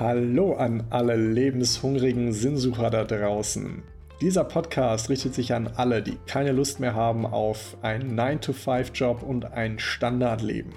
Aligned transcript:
Hallo 0.00 0.54
an 0.54 0.84
alle 0.88 1.16
lebenshungrigen 1.16 2.32
Sinnsucher 2.32 2.88
da 2.88 3.04
draußen. 3.04 3.82
Dieser 4.22 4.42
Podcast 4.42 5.10
richtet 5.10 5.34
sich 5.34 5.52
an 5.52 5.66
alle, 5.76 6.02
die 6.02 6.16
keine 6.26 6.52
Lust 6.52 6.80
mehr 6.80 6.94
haben 6.94 7.26
auf 7.26 7.76
einen 7.82 8.18
9-to-5-Job 8.18 9.22
und 9.22 9.52
ein 9.52 9.78
Standardleben. 9.78 10.72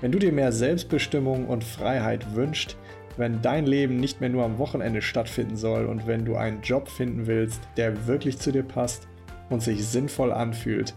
Wenn 0.00 0.10
du 0.10 0.18
dir 0.18 0.32
mehr 0.32 0.52
Selbstbestimmung 0.52 1.46
und 1.48 1.64
Freiheit 1.64 2.34
wünschst, 2.34 2.78
wenn 3.18 3.42
dein 3.42 3.66
Leben 3.66 3.96
nicht 3.98 4.22
mehr 4.22 4.30
nur 4.30 4.44
am 4.44 4.56
Wochenende 4.56 5.02
stattfinden 5.02 5.56
soll 5.56 5.84
und 5.84 6.06
wenn 6.06 6.24
du 6.24 6.36
einen 6.36 6.62
Job 6.62 6.88
finden 6.88 7.26
willst, 7.26 7.60
der 7.76 8.06
wirklich 8.06 8.38
zu 8.38 8.52
dir 8.52 8.62
passt 8.62 9.06
und 9.50 9.62
sich 9.62 9.86
sinnvoll 9.86 10.32
anfühlt, 10.32 10.94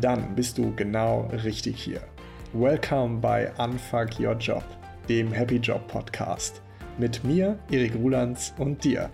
dann 0.00 0.34
bist 0.34 0.58
du 0.58 0.74
genau 0.74 1.30
richtig 1.44 1.80
hier. 1.80 2.00
Welcome 2.52 3.20
bei 3.20 3.52
Unfuck 3.56 4.18
Your 4.18 4.34
Job, 4.34 4.64
dem 5.08 5.30
Happy 5.30 5.58
Job 5.58 5.86
Podcast. 5.86 6.60
Mit 6.98 7.24
mir, 7.24 7.58
Erik 7.70 7.94
Rulands 7.94 8.52
und 8.58 8.84
dir. 8.84 9.10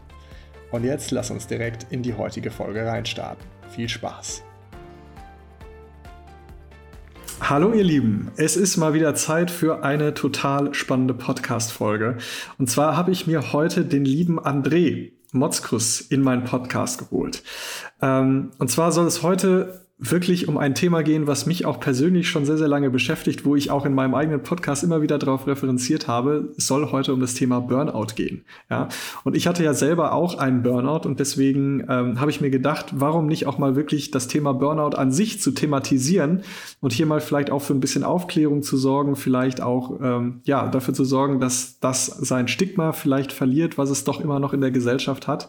Und 0.72 0.84
jetzt 0.84 1.12
lass 1.12 1.30
uns 1.30 1.46
direkt 1.46 1.86
in 1.90 2.02
die 2.02 2.14
heutige 2.14 2.50
Folge 2.50 2.84
reinstarten. 2.84 3.44
Viel 3.70 3.88
Spaß! 3.88 4.42
Hallo 7.40 7.72
ihr 7.72 7.84
Lieben, 7.84 8.32
es 8.36 8.56
ist 8.56 8.76
mal 8.76 8.94
wieder 8.94 9.14
Zeit 9.14 9.50
für 9.50 9.84
eine 9.84 10.12
total 10.12 10.74
spannende 10.74 11.14
Podcast-Folge. 11.14 12.18
Und 12.58 12.68
zwar 12.68 12.96
habe 12.96 13.12
ich 13.12 13.26
mir 13.28 13.52
heute 13.52 13.84
den 13.84 14.04
lieben 14.04 14.40
André 14.40 15.12
Motzkus 15.32 16.00
in 16.00 16.20
meinen 16.20 16.44
Podcast 16.44 16.98
geholt. 16.98 17.44
Ähm, 18.02 18.50
und 18.58 18.70
zwar 18.70 18.90
soll 18.92 19.06
es 19.06 19.22
heute 19.22 19.87
wirklich 20.00 20.46
um 20.46 20.58
ein 20.58 20.76
Thema 20.76 21.02
gehen, 21.02 21.26
was 21.26 21.44
mich 21.46 21.66
auch 21.66 21.80
persönlich 21.80 22.28
schon 22.28 22.44
sehr, 22.44 22.56
sehr 22.56 22.68
lange 22.68 22.88
beschäftigt, 22.88 23.44
wo 23.44 23.56
ich 23.56 23.72
auch 23.72 23.84
in 23.84 23.94
meinem 23.94 24.14
eigenen 24.14 24.44
Podcast 24.44 24.84
immer 24.84 25.02
wieder 25.02 25.18
darauf 25.18 25.48
referenziert 25.48 26.06
habe. 26.06 26.52
Es 26.56 26.68
soll 26.68 26.92
heute 26.92 27.12
um 27.12 27.20
das 27.20 27.34
Thema 27.34 27.60
Burnout 27.60 28.14
gehen. 28.14 28.44
Ja, 28.70 28.88
und 29.24 29.36
ich 29.36 29.48
hatte 29.48 29.64
ja 29.64 29.74
selber 29.74 30.12
auch 30.12 30.38
einen 30.38 30.62
Burnout 30.62 31.06
und 31.08 31.18
deswegen 31.18 31.84
ähm, 31.88 32.20
habe 32.20 32.30
ich 32.30 32.40
mir 32.40 32.50
gedacht, 32.50 32.92
warum 32.94 33.26
nicht 33.26 33.46
auch 33.46 33.58
mal 33.58 33.74
wirklich 33.74 34.12
das 34.12 34.28
Thema 34.28 34.54
Burnout 34.54 34.96
an 34.96 35.10
sich 35.10 35.40
zu 35.40 35.50
thematisieren 35.50 36.42
und 36.80 36.92
hier 36.92 37.06
mal 37.06 37.20
vielleicht 37.20 37.50
auch 37.50 37.62
für 37.62 37.74
ein 37.74 37.80
bisschen 37.80 38.04
Aufklärung 38.04 38.62
zu 38.62 38.76
sorgen, 38.76 39.16
vielleicht 39.16 39.60
auch 39.60 39.98
ähm, 40.00 40.42
ja 40.44 40.68
dafür 40.68 40.94
zu 40.94 41.04
sorgen, 41.04 41.40
dass 41.40 41.80
das 41.80 42.06
sein 42.06 42.46
Stigma 42.46 42.92
vielleicht 42.92 43.32
verliert, 43.32 43.78
was 43.78 43.90
es 43.90 44.04
doch 44.04 44.20
immer 44.20 44.38
noch 44.38 44.52
in 44.52 44.60
der 44.60 44.70
Gesellschaft 44.70 45.26
hat. 45.26 45.48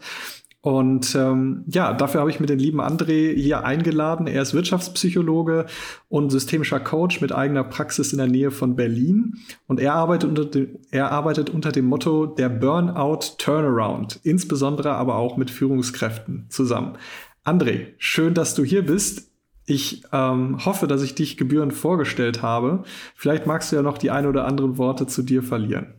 Und 0.62 1.16
ähm, 1.16 1.64
ja, 1.68 1.94
dafür 1.94 2.20
habe 2.20 2.30
ich 2.30 2.42
mir 2.42 2.46
den 2.46 2.60
lieben 2.60 2.82
André 2.82 3.34
hier 3.34 3.64
eingeladen. 3.64 4.28
Er 4.28 4.42
ist 4.42 4.54
Wirtschaftspsychologe 4.54 5.68
und 6.10 6.32
systemischer 6.32 6.82
Coach 6.82 7.22
mit 7.22 7.32
eigener 7.32 7.64
Praxis 7.64 8.12
in 8.12 8.18
der 8.18 8.28
Nähe 8.28 8.52
von 8.52 8.76
Berlin. 8.76 9.36
Und 9.68 9.80
er 9.80 9.94
arbeitet 9.94 10.30
unter, 10.30 10.46
dem, 10.46 10.80
er 10.92 11.14
arbeitet 11.14 11.50
unter 11.50 11.72
dem 11.72 11.86
Motto 11.86 12.26
der 12.26 12.50
Burnout 12.50 13.38
Turnaround, 13.38 14.20
insbesondere 14.24 14.96
aber 14.96 15.16
auch 15.16 15.38
mit 15.38 15.50
Führungskräften 15.50 16.48
zusammen. 16.50 16.98
André, 17.46 17.94
schön, 17.98 18.34
dass 18.34 18.54
du 18.54 18.66
hier 18.66 18.86
bist. 18.86 19.32
Ich 19.66 20.04
ähm, 20.12 20.66
hoffe, 20.66 20.88
dass 20.88 21.04
ich 21.04 21.16
dich 21.16 21.38
gebührend 21.38 21.74
vorgestellt 21.74 22.42
habe. 22.42 22.84
Vielleicht 23.16 23.46
magst 23.46 23.72
du 23.72 23.78
ja 23.78 23.82
noch 23.82 23.98
die 23.98 24.12
ein 24.12 24.26
oder 24.26 24.46
anderen 24.46 24.78
Worte 24.78 25.08
zu 25.08 25.22
dir 25.22 25.42
verlieren. 25.42 25.94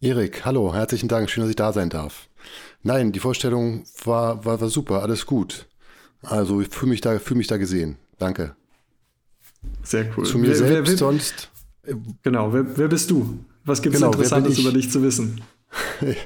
Erik, 0.00 0.44
hallo, 0.44 0.74
herzlichen 0.74 1.08
Dank, 1.08 1.30
schön, 1.30 1.42
dass 1.42 1.50
ich 1.50 1.56
da 1.56 1.72
sein 1.72 1.90
darf. 1.90 2.28
Nein, 2.84 3.12
die 3.12 3.18
Vorstellung 3.18 3.84
war, 4.04 4.44
war, 4.44 4.60
war 4.60 4.68
super, 4.68 5.02
alles 5.02 5.24
gut. 5.24 5.66
Also 6.22 6.60
ich 6.60 6.68
fühle 6.68 6.90
mich, 6.90 7.00
da, 7.00 7.18
fühl 7.18 7.36
mich 7.36 7.46
da 7.46 7.56
gesehen. 7.56 7.96
Danke. 8.18 8.54
Sehr 9.82 10.10
cool. 10.16 10.24
Zu 10.24 10.38
mir 10.38 10.48
wer, 10.48 10.54
selbst 10.56 10.90
wer, 10.90 10.98
sonst. 10.98 11.50
Genau, 12.22 12.52
wer, 12.52 12.76
wer 12.76 12.88
bist 12.88 13.10
du? 13.10 13.38
Was 13.64 13.80
gibt 13.80 13.94
es 13.94 14.00
genau, 14.00 14.12
Interessantes 14.12 14.58
über 14.58 14.72
dich 14.72 14.90
zu 14.90 15.02
wissen? 15.02 15.40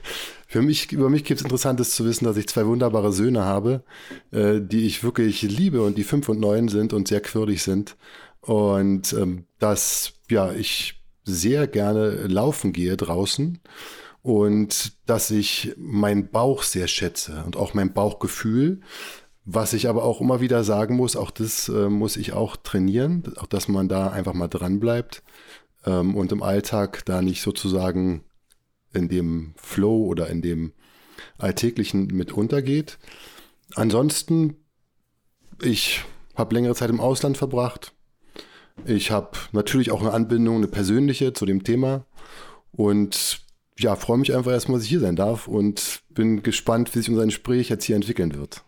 Für 0.48 0.62
mich, 0.62 0.90
über 0.92 1.10
mich 1.10 1.24
gibt 1.24 1.40
es 1.40 1.44
Interessantes 1.44 1.90
zu 1.90 2.04
wissen, 2.04 2.24
dass 2.24 2.36
ich 2.36 2.48
zwei 2.48 2.66
wunderbare 2.66 3.12
Söhne 3.12 3.44
habe, 3.44 3.84
äh, 4.32 4.60
die 4.60 4.86
ich 4.86 5.04
wirklich 5.04 5.42
liebe 5.42 5.82
und 5.82 5.96
die 5.96 6.04
fünf 6.04 6.28
und 6.28 6.40
neun 6.40 6.68
sind 6.68 6.92
und 6.92 7.06
sehr 7.06 7.20
quirlig 7.20 7.62
sind. 7.62 7.96
Und 8.40 9.12
ähm, 9.12 9.44
dass 9.58 10.14
ja, 10.28 10.52
ich 10.52 11.02
sehr 11.24 11.66
gerne 11.68 12.26
laufen 12.26 12.72
gehe 12.72 12.96
draußen 12.96 13.60
und 14.28 14.92
dass 15.06 15.30
ich 15.30 15.72
meinen 15.78 16.28
Bauch 16.28 16.62
sehr 16.62 16.86
schätze 16.86 17.44
und 17.46 17.56
auch 17.56 17.72
mein 17.72 17.94
Bauchgefühl. 17.94 18.82
Was 19.46 19.72
ich 19.72 19.88
aber 19.88 20.04
auch 20.04 20.20
immer 20.20 20.42
wieder 20.42 20.64
sagen 20.64 20.96
muss, 20.96 21.16
auch 21.16 21.30
das 21.30 21.70
äh, 21.70 21.88
muss 21.88 22.18
ich 22.18 22.34
auch 22.34 22.56
trainieren, 22.56 23.22
auch 23.38 23.46
dass 23.46 23.68
man 23.68 23.88
da 23.88 24.08
einfach 24.08 24.34
mal 24.34 24.48
dran 24.48 24.80
bleibt 24.80 25.22
ähm, 25.86 26.14
und 26.14 26.30
im 26.30 26.42
Alltag 26.42 27.06
da 27.06 27.22
nicht 27.22 27.40
sozusagen 27.40 28.22
in 28.92 29.08
dem 29.08 29.54
Flow 29.56 30.04
oder 30.04 30.28
in 30.28 30.42
dem 30.42 30.74
Alltäglichen 31.38 32.08
mit 32.08 32.30
untergeht. 32.30 32.98
Ansonsten, 33.76 34.56
ich 35.62 36.02
habe 36.34 36.54
längere 36.54 36.74
Zeit 36.74 36.90
im 36.90 37.00
Ausland 37.00 37.38
verbracht. 37.38 37.94
Ich 38.84 39.10
habe 39.10 39.38
natürlich 39.52 39.90
auch 39.90 40.02
eine 40.02 40.12
Anbindung, 40.12 40.56
eine 40.56 40.68
persönliche 40.68 41.32
zu 41.32 41.46
dem 41.46 41.64
Thema 41.64 42.04
und 42.72 43.47
ja, 43.78 43.96
freue 43.96 44.18
mich 44.18 44.34
einfach 44.34 44.50
erstmal, 44.50 44.78
dass 44.78 44.84
ich 44.84 44.90
hier 44.90 45.00
sein 45.00 45.16
darf 45.16 45.48
und 45.48 46.00
bin 46.10 46.42
gespannt, 46.42 46.94
wie 46.94 46.98
sich 46.98 47.08
unser 47.08 47.24
Gespräch 47.24 47.68
jetzt 47.68 47.84
hier 47.84 47.96
entwickeln 47.96 48.34
wird. 48.34 48.64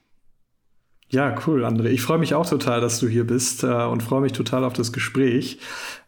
Ja, 1.08 1.34
cool, 1.46 1.64
André. 1.64 1.88
Ich 1.88 2.02
freue 2.02 2.18
mich 2.18 2.34
auch 2.34 2.48
total, 2.48 2.80
dass 2.80 3.00
du 3.00 3.08
hier 3.08 3.26
bist 3.26 3.64
äh, 3.64 3.66
und 3.66 4.02
freue 4.02 4.20
mich 4.20 4.32
total 4.32 4.62
auf 4.62 4.74
das 4.74 4.92
Gespräch. 4.92 5.58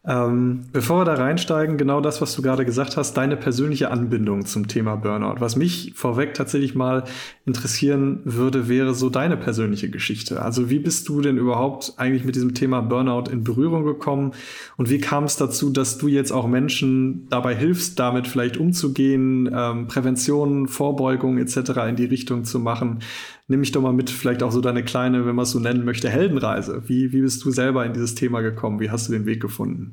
Ähm, 0.04 0.64
bevor 0.72 1.00
wir 1.00 1.04
da 1.04 1.14
reinsteigen, 1.14 1.76
genau 1.76 2.00
das, 2.00 2.20
was 2.20 2.34
du 2.34 2.42
gerade 2.42 2.64
gesagt 2.64 2.96
hast, 2.96 3.16
deine 3.16 3.36
persönliche 3.36 3.92
Anbindung 3.92 4.44
zum 4.46 4.66
Thema 4.66 4.96
Burnout. 4.96 5.36
Was 5.38 5.54
mich 5.54 5.92
vorweg 5.94 6.34
tatsächlich 6.34 6.74
mal 6.74 7.04
interessieren 7.44 8.20
würde, 8.24 8.68
wäre 8.68 8.94
so 8.94 9.10
deine 9.10 9.36
persönliche 9.36 9.90
Geschichte. 9.90 10.42
Also 10.42 10.68
wie 10.70 10.80
bist 10.80 11.08
du 11.08 11.20
denn 11.20 11.36
überhaupt 11.36 11.94
eigentlich 11.98 12.24
mit 12.24 12.34
diesem 12.34 12.52
Thema 12.52 12.80
Burnout 12.80 13.30
in 13.30 13.44
Berührung 13.44 13.84
gekommen 13.84 14.32
und 14.76 14.90
wie 14.90 14.98
kam 14.98 15.22
es 15.22 15.36
dazu, 15.36 15.70
dass 15.70 15.98
du 15.98 16.08
jetzt 16.08 16.32
auch 16.32 16.48
Menschen 16.48 17.28
dabei 17.28 17.54
hilfst, 17.54 17.96
damit 18.00 18.26
vielleicht 18.26 18.56
umzugehen, 18.56 19.48
ähm, 19.54 19.86
Prävention, 19.86 20.66
Vorbeugung 20.66 21.38
etc. 21.38 21.78
in 21.88 21.94
die 21.94 22.06
Richtung 22.06 22.42
zu 22.42 22.58
machen? 22.58 22.98
Nimm 23.46 23.60
mich 23.60 23.72
doch 23.72 23.82
mal 23.82 23.92
mit, 23.92 24.10
vielleicht 24.10 24.42
auch 24.42 24.50
so 24.50 24.60
deine 24.60 24.82
kleine, 24.82 25.26
wenn 25.26 25.34
man 25.34 25.42
es 25.42 25.50
so 25.50 25.58
nennen 25.58 25.84
möchte, 25.84 26.08
Heldenreise. 26.08 26.82
Wie, 26.86 27.12
wie 27.12 27.20
bist 27.20 27.44
du 27.44 27.50
selber 27.50 27.84
in 27.84 27.92
dieses 27.92 28.14
Thema 28.14 28.40
gekommen? 28.40 28.80
Wie 28.80 28.90
hast 28.90 29.08
du 29.08 29.12
den 29.12 29.26
Weg 29.26 29.42
gefunden? 29.42 29.91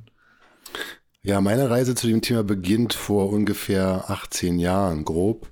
Ja, 1.21 1.41
meine 1.41 1.69
Reise 1.69 1.95
zu 1.95 2.07
dem 2.07 2.21
Thema 2.21 2.43
beginnt 2.43 2.93
vor 2.93 3.29
ungefähr 3.29 4.09
18 4.09 4.57
Jahren, 4.57 5.03
grob. 5.03 5.51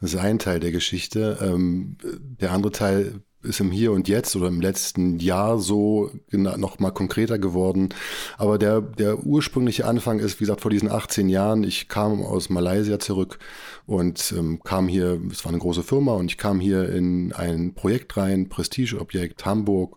Das 0.00 0.12
ist 0.12 0.20
ein 0.20 0.38
Teil 0.38 0.60
der 0.60 0.72
Geschichte. 0.72 1.38
Ähm, 1.40 1.96
der 2.02 2.52
andere 2.52 2.72
Teil 2.72 3.22
ist 3.46 3.60
im 3.60 3.70
Hier 3.70 3.92
und 3.92 4.08
Jetzt 4.08 4.36
oder 4.36 4.48
im 4.48 4.60
letzten 4.60 5.18
Jahr 5.18 5.58
so 5.58 6.10
noch 6.30 6.78
mal 6.78 6.90
konkreter 6.90 7.38
geworden. 7.38 7.90
Aber 8.38 8.58
der, 8.58 8.80
der 8.80 9.24
ursprüngliche 9.24 9.86
Anfang 9.86 10.18
ist, 10.18 10.40
wie 10.40 10.44
gesagt, 10.44 10.60
vor 10.60 10.70
diesen 10.70 10.90
18 10.90 11.28
Jahren. 11.28 11.64
Ich 11.64 11.88
kam 11.88 12.22
aus 12.22 12.50
Malaysia 12.50 12.98
zurück 12.98 13.38
und 13.86 14.34
ähm, 14.36 14.60
kam 14.62 14.88
hier, 14.88 15.20
es 15.30 15.44
war 15.44 15.52
eine 15.52 15.60
große 15.60 15.82
Firma 15.82 16.12
und 16.12 16.30
ich 16.30 16.38
kam 16.38 16.60
hier 16.60 16.88
in 16.88 17.32
ein 17.32 17.74
Projekt 17.74 18.16
rein, 18.16 18.48
Prestigeobjekt 18.48 19.46
Hamburg. 19.46 19.96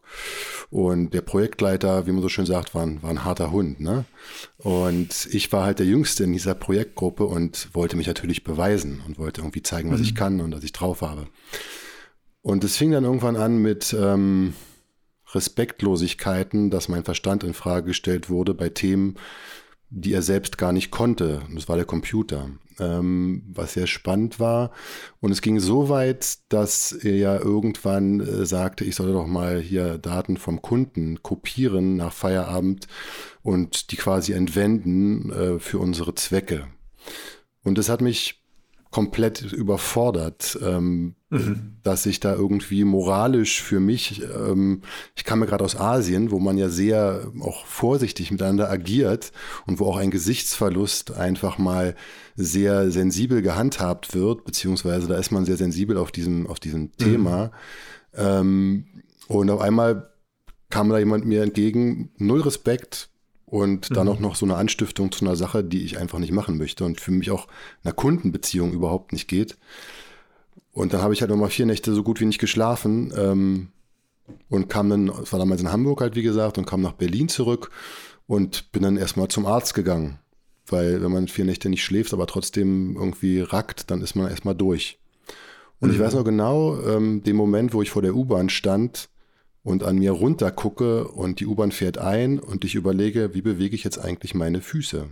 Und 0.70 1.14
der 1.14 1.22
Projektleiter, 1.22 2.06
wie 2.06 2.12
man 2.12 2.22
so 2.22 2.30
schön 2.30 2.46
sagt, 2.46 2.76
war 2.76 2.84
ein, 2.84 3.02
war 3.02 3.10
ein 3.10 3.26
harter 3.26 3.52
Hund. 3.52 3.80
Ne? 3.80 4.06
Und 4.58 5.28
ich 5.32 5.52
war 5.52 5.66
halt 5.66 5.80
der 5.80 5.88
Jüngste 5.88 6.24
in 6.24 6.34
dieser 6.34 6.54
Projektgruppe 6.54 7.26
und 7.26 7.70
wollte 7.74 7.98
mich 7.98 8.08
natürlich 8.08 8.44
beweisen 8.44 9.02
und 9.08 9.18
wollte 9.18 9.42
irgendwie 9.42 9.64
zeigen, 9.64 9.92
was 9.92 10.00
mhm. 10.00 10.06
ich 10.06 10.16
kann 10.16 10.42
und 10.42 10.56
was 10.56 10.64
ich 10.64 10.72
drauf 10.72 11.02
habe. 11.02 11.28
Und 12.42 12.64
es 12.64 12.78
fing 12.78 12.92
dann 12.92 13.04
irgendwann 13.04 13.36
an 13.36 13.58
mit 13.58 13.96
ähm, 13.98 14.54
Respektlosigkeiten, 15.34 16.70
dass 16.70 16.88
mein 16.88 17.04
Verstand 17.04 17.44
in 17.44 17.54
Frage 17.54 17.88
gestellt 17.88 18.30
wurde 18.30 18.54
bei 18.54 18.70
Themen, 18.70 19.16
die 19.90 20.14
er 20.14 20.22
selbst 20.22 20.58
gar 20.58 20.72
nicht 20.72 20.92
konnte. 20.92 21.42
Das 21.54 21.68
war 21.68 21.76
der 21.76 21.86
Computer, 21.86 22.50
ähm, 22.80 23.44
was 23.54 23.74
sehr 23.74 23.88
spannend 23.88 24.40
war. 24.40 24.72
Und 25.20 25.32
es 25.32 25.42
ging 25.42 25.60
so 25.60 25.90
weit, 25.90 26.38
dass 26.50 26.92
er 26.92 27.18
ja 27.18 27.38
irgendwann 27.38 28.20
äh, 28.20 28.46
sagte, 28.46 28.86
ich 28.86 28.96
solle 28.96 29.14
doch 29.14 29.28
mal 29.28 29.60
hier 29.60 29.98
Daten 29.98 30.38
vom 30.38 30.62
Kunden 30.62 31.22
kopieren 31.24 31.98
nach 31.98 32.14
Feierabend 32.14 32.88
und 33.42 33.92
die 33.92 33.98
quasi 33.98 34.34
entwenden 34.34 35.32
äh, 35.32 35.60
für 35.60 35.80
unsere 35.80 36.14
Zwecke. 36.16 36.68
Und 37.64 37.78
das 37.78 37.90
hat 37.90 38.02
mich 38.02 38.39
komplett 38.92 39.42
überfordert, 39.42 40.58
ähm, 40.64 41.16
mhm. 41.30 41.78
dass 41.84 42.08
ich 42.08 42.20
da 42.20 42.34
irgendwie 42.34 42.84
moralisch 42.84 43.62
für 43.62 43.80
mich, 43.80 44.24
ähm, 44.24 44.82
ich 45.16 45.24
kam 45.24 45.42
ja 45.42 45.46
gerade 45.46 45.64
aus 45.64 45.76
Asien, 45.76 46.32
wo 46.32 46.40
man 46.40 46.58
ja 46.58 46.70
sehr 46.70 47.32
auch 47.40 47.66
vorsichtig 47.66 48.32
miteinander 48.32 48.70
agiert 48.70 49.32
und 49.68 49.80
wo 49.80 49.86
auch 49.86 49.98
ein 49.98 50.10
Gesichtsverlust 50.10 51.16
einfach 51.16 51.60
mal 51.60 51.96
sehr 52.36 52.90
sensibel 52.90 53.44
gehandhabt 53.44 54.16
wird, 54.16 54.44
beziehungsweise 54.44 55.08
da 55.08 55.18
ist 55.18 55.32
man 55.32 55.46
sehr 55.46 55.58
sensibel 55.58 55.98
auf 55.98 56.12
diesem, 56.12 56.48
auf 56.48 56.60
diesem 56.60 56.82
mhm. 56.82 56.98
Thema. 56.98 57.52
Ähm, 58.16 58.86
und 59.28 59.52
auf 59.52 59.62
einmal 59.62 60.10
kam 60.72 60.90
da 60.90 60.98
jemand 60.98 61.26
mir 61.26 61.44
entgegen, 61.44 62.12
null 62.18 62.42
Respekt, 62.42 63.09
und 63.50 63.90
mhm. 63.90 63.94
dann 63.96 64.08
auch 64.08 64.20
noch 64.20 64.36
so 64.36 64.46
eine 64.46 64.56
Anstiftung 64.56 65.12
zu 65.12 65.26
einer 65.26 65.36
Sache, 65.36 65.64
die 65.64 65.84
ich 65.84 65.98
einfach 65.98 66.20
nicht 66.20 66.32
machen 66.32 66.58
möchte 66.58 66.86
und 66.86 67.02
für 67.02 67.12
mich 67.12 67.32
auch 67.32 67.48
einer 67.84 67.94
Kundenbeziehung 67.94 68.72
überhaupt 68.72 69.12
nicht 69.12 69.28
geht. 69.28 69.58
Und 70.72 70.94
dann 70.94 71.02
habe 71.02 71.14
ich 71.14 71.22
halt 71.22 71.32
nochmal 71.32 71.50
vier 71.50 71.66
Nächte 71.66 71.94
so 71.94 72.04
gut 72.04 72.20
wie 72.20 72.26
nicht 72.26 72.40
geschlafen 72.40 73.12
ähm, 73.18 73.70
und 74.50 74.70
kam 74.70 74.90
dann, 74.90 75.10
es 75.10 75.32
war 75.32 75.40
damals 75.40 75.62
in 75.62 75.72
Hamburg 75.72 76.02
halt 76.02 76.16
wie 76.16 76.22
gesagt, 76.22 76.58
und 76.58 76.66
kam 76.66 76.82
nach 76.82 76.94
Berlin 76.94 77.28
zurück 77.28 77.72
und 78.28 78.72
bin 78.72 78.84
dann 78.84 78.98
erstmal 78.98 79.28
zum 79.30 79.46
Arzt 79.46 79.74
gegangen. 79.74 80.20
Weil 80.68 81.02
wenn 81.02 81.12
man 81.12 81.28
vier 81.28 81.46
Nächte 81.46 81.68
nicht 81.68 81.84
schläft, 81.84 82.14
aber 82.14 82.28
trotzdem 82.28 82.96
irgendwie 82.96 83.42
rackt, 83.42 83.90
dann 83.90 84.02
ist 84.02 84.16
man 84.16 84.30
erstmal 84.30 84.54
durch. 84.54 85.00
Und 85.80 85.90
mhm. 85.90 85.96
ich 85.96 86.00
weiß 86.00 86.14
noch 86.14 86.24
genau, 86.24 86.80
ähm, 86.82 87.24
den 87.24 87.36
Moment, 87.36 87.74
wo 87.74 87.82
ich 87.82 87.90
vor 87.90 88.04
der 88.04 88.16
U-Bahn 88.16 88.50
stand 88.50 89.10
und 89.64 89.84
an 89.84 89.98
mir 89.98 90.12
runter 90.12 90.52
gucke 90.52 91.08
und 91.08 91.40
die 91.40 91.46
U-Bahn 91.46 91.72
fährt 91.72 91.98
ein 91.98 92.40
und 92.40 92.66
ich 92.66 92.76
überlege, 92.76 93.34
wie 93.34 93.42
bewege 93.42 93.76
ich 93.76 93.84
jetzt 93.84 93.98
eigentlich 93.98 94.34
meine 94.34 94.62
Füße? 94.62 95.08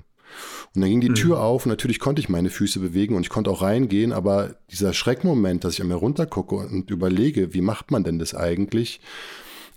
Und 0.76 0.82
dann 0.82 0.90
ging 0.90 1.02
die 1.02 1.10
mhm. 1.10 1.16
Tür 1.16 1.42
auf 1.42 1.66
und 1.66 1.70
natürlich 1.70 2.00
konnte 2.00 2.22
ich 2.22 2.30
meine 2.30 2.50
Füße 2.50 2.80
bewegen 2.80 3.16
und 3.16 3.24
ich 3.24 3.30
konnte 3.30 3.50
auch 3.50 3.62
reingehen, 3.62 4.12
aber 4.12 4.56
dieser 4.72 4.94
Schreckmoment, 4.94 5.64
dass 5.64 5.74
ich 5.74 5.82
an 5.82 5.88
mir 5.88 5.96
runter 5.96 6.26
gucke 6.26 6.56
und 6.56 6.90
überlege, 6.90 7.54
wie 7.54 7.62
macht 7.62 7.92
man 7.92 8.04
denn 8.04 8.20
das 8.20 8.36
eigentlich? 8.36 9.00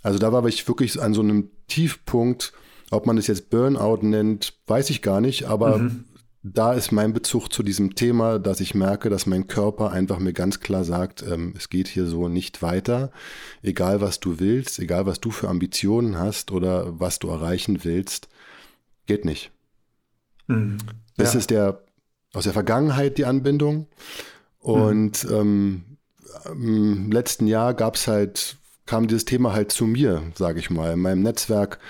Also 0.02 0.18
da 0.18 0.32
war 0.32 0.44
ich 0.46 0.66
wirklich 0.66 1.00
an 1.00 1.14
so 1.14 1.20
einem 1.20 1.50
Tiefpunkt, 1.68 2.52
ob 2.90 3.06
man 3.06 3.18
es 3.18 3.26
jetzt 3.26 3.50
Burnout 3.50 3.98
nennt, 4.02 4.54
weiß 4.66 4.90
ich 4.90 5.02
gar 5.02 5.20
nicht, 5.20 5.44
aber 5.44 5.78
mhm. 5.78 6.04
Da 6.42 6.72
ist 6.72 6.90
mein 6.90 7.12
Bezug 7.12 7.52
zu 7.52 7.62
diesem 7.62 7.94
Thema, 7.94 8.38
dass 8.38 8.60
ich 8.60 8.74
merke, 8.74 9.10
dass 9.10 9.26
mein 9.26 9.46
Körper 9.46 9.90
einfach 9.90 10.18
mir 10.18 10.32
ganz 10.32 10.60
klar 10.60 10.84
sagt, 10.84 11.22
ähm, 11.22 11.52
es 11.56 11.68
geht 11.68 11.86
hier 11.86 12.06
so 12.06 12.28
nicht 12.28 12.62
weiter. 12.62 13.10
Egal 13.62 14.00
was 14.00 14.20
du 14.20 14.40
willst, 14.40 14.78
egal 14.78 15.04
was 15.04 15.20
du 15.20 15.30
für 15.30 15.48
Ambitionen 15.48 16.18
hast 16.18 16.50
oder 16.50 16.98
was 16.98 17.18
du 17.18 17.28
erreichen 17.28 17.84
willst, 17.84 18.28
geht 19.06 19.26
nicht. 19.26 19.50
Mhm. 20.46 20.78
Ja. 20.80 21.24
Das 21.24 21.34
ist 21.34 21.50
der 21.50 21.82
aus 22.32 22.44
der 22.44 22.52
Vergangenheit 22.52 23.18
die 23.18 23.26
Anbindung. 23.26 23.86
Und 24.60 25.24
mhm. 25.24 25.34
ähm, 25.34 25.84
im 26.52 27.12
letzten 27.12 27.46
Jahr 27.46 27.74
gab 27.74 27.96
es 27.96 28.06
halt, 28.06 28.56
kam 28.86 29.08
dieses 29.08 29.24
Thema 29.24 29.52
halt 29.52 29.72
zu 29.72 29.84
mir, 29.84 30.22
sage 30.34 30.58
ich 30.60 30.70
mal. 30.70 30.94
In 30.94 31.00
meinem 31.00 31.22
Netzwerk 31.22 31.80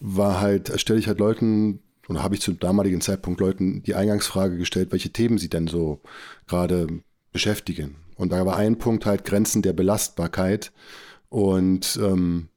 war 0.00 0.40
halt, 0.40 0.72
stelle 0.80 0.98
ich 0.98 1.06
halt 1.06 1.18
Leuten, 1.20 1.80
oder 2.08 2.22
habe 2.22 2.34
ich 2.34 2.40
zum 2.40 2.58
damaligen 2.58 3.00
Zeitpunkt 3.00 3.40
Leuten 3.40 3.82
die 3.82 3.94
Eingangsfrage 3.94 4.56
gestellt, 4.56 4.92
welche 4.92 5.10
Themen 5.10 5.38
sie 5.38 5.48
denn 5.48 5.66
so 5.66 6.00
gerade 6.46 6.86
beschäftigen. 7.32 7.96
Und 8.16 8.30
da 8.30 8.44
war 8.46 8.56
ein 8.56 8.78
Punkt 8.78 9.06
halt 9.06 9.24
Grenzen 9.24 9.62
der 9.62 9.72
Belastbarkeit. 9.72 10.72
Und 11.28 11.98
ähm, 12.02 12.48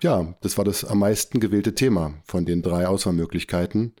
ja, 0.00 0.34
das 0.42 0.58
war 0.58 0.64
das 0.64 0.84
am 0.84 0.98
meisten 0.98 1.40
gewählte 1.40 1.74
Thema 1.74 2.14
von 2.24 2.44
den 2.44 2.62
drei 2.62 2.86
Auswahlmöglichkeiten. 2.86 3.94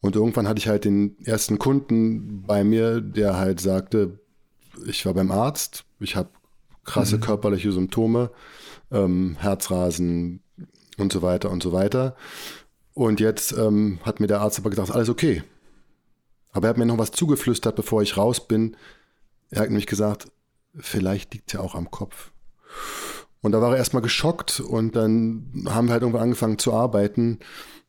Und 0.00 0.16
irgendwann 0.16 0.48
hatte 0.48 0.58
ich 0.58 0.68
halt 0.68 0.84
den 0.84 1.16
ersten 1.24 1.58
Kunden 1.58 2.42
bei 2.42 2.64
mir, 2.64 3.00
der 3.00 3.36
halt 3.36 3.60
sagte, 3.60 4.20
ich 4.86 5.06
war 5.06 5.14
beim 5.14 5.30
Arzt, 5.30 5.84
ich 6.00 6.16
habe 6.16 6.30
krasse 6.84 7.16
mhm. 7.16 7.20
körperliche 7.20 7.72
Symptome, 7.72 8.30
ähm, 8.90 9.36
Herzrasen, 9.38 10.40
und 10.98 11.12
so 11.12 11.22
weiter 11.22 11.50
und 11.50 11.62
so 11.62 11.72
weiter. 11.72 12.16
Und 12.94 13.20
jetzt 13.20 13.52
ähm, 13.52 13.98
hat 14.02 14.20
mir 14.20 14.26
der 14.26 14.40
Arzt 14.40 14.58
aber 14.58 14.70
gesagt, 14.70 14.90
alles 14.90 15.08
okay. 15.08 15.42
Aber 16.52 16.66
er 16.66 16.70
hat 16.70 16.76
mir 16.76 16.86
noch 16.86 16.98
was 16.98 17.12
zugeflüstert, 17.12 17.76
bevor 17.76 18.02
ich 18.02 18.16
raus 18.16 18.46
bin. 18.46 18.76
Er 19.50 19.62
hat 19.62 19.68
nämlich 19.68 19.86
gesagt, 19.86 20.30
vielleicht 20.78 21.32
liegt 21.32 21.48
es 21.48 21.54
ja 21.54 21.60
auch 21.60 21.74
am 21.74 21.90
Kopf. 21.90 22.30
Und 23.40 23.52
da 23.52 23.60
war 23.60 23.72
er 23.72 23.78
erstmal 23.78 24.02
geschockt 24.02 24.60
und 24.60 24.94
dann 24.94 25.64
haben 25.68 25.88
wir 25.88 25.92
halt 25.92 26.02
irgendwann 26.02 26.22
angefangen 26.22 26.58
zu 26.58 26.72
arbeiten. 26.72 27.40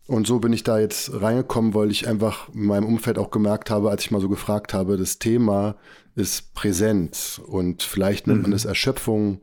Und 0.07 0.27
so 0.27 0.39
bin 0.39 0.51
ich 0.51 0.63
da 0.63 0.79
jetzt 0.79 1.21
reingekommen, 1.21 1.73
weil 1.73 1.91
ich 1.91 2.07
einfach 2.07 2.49
in 2.53 2.65
meinem 2.65 2.85
Umfeld 2.85 3.17
auch 3.17 3.31
gemerkt 3.31 3.69
habe, 3.69 3.89
als 3.89 4.03
ich 4.03 4.11
mal 4.11 4.19
so 4.19 4.29
gefragt 4.29 4.73
habe, 4.73 4.97
das 4.97 5.19
Thema 5.19 5.75
ist 6.15 6.53
präsent 6.53 7.41
und 7.45 7.83
vielleicht 7.83 8.27
nennt 8.27 8.41
man 8.41 8.51
mhm. 8.51 8.55
es 8.55 8.65
Erschöpfung 8.65 9.41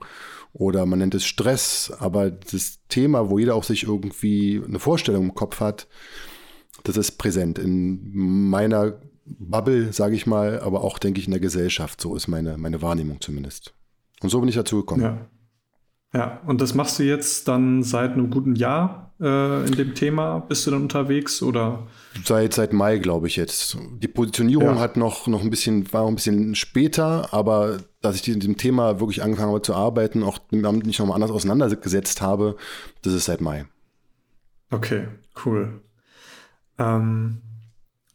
oder 0.52 0.86
man 0.86 0.98
nennt 0.98 1.14
es 1.14 1.24
Stress, 1.24 1.92
aber 1.98 2.30
das 2.30 2.80
Thema, 2.88 3.30
wo 3.30 3.38
jeder 3.38 3.54
auch 3.54 3.64
sich 3.64 3.84
irgendwie 3.84 4.60
eine 4.66 4.78
Vorstellung 4.78 5.24
im 5.24 5.34
Kopf 5.34 5.60
hat, 5.60 5.86
das 6.84 6.96
ist 6.96 7.12
präsent 7.12 7.58
in 7.58 8.10
meiner 8.12 9.00
Bubble, 9.26 9.92
sage 9.92 10.16
ich 10.16 10.26
mal, 10.26 10.60
aber 10.60 10.82
auch, 10.82 10.98
denke 10.98 11.20
ich, 11.20 11.26
in 11.26 11.32
der 11.32 11.40
Gesellschaft. 11.40 12.00
So 12.00 12.16
ist 12.16 12.26
meine, 12.26 12.56
meine 12.56 12.82
Wahrnehmung 12.82 13.20
zumindest. 13.20 13.74
Und 14.22 14.30
so 14.30 14.40
bin 14.40 14.48
ich 14.48 14.54
dazu 14.54 14.76
gekommen. 14.76 15.02
Ja. 15.02 15.30
Ja, 16.12 16.40
und 16.46 16.60
das 16.60 16.74
machst 16.74 16.98
du 16.98 17.04
jetzt 17.04 17.46
dann 17.46 17.82
seit 17.84 18.12
einem 18.12 18.30
guten 18.30 18.56
Jahr 18.56 19.12
äh, 19.20 19.64
in 19.66 19.76
dem 19.76 19.94
Thema? 19.94 20.40
Bist 20.40 20.66
du 20.66 20.72
dann 20.72 20.82
unterwegs 20.82 21.40
oder? 21.40 21.86
Seit, 22.24 22.52
seit 22.52 22.72
Mai, 22.72 22.98
glaube 22.98 23.28
ich 23.28 23.36
jetzt. 23.36 23.78
Die 23.98 24.08
Positionierung 24.08 24.74
ja. 24.74 24.80
hat 24.80 24.96
noch, 24.96 25.28
noch 25.28 25.42
ein 25.42 25.50
bisschen, 25.50 25.92
war 25.92 26.08
ein 26.08 26.16
bisschen 26.16 26.56
später, 26.56 27.32
aber 27.32 27.78
dass 28.02 28.16
ich 28.16 28.26
in 28.28 28.40
diesem 28.40 28.56
Thema 28.56 28.98
wirklich 28.98 29.22
angefangen 29.22 29.50
habe 29.50 29.62
zu 29.62 29.74
arbeiten, 29.74 30.24
auch 30.24 30.40
mich 30.50 30.98
nochmal 30.98 31.14
anders 31.14 31.30
auseinandergesetzt 31.30 32.20
habe, 32.20 32.56
das 33.02 33.12
ist 33.12 33.26
seit 33.26 33.40
Mai. 33.40 33.66
Okay, 34.72 35.06
cool. 35.44 35.80
Ähm, 36.78 37.42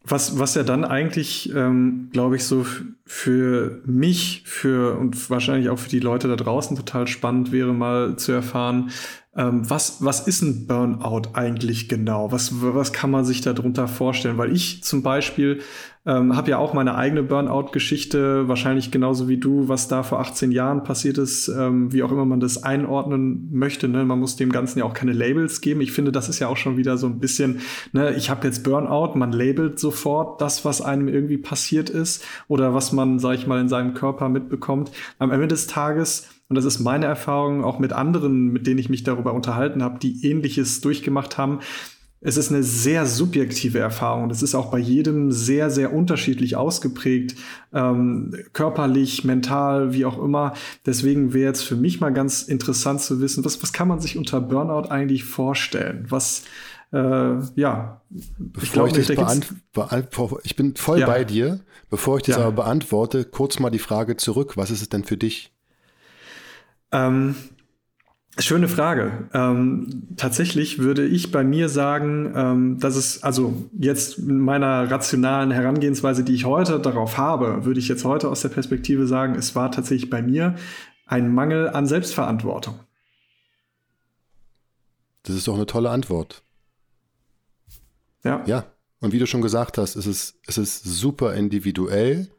was, 0.08 0.38
was 0.38 0.56
ja 0.56 0.64
dann 0.64 0.84
eigentlich, 0.84 1.54
ähm, 1.54 2.10
glaube 2.12 2.36
ich, 2.36 2.46
so 2.46 2.66
für 3.06 3.82
mich, 3.86 4.44
für 4.46 4.98
und 4.98 5.30
wahrscheinlich 5.30 5.70
auch 5.70 5.80
für 5.80 5.90
die 5.90 6.00
Leute 6.00 6.28
da 6.28 6.36
draußen 6.36 6.78
total 6.78 7.08
spannend 7.08 7.52
wäre, 7.52 7.74
mal 7.74 8.16
zu 8.18 8.32
erfahren, 8.32 8.92
ähm, 9.36 9.70
was, 9.70 10.04
was 10.04 10.28
ist 10.28 10.42
ein 10.42 10.68
Burnout 10.68 11.30
eigentlich 11.34 11.90
genau? 11.90 12.32
Was, 12.32 12.52
was 12.62 12.94
kann 12.94 13.12
man 13.12 13.26
sich 13.26 13.42
darunter 13.42 13.88
vorstellen? 13.88 14.38
Weil 14.38 14.54
ich 14.54 14.84
zum 14.84 15.04
Beispiel 15.04 15.62
ähm, 16.06 16.36
habe 16.36 16.52
ja 16.52 16.58
auch 16.60 16.74
meine 16.74 16.96
eigene 16.96 17.24
Burnout-Geschichte, 17.24 18.48
wahrscheinlich 18.48 18.92
genauso 18.92 19.28
wie 19.28 19.38
du, 19.38 19.68
was 19.68 19.88
da 19.88 20.04
vor 20.04 20.20
18 20.20 20.52
Jahren 20.52 20.84
passiert 20.84 21.18
ist, 21.18 21.48
ähm, 21.48 21.92
wie 21.92 22.04
auch 22.04 22.12
immer 22.12 22.26
man 22.26 22.40
das 22.40 22.64
einordnen 22.64 23.50
möchte. 23.52 23.88
Ne? 23.88 24.06
Man 24.06 24.20
muss 24.20 24.36
dem 24.36 24.52
Ganzen 24.52 24.80
ja 24.80 24.86
auch 24.86 24.94
keine 24.94 25.14
Labels 25.14 25.62
geben. 25.62 25.82
Ich 25.82 25.92
finde, 25.92 26.12
das 26.12 26.30
ist 26.30 26.40
ja 26.40 26.48
auch 26.48 26.58
schon 26.58 26.78
wieder 26.78 26.98
so 26.98 27.08
ein 27.08 27.20
bisschen, 27.20 27.62
ne, 27.92 28.14
ich 28.16 28.30
habe 28.30 28.46
jetzt 28.46 28.64
Burnout, 28.64 29.18
man 29.18 29.32
labelt 29.32 29.80
sofort 29.80 30.42
das, 30.42 30.64
was 30.64 30.82
einem 30.82 31.08
irgendwie 31.08 31.38
passiert 31.38 31.90
ist 31.90 32.24
oder 32.48 32.74
was 32.74 32.92
man, 32.92 33.18
sag 33.18 33.36
ich 33.36 33.48
mal, 33.48 33.60
in 33.60 33.70
seinem 33.70 33.94
Körper 33.96 34.30
mitbekommt. 34.30 34.92
Am 35.18 35.32
Ende 35.32 35.48
des 35.48 35.68
Tages 35.68 36.30
und 36.48 36.56
das 36.56 36.66
ist 36.66 36.80
meine 36.80 37.08
Erfahrung 37.08 37.64
auch 37.64 37.80
mit 37.80 37.92
anderen, 37.92 38.54
mit 38.54 38.68
denen 38.68 38.78
ich 38.78 38.90
mich 38.90 39.04
darüber 39.04 39.34
unterhalten 39.34 39.82
habe, 39.82 39.98
die 39.98 40.30
ähnliches 40.30 40.80
durchgemacht 40.80 41.40
haben. 41.40 41.60
Es 42.22 42.38
ist 42.38 42.52
eine 42.52 42.64
sehr 42.64 43.06
subjektive 43.06 43.78
Erfahrung. 43.78 44.30
Das 44.30 44.42
ist 44.42 44.56
auch 44.56 44.72
bei 44.72 44.80
jedem 44.80 45.32
sehr, 45.32 45.70
sehr 45.70 45.94
unterschiedlich 45.94 46.56
ausgeprägt, 46.56 47.36
ähm, 47.72 48.34
körperlich, 48.54 49.24
mental, 49.24 49.94
wie 49.94 50.06
auch 50.06 50.18
immer. 50.18 50.54
Deswegen 50.86 51.34
wäre 51.34 51.50
jetzt 51.50 51.64
für 51.64 51.76
mich 51.76 52.00
mal 52.00 52.12
ganz 52.12 52.42
interessant 52.42 53.02
zu 53.02 53.22
wissen, 53.22 53.46
was, 53.46 53.62
was 53.62 53.74
kann 53.74 53.88
man 53.88 54.00
sich 54.00 54.18
unter 54.18 54.42
Burnout 54.42 54.90
eigentlich 54.90 55.24
vorstellen? 55.24 56.06
Was, 56.10 56.44
äh, 56.92 57.40
ja, 57.56 58.02
Bevor 58.10 58.64
ich, 58.64 58.72
glaub, 58.72 58.88
ich, 58.88 58.94
das 58.94 59.40
ich 60.44 60.56
bin 60.56 60.76
voll 60.76 61.00
ja. 61.02 61.06
bei 61.06 61.24
dir. 61.26 61.60
Bevor 61.90 62.18
ich 62.18 62.24
das 62.24 62.38
ja. 62.38 62.44
aber 62.44 62.64
beantworte, 62.64 63.26
kurz 63.26 63.60
mal 63.60 63.70
die 63.70 63.80
Frage 63.80 64.18
zurück. 64.18 64.58
Was 64.58 64.72
ist 64.72 64.82
es 64.82 64.90
denn 64.90 65.04
für 65.04 65.18
dich? 65.18 65.54
Ähm, 66.92 67.36
schöne 68.38 68.68
Frage. 68.68 69.30
Ähm, 69.34 70.08
tatsächlich 70.18 70.80
würde 70.80 71.06
ich 71.06 71.32
bei 71.32 71.44
mir 71.44 71.70
sagen, 71.70 72.34
ähm, 72.36 72.80
dass 72.80 72.96
es, 72.96 73.24
also 73.24 73.70
jetzt 73.78 74.18
in 74.18 74.40
meiner 74.40 74.92
rationalen 74.92 75.52
Herangehensweise, 75.52 76.24
die 76.24 76.36
ich 76.36 76.46
heute 76.46 76.80
darauf 76.80 77.18
habe, 77.18 77.66
würde 77.66 77.80
ich 77.80 77.88
jetzt 77.88 78.04
heute 78.04 78.30
aus 78.30 78.42
der 78.42 78.50
Perspektive 78.50 79.08
sagen, 79.08 79.36
es 79.36 79.56
war 79.56 79.72
tatsächlich 79.72 80.10
bei 80.10 80.22
mir 80.22 80.56
ein 81.06 81.34
Mangel 81.34 81.70
an 81.70 81.86
Selbstverantwortung. 81.86 82.80
Das 85.24 85.36
ist 85.36 85.48
doch 85.48 85.56
eine 85.56 85.66
tolle 85.66 85.90
Antwort. 85.90 86.44
Ja. 88.24 88.44
Ja. 88.46 88.66
Und 89.00 89.14
wie 89.14 89.20
du 89.20 89.28
schon 89.28 89.42
gesagt 89.42 89.78
hast, 89.78 89.96
es 89.96 90.08
ist, 90.08 90.40
es 90.48 90.58
ist 90.58 90.84
super 90.84 91.36
individuell. 91.36 92.30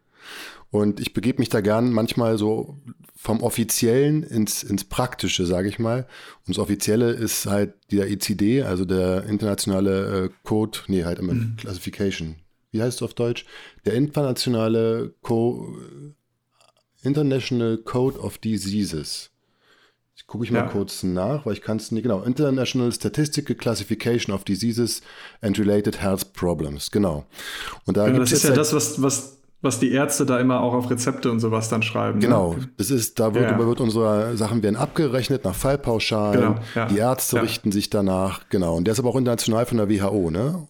Und 0.76 1.00
ich 1.00 1.14
begebe 1.14 1.38
mich 1.38 1.48
da 1.48 1.60
gern 1.62 1.90
manchmal 1.90 2.36
so 2.36 2.78
vom 3.16 3.42
Offiziellen 3.42 4.22
ins, 4.22 4.62
ins 4.62 4.84
Praktische, 4.84 5.46
sage 5.46 5.68
ich 5.68 5.78
mal. 5.78 6.06
Und 6.46 6.56
das 6.56 6.58
Offizielle 6.58 7.12
ist 7.12 7.46
halt 7.46 7.74
der 7.90 8.10
ECD, 8.10 8.62
also 8.62 8.84
der 8.84 9.24
internationale 9.24 10.26
äh, 10.26 10.30
Code, 10.42 10.80
nee, 10.88 11.04
halt 11.04 11.18
immer 11.18 11.32
mhm. 11.32 11.56
Classification. 11.56 12.36
Wie 12.72 12.82
heißt 12.82 12.98
es 12.98 13.02
auf 13.02 13.14
Deutsch? 13.14 13.46
Der 13.86 13.94
internationale 13.94 15.14
Co 15.22 15.78
International 17.02 17.78
Code 17.78 18.18
of 18.18 18.36
Diseases. 18.38 19.30
Ich 20.14 20.26
gucke 20.26 20.44
ich 20.44 20.50
mal 20.50 20.60
ja. 20.60 20.68
kurz 20.68 21.02
nach, 21.02 21.46
weil 21.46 21.52
ich 21.52 21.62
kann 21.62 21.78
es 21.78 21.90
nicht 21.90 22.02
genau. 22.02 22.22
International 22.22 22.92
Statistical 22.92 23.54
Classification 23.54 24.34
of 24.34 24.44
Diseases 24.44 25.02
and 25.40 25.58
Related 25.58 26.02
Health 26.02 26.32
Problems, 26.32 26.90
genau. 26.90 27.24
Und 27.84 27.96
da 27.96 28.08
ja, 28.08 28.18
das 28.18 28.32
ist 28.32 28.44
ja 28.44 28.50
das, 28.50 28.72
was, 28.72 29.00
was 29.00 29.36
was 29.62 29.78
die 29.80 29.90
Ärzte 29.90 30.26
da 30.26 30.38
immer 30.38 30.60
auch 30.60 30.74
auf 30.74 30.90
Rezepte 30.90 31.30
und 31.30 31.40
sowas 31.40 31.68
dann 31.68 31.82
schreiben. 31.82 32.18
Ne? 32.18 32.26
Genau, 32.26 32.54
ne? 32.54 32.68
das 32.76 32.90
ist, 32.90 33.18
da 33.18 33.34
wird, 33.34 33.50
ja, 33.50 33.58
ja. 33.58 33.66
wird 33.66 33.80
unsere 33.80 34.36
Sachen 34.36 34.62
werden 34.62 34.76
abgerechnet 34.76 35.44
nach 35.44 35.54
Fallpauschalen. 35.54 36.40
Genau, 36.40 36.60
ja. 36.74 36.86
Die 36.86 36.98
Ärzte 36.98 37.42
richten 37.42 37.72
sich 37.72 37.90
danach, 37.90 38.48
genau. 38.48 38.76
Und 38.76 38.84
der 38.84 38.92
ist 38.92 38.98
aber 38.98 39.08
auch 39.08 39.16
international 39.16 39.66
von 39.66 39.78
der 39.78 39.88
WHO, 39.88 40.30
ne? 40.30 40.68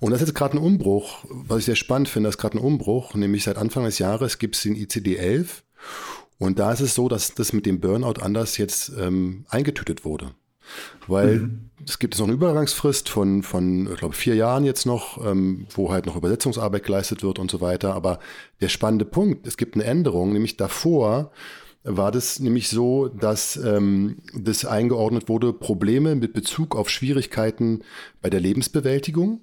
Und 0.00 0.12
das 0.12 0.20
ist 0.20 0.28
jetzt 0.28 0.36
gerade 0.36 0.56
ein 0.56 0.62
Umbruch, 0.62 1.24
was 1.28 1.60
ich 1.60 1.64
sehr 1.64 1.76
spannend 1.76 2.08
finde, 2.08 2.28
das 2.28 2.36
ist 2.36 2.40
gerade 2.40 2.58
ein 2.58 2.64
Umbruch, 2.64 3.14
nämlich 3.14 3.44
seit 3.44 3.56
Anfang 3.56 3.84
des 3.84 3.98
Jahres 3.98 4.38
gibt 4.38 4.56
es 4.56 4.62
den 4.62 4.76
ICD-11 4.76 5.62
und 6.38 6.58
da 6.58 6.72
ist 6.72 6.80
es 6.80 6.94
so, 6.94 7.08
dass 7.08 7.34
das 7.34 7.52
mit 7.52 7.66
dem 7.66 7.80
Burnout 7.80 8.20
anders 8.22 8.58
jetzt 8.58 8.92
ähm, 8.98 9.44
eingetütet 9.48 10.04
wurde. 10.04 10.30
Weil 11.06 11.38
mhm. 11.40 11.70
es 11.86 11.98
gibt 11.98 12.14
jetzt 12.14 12.20
noch 12.20 12.26
eine 12.26 12.34
Übergangsfrist 12.34 13.08
von, 13.08 13.42
von 13.42 13.90
ich 13.92 13.98
glaube, 13.98 14.14
vier 14.14 14.34
Jahren 14.34 14.64
jetzt 14.64 14.86
noch, 14.86 15.24
ähm, 15.24 15.66
wo 15.70 15.90
halt 15.90 16.06
noch 16.06 16.16
Übersetzungsarbeit 16.16 16.84
geleistet 16.84 17.22
wird 17.22 17.38
und 17.38 17.50
so 17.50 17.60
weiter. 17.60 17.94
Aber 17.94 18.18
der 18.60 18.68
spannende 18.68 19.04
Punkt, 19.04 19.46
es 19.46 19.56
gibt 19.56 19.74
eine 19.74 19.84
Änderung, 19.84 20.32
nämlich 20.32 20.56
davor 20.56 21.30
war 21.84 22.10
das 22.10 22.40
nämlich 22.40 22.68
so, 22.68 23.08
dass 23.08 23.56
ähm, 23.56 24.18
das 24.34 24.64
eingeordnet 24.64 25.28
wurde, 25.28 25.52
Probleme 25.52 26.16
mit 26.16 26.32
Bezug 26.32 26.76
auf 26.76 26.90
Schwierigkeiten 26.90 27.82
bei 28.20 28.30
der 28.30 28.40
Lebensbewältigung. 28.40 29.40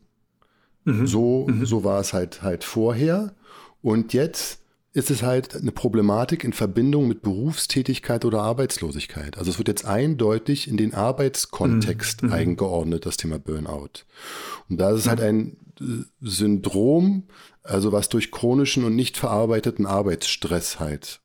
Mhm. 0.83 1.07
So, 1.07 1.47
mhm. 1.47 1.65
so 1.65 1.83
war 1.83 1.99
es 1.99 2.13
halt 2.13 2.43
halt 2.43 2.63
vorher. 2.63 3.33
Und 3.81 4.13
jetzt 4.13 4.61
ist 4.95 5.11
es 5.11 5.23
halt 5.23 5.53
eine 5.53 5.73
Problematik 5.73 6.45
in 6.45 6.53
Verbindung 6.53 7.09
mit 7.09 7.21
Berufstätigkeit 7.21 8.23
oder 8.23 8.41
Arbeitslosigkeit. 8.43 9.37
Also 9.37 9.51
es 9.51 9.57
wird 9.57 9.67
jetzt 9.67 9.85
eindeutig 9.85 10.69
in 10.69 10.77
den 10.77 10.93
Arbeitskontext 10.93 12.23
mhm. 12.23 12.29
mhm. 12.29 12.33
eingeordnet, 12.33 13.05
das 13.05 13.17
Thema 13.17 13.37
Burnout. 13.37 14.05
Und 14.69 14.79
da 14.79 14.91
ist 14.91 15.01
es 15.01 15.07
halt 15.09 15.19
ein 15.19 15.57
äh, 15.81 16.05
Syndrom, 16.21 17.23
also 17.61 17.91
was 17.91 18.07
durch 18.07 18.31
chronischen 18.31 18.85
und 18.85 18.95
nicht 18.95 19.17
verarbeiteten 19.17 19.85
Arbeitsstress 19.85 20.79
halt 20.79 21.19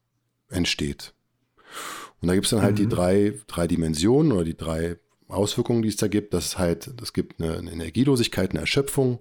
entsteht. 0.48 1.14
Und 2.20 2.26
da 2.26 2.34
gibt 2.34 2.46
es 2.46 2.50
dann 2.50 2.62
halt 2.62 2.72
mhm. 2.72 2.82
die 2.82 2.88
drei, 2.88 3.34
drei 3.46 3.68
Dimensionen 3.68 4.32
oder 4.32 4.44
die 4.44 4.56
drei 4.56 4.96
Auswirkungen, 5.28 5.82
die 5.82 5.90
es 5.90 5.96
da 5.96 6.08
gibt. 6.08 6.34
Das 6.34 6.44
ist 6.44 6.58
halt, 6.58 6.90
es 7.00 7.12
gibt 7.12 7.40
eine, 7.40 7.58
eine 7.58 7.70
Energielosigkeit, 7.70 8.50
eine 8.50 8.60
Erschöpfung. 8.62 9.20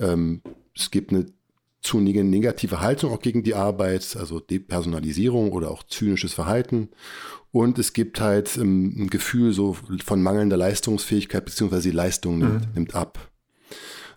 Ähm, 0.00 0.42
es 0.74 0.90
gibt 0.90 1.12
eine 1.12 1.26
zu 1.80 2.00
negative 2.00 2.80
Haltung 2.80 3.12
auch 3.12 3.20
gegen 3.20 3.42
die 3.42 3.54
Arbeit, 3.54 4.16
also 4.18 4.40
Depersonalisierung 4.40 5.52
oder 5.52 5.70
auch 5.70 5.82
zynisches 5.84 6.34
Verhalten. 6.34 6.90
Und 7.50 7.78
es 7.78 7.92
gibt 7.92 8.20
halt 8.20 8.56
ähm, 8.56 8.94
ein 8.98 9.10
Gefühl 9.10 9.52
so 9.52 9.76
von 10.04 10.22
mangelnder 10.22 10.56
Leistungsfähigkeit, 10.56 11.44
beziehungsweise 11.44 11.90
die 11.90 11.96
Leistung 11.96 12.38
nimmt, 12.38 12.66
mhm. 12.66 12.74
nimmt 12.74 12.94
ab. 12.94 13.30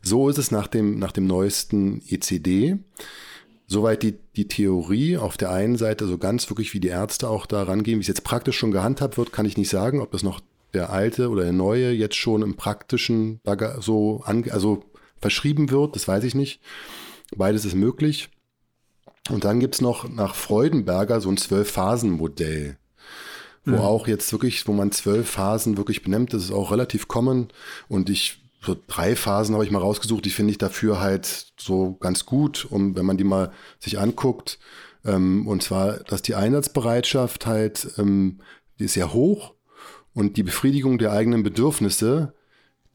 So 0.01 0.29
ist 0.29 0.37
es 0.37 0.51
nach 0.51 0.67
dem, 0.67 0.99
nach 0.99 1.11
dem 1.11 1.27
neuesten 1.27 2.01
ECD. 2.07 2.79
Soweit 3.67 4.03
die, 4.03 4.15
die 4.35 4.47
Theorie 4.47 5.17
auf 5.17 5.37
der 5.37 5.51
einen 5.51 5.77
Seite, 5.77 6.07
so 6.07 6.17
ganz 6.17 6.49
wirklich 6.49 6.73
wie 6.73 6.81
die 6.81 6.89
Ärzte 6.89 7.29
auch 7.29 7.45
da 7.45 7.63
rangehen, 7.63 7.99
wie 7.99 8.01
es 8.01 8.07
jetzt 8.07 8.25
praktisch 8.25 8.57
schon 8.57 8.71
gehandhabt 8.71 9.17
wird, 9.17 9.31
kann 9.31 9.45
ich 9.45 9.57
nicht 9.57 9.69
sagen, 9.69 10.01
ob 10.01 10.11
das 10.11 10.23
noch 10.23 10.41
der 10.73 10.89
alte 10.89 11.29
oder 11.29 11.43
der 11.43 11.53
neue 11.53 11.91
jetzt 11.91 12.15
schon 12.15 12.41
im 12.41 12.55
praktischen 12.55 13.39
so 13.79 14.23
also 14.25 14.83
verschrieben 15.19 15.69
wird, 15.69 15.95
das 15.95 16.07
weiß 16.07 16.23
ich 16.23 16.35
nicht. 16.35 16.59
Beides 17.35 17.65
ist 17.65 17.75
möglich. 17.75 18.29
Und 19.29 19.45
dann 19.45 19.59
gibt 19.59 19.75
es 19.75 19.81
noch 19.81 20.09
nach 20.09 20.35
Freudenberger 20.35 21.21
so 21.21 21.29
ein 21.29 21.37
Zwölf-Phasen-Modell, 21.37 22.77
wo 23.65 23.71
mhm. 23.71 23.77
auch 23.77 24.07
jetzt 24.07 24.31
wirklich, 24.31 24.67
wo 24.67 24.73
man 24.73 24.91
zwölf 24.91 25.29
Phasen 25.29 25.77
wirklich 25.77 26.01
benennt, 26.03 26.33
das 26.33 26.43
ist 26.43 26.51
auch 26.51 26.71
relativ 26.71 27.07
common. 27.07 27.49
Und 27.87 28.09
ich, 28.09 28.41
so 28.61 28.75
drei 28.87 29.15
Phasen 29.15 29.53
habe 29.53 29.63
ich 29.63 29.71
mal 29.71 29.79
rausgesucht, 29.79 30.25
die 30.25 30.31
finde 30.31 30.51
ich 30.51 30.57
dafür 30.57 30.99
halt 30.99 31.53
so 31.57 31.93
ganz 31.99 32.25
gut, 32.25 32.65
um, 32.69 32.95
wenn 32.95 33.05
man 33.05 33.17
die 33.17 33.23
mal 33.23 33.51
sich 33.79 33.99
anguckt. 33.99 34.59
Ähm, 35.05 35.47
und 35.47 35.63
zwar, 35.63 35.99
dass 35.99 36.21
die 36.21 36.35
Einsatzbereitschaft 36.35 37.45
halt, 37.45 37.93
ähm, 37.97 38.39
die 38.79 38.85
ist 38.85 38.93
sehr 38.93 39.13
hoch 39.13 39.53
und 40.13 40.37
die 40.37 40.43
Befriedigung 40.43 40.97
der 40.97 41.11
eigenen 41.11 41.43
Bedürfnisse, 41.43 42.33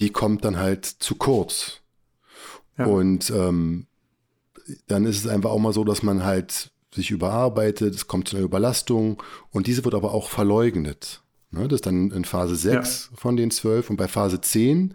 die 0.01 0.11
kommt 0.11 0.45
dann 0.45 0.59
halt 0.59 0.85
zu 0.85 1.15
kurz. 1.15 1.81
Ja. 2.77 2.87
Und 2.87 3.31
ähm, 3.31 3.87
dann 4.87 5.05
ist 5.05 5.19
es 5.19 5.27
einfach 5.27 5.51
auch 5.51 5.59
mal 5.59 5.73
so, 5.73 5.85
dass 5.85 6.03
man 6.03 6.25
halt 6.25 6.71
sich 6.95 7.11
überarbeitet, 7.11 7.95
es 7.95 8.07
kommt 8.07 8.29
zu 8.29 8.37
einer 8.37 8.45
Überlastung 8.45 9.23
und 9.51 9.67
diese 9.67 9.85
wird 9.85 9.95
aber 9.95 10.13
auch 10.13 10.31
verleugnet. 10.31 11.23
Ne, 11.51 11.69
das 11.69 11.77
ist 11.77 11.87
dann 11.87 12.11
in 12.11 12.25
Phase 12.25 12.57
6 12.57 13.11
ja. 13.11 13.17
von 13.17 13.37
den 13.37 13.51
12 13.51 13.91
und 13.91 13.97
bei 13.97 14.09
Phase 14.09 14.41
10 14.41 14.95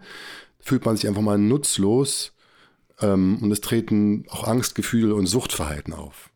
fühlt 0.60 0.84
man 0.84 0.96
sich 0.96 1.08
einfach 1.08 1.22
mal 1.22 1.38
nutzlos 1.38 2.32
ähm, 3.00 3.38
und 3.40 3.50
es 3.50 3.60
treten 3.60 4.26
auch 4.28 4.46
Angstgefühle 4.46 5.14
und 5.14 5.26
Suchtverhalten 5.26 5.94
auf. 5.94 6.30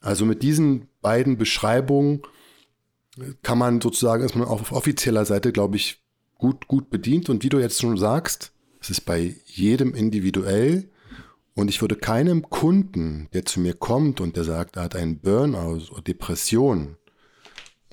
Also 0.00 0.26
mit 0.26 0.42
diesen 0.42 0.88
beiden 1.00 1.38
Beschreibungen 1.38 2.22
kann 3.42 3.58
man 3.58 3.80
sozusagen 3.80 4.22
erstmal 4.22 4.46
auf 4.46 4.72
offizieller 4.72 5.24
Seite, 5.24 5.52
glaube 5.52 5.76
ich, 5.76 6.02
gut, 6.38 6.66
gut 6.66 6.90
bedient. 6.90 7.28
Und 7.28 7.44
wie 7.44 7.48
du 7.48 7.58
jetzt 7.58 7.80
schon 7.80 7.96
sagst, 7.96 8.52
es 8.80 8.90
ist 8.90 9.02
bei 9.02 9.36
jedem 9.46 9.94
individuell 9.94 10.88
und 11.54 11.68
ich 11.68 11.80
würde 11.80 11.96
keinem 11.96 12.48
Kunden, 12.48 13.28
der 13.32 13.44
zu 13.44 13.60
mir 13.60 13.74
kommt 13.74 14.20
und 14.20 14.36
der 14.36 14.44
sagt, 14.44 14.76
er 14.76 14.84
hat 14.84 14.96
einen 14.96 15.20
Burnout 15.20 15.90
oder 15.92 16.02
Depression 16.02 16.96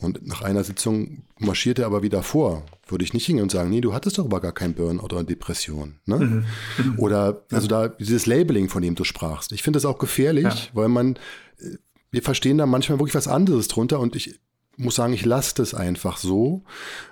und 0.01 0.25
nach 0.25 0.41
einer 0.41 0.63
Sitzung 0.63 1.23
marschiert 1.37 1.79
er 1.79 1.85
aber 1.85 2.03
wieder 2.03 2.23
vor, 2.23 2.63
würde 2.87 3.03
ich 3.03 3.13
nicht 3.13 3.25
hingehen 3.25 3.43
und 3.43 3.51
sagen, 3.51 3.69
nee, 3.69 3.81
du 3.81 3.93
hattest 3.93 4.17
doch 4.17 4.25
aber 4.25 4.39
gar 4.39 4.53
keinen 4.53 4.73
Burnout 4.73 5.03
oder 5.03 5.23
Depression. 5.23 5.99
Ne? 6.05 6.17
Mhm. 6.17 6.45
mhm. 6.77 6.99
Oder 6.99 7.45
also 7.51 7.67
da 7.67 7.89
dieses 7.89 8.25
Labeling, 8.25 8.69
von 8.69 8.81
dem 8.81 8.95
du 8.95 9.03
sprachst. 9.03 9.51
Ich 9.51 9.61
finde 9.61 9.77
das 9.77 9.85
auch 9.85 9.97
gefährlich, 9.97 10.45
ja. 10.45 10.69
weil 10.73 10.87
man, 10.87 11.15
äh, 11.57 11.77
wir 12.11 12.21
verstehen 12.21 12.57
da 12.57 12.65
manchmal 12.65 12.99
wirklich 12.99 13.15
was 13.15 13.27
anderes 13.27 13.67
drunter 13.67 13.99
und 13.99 14.15
ich 14.15 14.39
muss 14.77 14.95
sagen, 14.95 15.11
ich 15.11 15.25
lasse 15.25 15.55
das 15.55 15.73
einfach 15.73 16.17
so, 16.17 16.63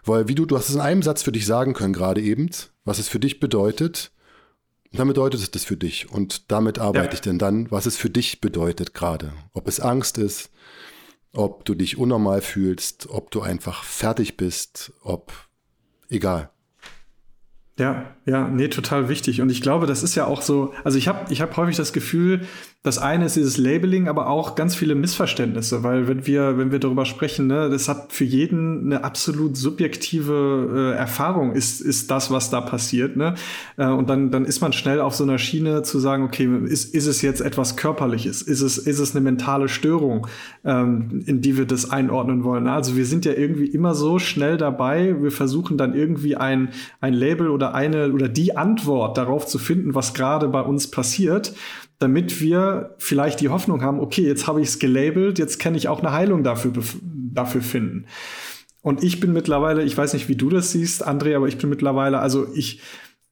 weil 0.05 0.29
wie 0.29 0.35
du, 0.35 0.45
du 0.45 0.55
hast 0.55 0.69
es 0.69 0.75
in 0.75 0.81
einem 0.81 1.03
Satz 1.03 1.21
für 1.21 1.33
dich 1.33 1.45
sagen 1.45 1.73
können 1.73 1.91
gerade 1.91 2.21
eben, 2.21 2.49
was 2.85 2.99
es 2.99 3.09
für 3.09 3.19
dich 3.19 3.41
bedeutet 3.41 4.11
dann 4.91 5.07
bedeutet 5.07 5.41
es 5.41 5.51
das 5.51 5.63
für 5.63 5.77
dich 5.77 6.09
und 6.09 6.51
damit 6.51 6.79
arbeite 6.79 7.07
ja. 7.07 7.13
ich 7.13 7.21
denn 7.21 7.39
dann, 7.39 7.69
was 7.71 7.85
es 7.85 7.97
für 7.97 8.09
dich 8.09 8.41
bedeutet 8.41 8.93
gerade. 8.93 9.33
Ob 9.53 9.67
es 9.67 9.79
Angst 9.79 10.17
ist, 10.17 10.49
ob 11.33 11.65
du 11.65 11.75
dich 11.75 11.97
unnormal 11.97 12.41
fühlst, 12.41 13.07
ob 13.09 13.31
du 13.31 13.41
einfach 13.41 13.83
fertig 13.83 14.37
bist, 14.37 14.93
ob 15.01 15.31
egal. 16.09 16.49
Ja, 17.77 18.16
ja, 18.27 18.49
nee, 18.49 18.67
total 18.67 19.07
wichtig. 19.07 19.39
Und 19.41 19.49
ich 19.49 19.61
glaube, 19.61 19.87
das 19.87 20.03
ist 20.03 20.15
ja 20.15 20.25
auch 20.25 20.41
so, 20.41 20.73
also 20.83 20.97
ich 20.97 21.07
habe 21.07 21.31
ich 21.31 21.39
hab 21.39 21.55
häufig 21.55 21.77
das 21.77 21.93
Gefühl, 21.93 22.41
das 22.83 22.97
eine 22.97 23.25
ist 23.25 23.35
dieses 23.35 23.57
Labeling, 23.57 24.07
aber 24.07 24.27
auch 24.27 24.55
ganz 24.55 24.75
viele 24.75 24.95
Missverständnisse, 24.95 25.83
weil 25.83 26.07
wenn 26.07 26.27
wir, 26.27 26.57
wenn 26.57 26.71
wir 26.71 26.79
darüber 26.79 27.05
sprechen, 27.05 27.47
ne, 27.47 27.69
das 27.69 27.89
hat 27.89 28.13
für 28.13 28.23
jeden 28.23 28.85
eine 28.85 29.03
absolut 29.03 29.57
subjektive 29.57 30.93
äh, 30.93 30.97
Erfahrung, 30.97 31.53
ist, 31.53 31.81
ist 31.81 32.11
das, 32.11 32.29
was 32.29 32.49
da 32.49 32.61
passiert. 32.61 33.15
Ne? 33.17 33.35
Äh, 33.77 33.87
und 33.87 34.09
dann, 34.09 34.29
dann 34.29 34.45
ist 34.45 34.61
man 34.61 34.73
schnell 34.73 35.01
auf 35.01 35.15
so 35.15 35.23
einer 35.23 35.37
Schiene 35.37 35.83
zu 35.83 35.99
sagen, 35.99 36.23
okay, 36.23 36.49
ist, 36.65 36.93
ist 36.93 37.07
es 37.07 37.21
jetzt 37.21 37.41
etwas 37.41 37.77
Körperliches? 37.77 38.41
Ist 38.41 38.61
es, 38.61 38.77
ist 38.77 38.99
es 38.99 39.15
eine 39.15 39.21
mentale 39.21 39.69
Störung, 39.69 40.27
ähm, 40.63 41.23
in 41.25 41.41
die 41.41 41.57
wir 41.57 41.65
das 41.65 41.89
einordnen 41.89 42.43
wollen? 42.43 42.65
Ne? 42.65 42.73
Also 42.73 42.95
wir 42.95 43.05
sind 43.05 43.25
ja 43.25 43.33
irgendwie 43.33 43.67
immer 43.67 43.95
so 43.95 44.19
schnell 44.19 44.57
dabei, 44.57 45.15
wir 45.21 45.31
versuchen 45.31 45.77
dann 45.77 45.93
irgendwie 45.93 46.35
ein, 46.35 46.69
ein 47.01 47.13
Label 47.13 47.49
oder 47.49 47.73
eine 47.73 48.16
oder 48.17 48.29
die 48.29 48.57
Antwort 48.57 49.17
darauf 49.17 49.45
zu 49.45 49.59
finden, 49.59 49.95
was 49.95 50.13
gerade 50.13 50.47
bei 50.47 50.61
uns 50.61 50.91
passiert 50.91 51.53
damit 51.99 52.41
wir 52.41 52.95
vielleicht 52.99 53.41
die 53.41 53.49
Hoffnung 53.49 53.81
haben, 53.81 53.99
okay, 53.99 54.21
jetzt 54.21 54.47
habe 54.47 54.61
ich 54.61 54.67
es 54.67 54.79
gelabelt, 54.79 55.39
jetzt 55.39 55.59
kann 55.59 55.75
ich 55.75 55.87
auch 55.87 55.99
eine 55.99 56.11
Heilung 56.11 56.43
dafür, 56.43 56.71
dafür 57.03 57.61
finden. 57.61 58.05
Und 58.81 59.03
ich 59.03 59.19
bin 59.19 59.33
mittlerweile, 59.33 59.83
ich 59.83 59.97
weiß 59.97 60.13
nicht, 60.13 60.29
wie 60.29 60.35
du 60.35 60.49
das 60.49 60.71
siehst, 60.71 61.05
André, 61.05 61.35
aber 61.35 61.47
ich 61.47 61.57
bin 61.57 61.69
mittlerweile, 61.69 62.19
also 62.19 62.47
ich, 62.53 62.81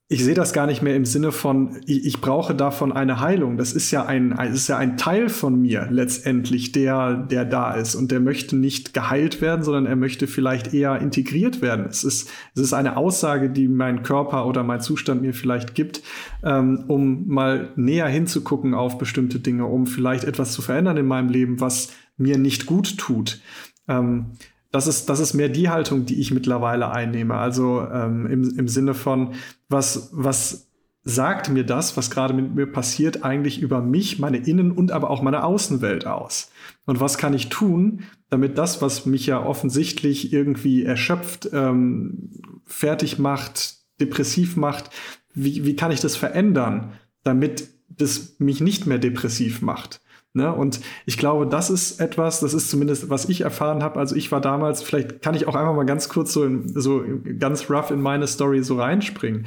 ich 0.08 0.24
sehe 0.24 0.36
das 0.36 0.54
gar 0.54 0.68
nicht 0.68 0.84
mehr 0.84 0.96
im 0.96 1.06
Sinne 1.06 1.32
von, 1.32 1.82
ich, 1.88 2.06
ich, 2.06 2.22
brauche 2.22 2.54
davon 2.54 2.92
eine 2.92 3.22
Heilung. 3.22 3.58
Das 3.58 3.74
ist 3.74 3.90
ja 3.90 4.06
ein, 4.06 4.34
ist 4.54 4.68
ja 4.68 4.78
ein 4.78 4.98
Teil 4.98 5.30
von 5.30 5.60
mir 5.60 5.88
letztendlich, 5.90 6.72
der, 6.72 7.18
der 7.18 7.44
da 7.44 7.74
ist 7.74 7.96
und 7.96 8.12
der 8.12 8.20
möchte 8.20 8.56
nicht 8.56 8.94
geheilt 8.94 9.42
werden, 9.42 9.64
sondern 9.64 9.88
er 9.88 9.96
möchte 9.96 10.28
vielleicht 10.28 10.76
eher 10.76 11.02
integriert 11.02 11.64
werden. 11.64 11.88
Es 11.90 12.04
ist, 12.04 12.30
es 12.54 12.62
ist 12.62 12.74
eine 12.74 12.98
Aussage, 12.98 13.50
die 13.50 13.68
mein 13.68 14.04
Körper 14.04 14.46
oder 14.46 14.62
mein 14.62 14.80
Zustand 14.80 15.24
mir 15.24 15.34
vielleicht 15.34 15.74
gibt, 15.74 16.04
ähm, 16.44 16.84
um 16.88 17.28
mal 17.28 17.74
näher 17.76 18.08
hinzugucken 18.08 18.76
auf 18.76 19.00
bestimmte 19.00 19.40
Dinge, 19.40 19.66
um 19.66 19.88
vielleicht 19.88 20.24
etwas 20.24 20.52
zu 20.52 20.62
verändern 20.62 20.98
in 20.98 21.08
meinem 21.08 21.30
Leben, 21.30 21.60
was 21.60 21.94
mir 22.16 22.38
nicht 22.38 22.68
gut 22.68 23.00
tut. 23.00 23.42
Ähm, 23.88 24.34
das 24.76 24.88
ist, 24.88 25.08
das 25.08 25.22
ist 25.22 25.34
mehr 25.34 25.48
die 25.48 25.70
Haltung, 25.70 26.06
die 26.06 26.20
ich 26.20 26.32
mittlerweile 26.32 26.92
einnehme. 26.92 27.36
Also 27.36 27.88
ähm, 27.90 28.26
im, 28.26 28.60
im 28.60 28.68
Sinne 28.68 28.94
von, 28.94 29.34
was, 29.70 30.10
was 30.12 30.68
sagt 31.06 31.50
mir 31.50 31.64
das, 31.64 31.96
was 31.96 32.12
gerade 32.12 32.34
mit 32.34 32.54
mir 32.56 32.66
passiert, 32.66 33.24
eigentlich 33.24 33.62
über 33.62 33.82
mich, 33.82 34.20
meine 34.20 34.36
Innen- 34.36 34.74
und 34.74 34.92
aber 34.92 35.12
auch 35.12 35.22
meine 35.22 35.46
Außenwelt 35.46 36.06
aus? 36.06 36.52
Und 36.86 37.00
was 37.00 37.18
kann 37.18 37.34
ich 37.34 37.48
tun, 37.48 38.04
damit 38.30 38.58
das, 38.58 38.82
was 38.82 39.06
mich 39.06 39.26
ja 39.28 39.42
offensichtlich 39.42 40.34
irgendwie 40.34 40.84
erschöpft, 40.84 41.50
ähm, 41.54 42.32
fertig 42.66 43.18
macht, 43.18 43.78
depressiv 44.02 44.58
macht, 44.58 44.90
wie, 45.34 45.66
wie 45.66 45.78
kann 45.78 45.92
ich 45.92 46.02
das 46.02 46.18
verändern, 46.18 46.92
damit 47.24 47.70
das 47.88 48.36
mich 48.40 48.60
nicht 48.60 48.88
mehr 48.88 48.98
depressiv 48.98 49.62
macht. 49.62 50.02
Ne? 50.36 50.54
Und 50.54 50.82
ich 51.06 51.18
glaube, 51.18 51.48
das 51.48 51.70
ist 51.70 52.02
etwas, 52.02 52.42
das 52.42 52.54
ist 52.54 52.70
zumindest, 52.70 53.10
was 53.10 53.30
ich 53.30 53.42
erfahren 53.42 53.82
habe. 53.82 54.00
Also 54.00 54.16
ich 54.16 54.32
war 54.32 54.42
damals, 54.42 54.84
vielleicht 54.84 55.22
kann 55.22 55.34
ich 55.34 55.48
auch 55.48 55.56
einfach 55.56 55.74
mal 55.74 55.86
ganz 55.86 56.10
kurz 56.10 56.34
so, 56.34 56.44
in, 56.44 56.68
so 56.80 57.04
ganz 57.40 57.70
rough 57.70 57.90
in 57.90 58.02
meine 58.02 58.28
Story 58.28 58.62
so 58.62 58.78
reinspringen. 58.78 59.46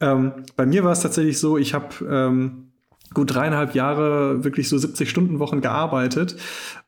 Ähm, 0.00 0.32
bei 0.54 0.66
mir 0.66 0.84
war 0.84 0.92
es 0.92 1.00
tatsächlich 1.00 1.38
so, 1.38 1.56
ich 1.56 1.72
habe 1.72 2.04
ähm, 2.04 2.66
gut 3.14 3.34
dreieinhalb 3.34 3.74
Jahre 3.74 4.44
wirklich 4.44 4.68
so 4.68 4.76
70 4.76 5.08
Stunden 5.08 5.38
Wochen 5.38 5.62
gearbeitet 5.62 6.36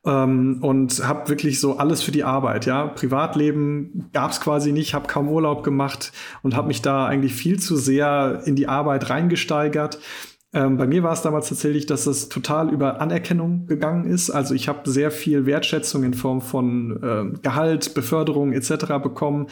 ähm, 0.05 0.59
und 0.61 1.07
habe 1.07 1.27
wirklich 1.29 1.59
so 1.59 1.77
alles 1.77 2.03
für 2.03 2.11
die 2.11 2.23
Arbeit. 2.23 2.67
Ja, 2.67 2.85
Privatleben 2.85 4.09
gab 4.13 4.29
es 4.29 4.41
quasi 4.41 4.71
nicht, 4.71 4.93
habe 4.93 5.07
kaum 5.07 5.27
Urlaub 5.27 5.63
gemacht 5.63 6.11
und 6.43 6.55
habe 6.55 6.67
mich 6.67 6.83
da 6.83 7.07
eigentlich 7.07 7.33
viel 7.33 7.59
zu 7.59 7.77
sehr 7.77 8.43
in 8.45 8.55
die 8.55 8.67
Arbeit 8.67 9.09
reingesteigert. 9.09 9.97
Ähm, 10.51 10.77
bei 10.77 10.87
mir 10.87 11.03
war 11.03 11.13
es 11.13 11.21
damals 11.21 11.49
tatsächlich, 11.49 11.85
dass 11.85 12.07
es 12.07 12.27
total 12.27 12.73
über 12.73 12.99
Anerkennung 13.01 13.67
gegangen 13.67 14.05
ist. 14.05 14.31
Also 14.31 14.55
ich 14.55 14.67
habe 14.67 14.89
sehr 14.89 15.11
viel 15.11 15.45
Wertschätzung 15.45 16.03
in 16.03 16.15
Form 16.15 16.41
von 16.41 17.03
äh, 17.03 17.39
Gehalt, 17.41 17.93
Beförderung 17.93 18.53
etc. 18.53 18.85
bekommen, 19.01 19.45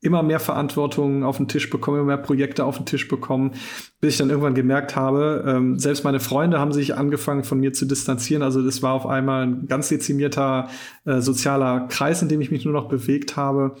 immer 0.00 0.22
mehr 0.22 0.38
Verantwortung 0.38 1.24
auf 1.24 1.38
den 1.38 1.48
Tisch 1.48 1.70
bekommen, 1.70 1.98
immer 1.98 2.06
mehr 2.06 2.18
Projekte 2.18 2.64
auf 2.64 2.76
den 2.76 2.86
Tisch 2.86 3.08
bekommen, 3.08 3.52
bis 4.00 4.14
ich 4.14 4.18
dann 4.18 4.30
irgendwann 4.30 4.54
gemerkt 4.54 4.94
habe, 4.94 5.44
ähm, 5.44 5.76
selbst 5.78 6.04
meine 6.04 6.20
Freunde 6.20 6.60
haben 6.60 6.72
sich 6.72 6.94
angefangen 6.94 7.42
von 7.42 7.58
mir 7.58 7.72
zu 7.72 7.84
distanzieren. 7.84 8.44
Also 8.44 8.62
das 8.62 8.80
war 8.80 8.92
auf 8.92 9.06
einmal 9.06 9.46
ein 9.46 9.66
ganz 9.66 9.88
dezimierter 9.88 10.68
äh, 11.04 11.20
sozialer 11.20 11.88
Kreis, 11.88 12.22
in 12.22 12.28
dem 12.28 12.40
ich 12.40 12.52
mich 12.52 12.64
nur 12.64 12.74
noch 12.74 12.88
bewegt 12.88 13.36
habe. 13.36 13.74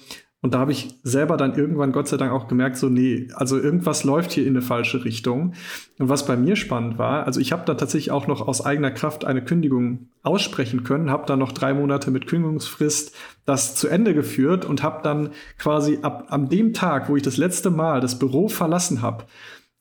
Und 0.44 0.52
da 0.52 0.58
habe 0.58 0.72
ich 0.72 0.98
selber 1.02 1.38
dann 1.38 1.54
irgendwann 1.54 1.90
Gott 1.90 2.06
sei 2.06 2.18
Dank 2.18 2.30
auch 2.30 2.48
gemerkt, 2.48 2.76
so 2.76 2.90
nee, 2.90 3.28
also 3.32 3.58
irgendwas 3.58 4.04
läuft 4.04 4.30
hier 4.30 4.46
in 4.46 4.50
eine 4.50 4.60
falsche 4.60 5.02
Richtung. 5.02 5.54
Und 5.98 6.10
was 6.10 6.26
bei 6.26 6.36
mir 6.36 6.54
spannend 6.54 6.98
war, 6.98 7.24
also 7.24 7.40
ich 7.40 7.50
habe 7.50 7.62
da 7.64 7.72
tatsächlich 7.72 8.10
auch 8.10 8.26
noch 8.26 8.46
aus 8.46 8.62
eigener 8.62 8.90
Kraft 8.90 9.24
eine 9.24 9.42
Kündigung 9.42 10.10
aussprechen 10.22 10.84
können, 10.84 11.08
habe 11.08 11.24
dann 11.24 11.38
noch 11.38 11.52
drei 11.52 11.72
Monate 11.72 12.10
mit 12.10 12.26
Kündigungsfrist 12.26 13.16
das 13.46 13.74
zu 13.74 13.88
Ende 13.88 14.12
geführt 14.12 14.66
und 14.66 14.82
habe 14.82 15.00
dann 15.02 15.30
quasi 15.56 16.00
ab 16.02 16.26
an 16.28 16.50
dem 16.50 16.74
Tag, 16.74 17.08
wo 17.08 17.16
ich 17.16 17.22
das 17.22 17.38
letzte 17.38 17.70
Mal 17.70 18.02
das 18.02 18.18
Büro 18.18 18.48
verlassen 18.48 19.00
habe, 19.00 19.24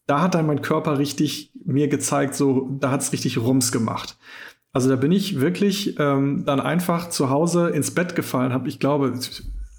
da 0.07 0.21
hat 0.21 0.33
dann 0.33 0.47
mein 0.47 0.61
Körper 0.61 0.97
richtig 0.97 1.51
mir 1.65 1.89
gezeigt, 1.89 2.35
so 2.35 2.69
da 2.79 2.89
hat 2.89 3.01
es 3.01 3.11
richtig 3.11 3.37
Rums 3.37 3.73
gemacht. 3.73 4.17
Also 4.71 4.87
da 4.87 4.95
bin 4.95 5.11
ich 5.11 5.41
wirklich 5.41 5.99
ähm, 5.99 6.45
dann 6.45 6.61
einfach 6.61 7.09
zu 7.09 7.29
Hause 7.29 7.67
ins 7.71 7.91
Bett 7.91 8.15
gefallen, 8.15 8.53
habe 8.53 8.69
ich 8.69 8.79
glaube 8.79 9.13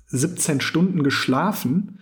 17 0.07 0.61
Stunden 0.61 1.03
geschlafen, 1.03 2.01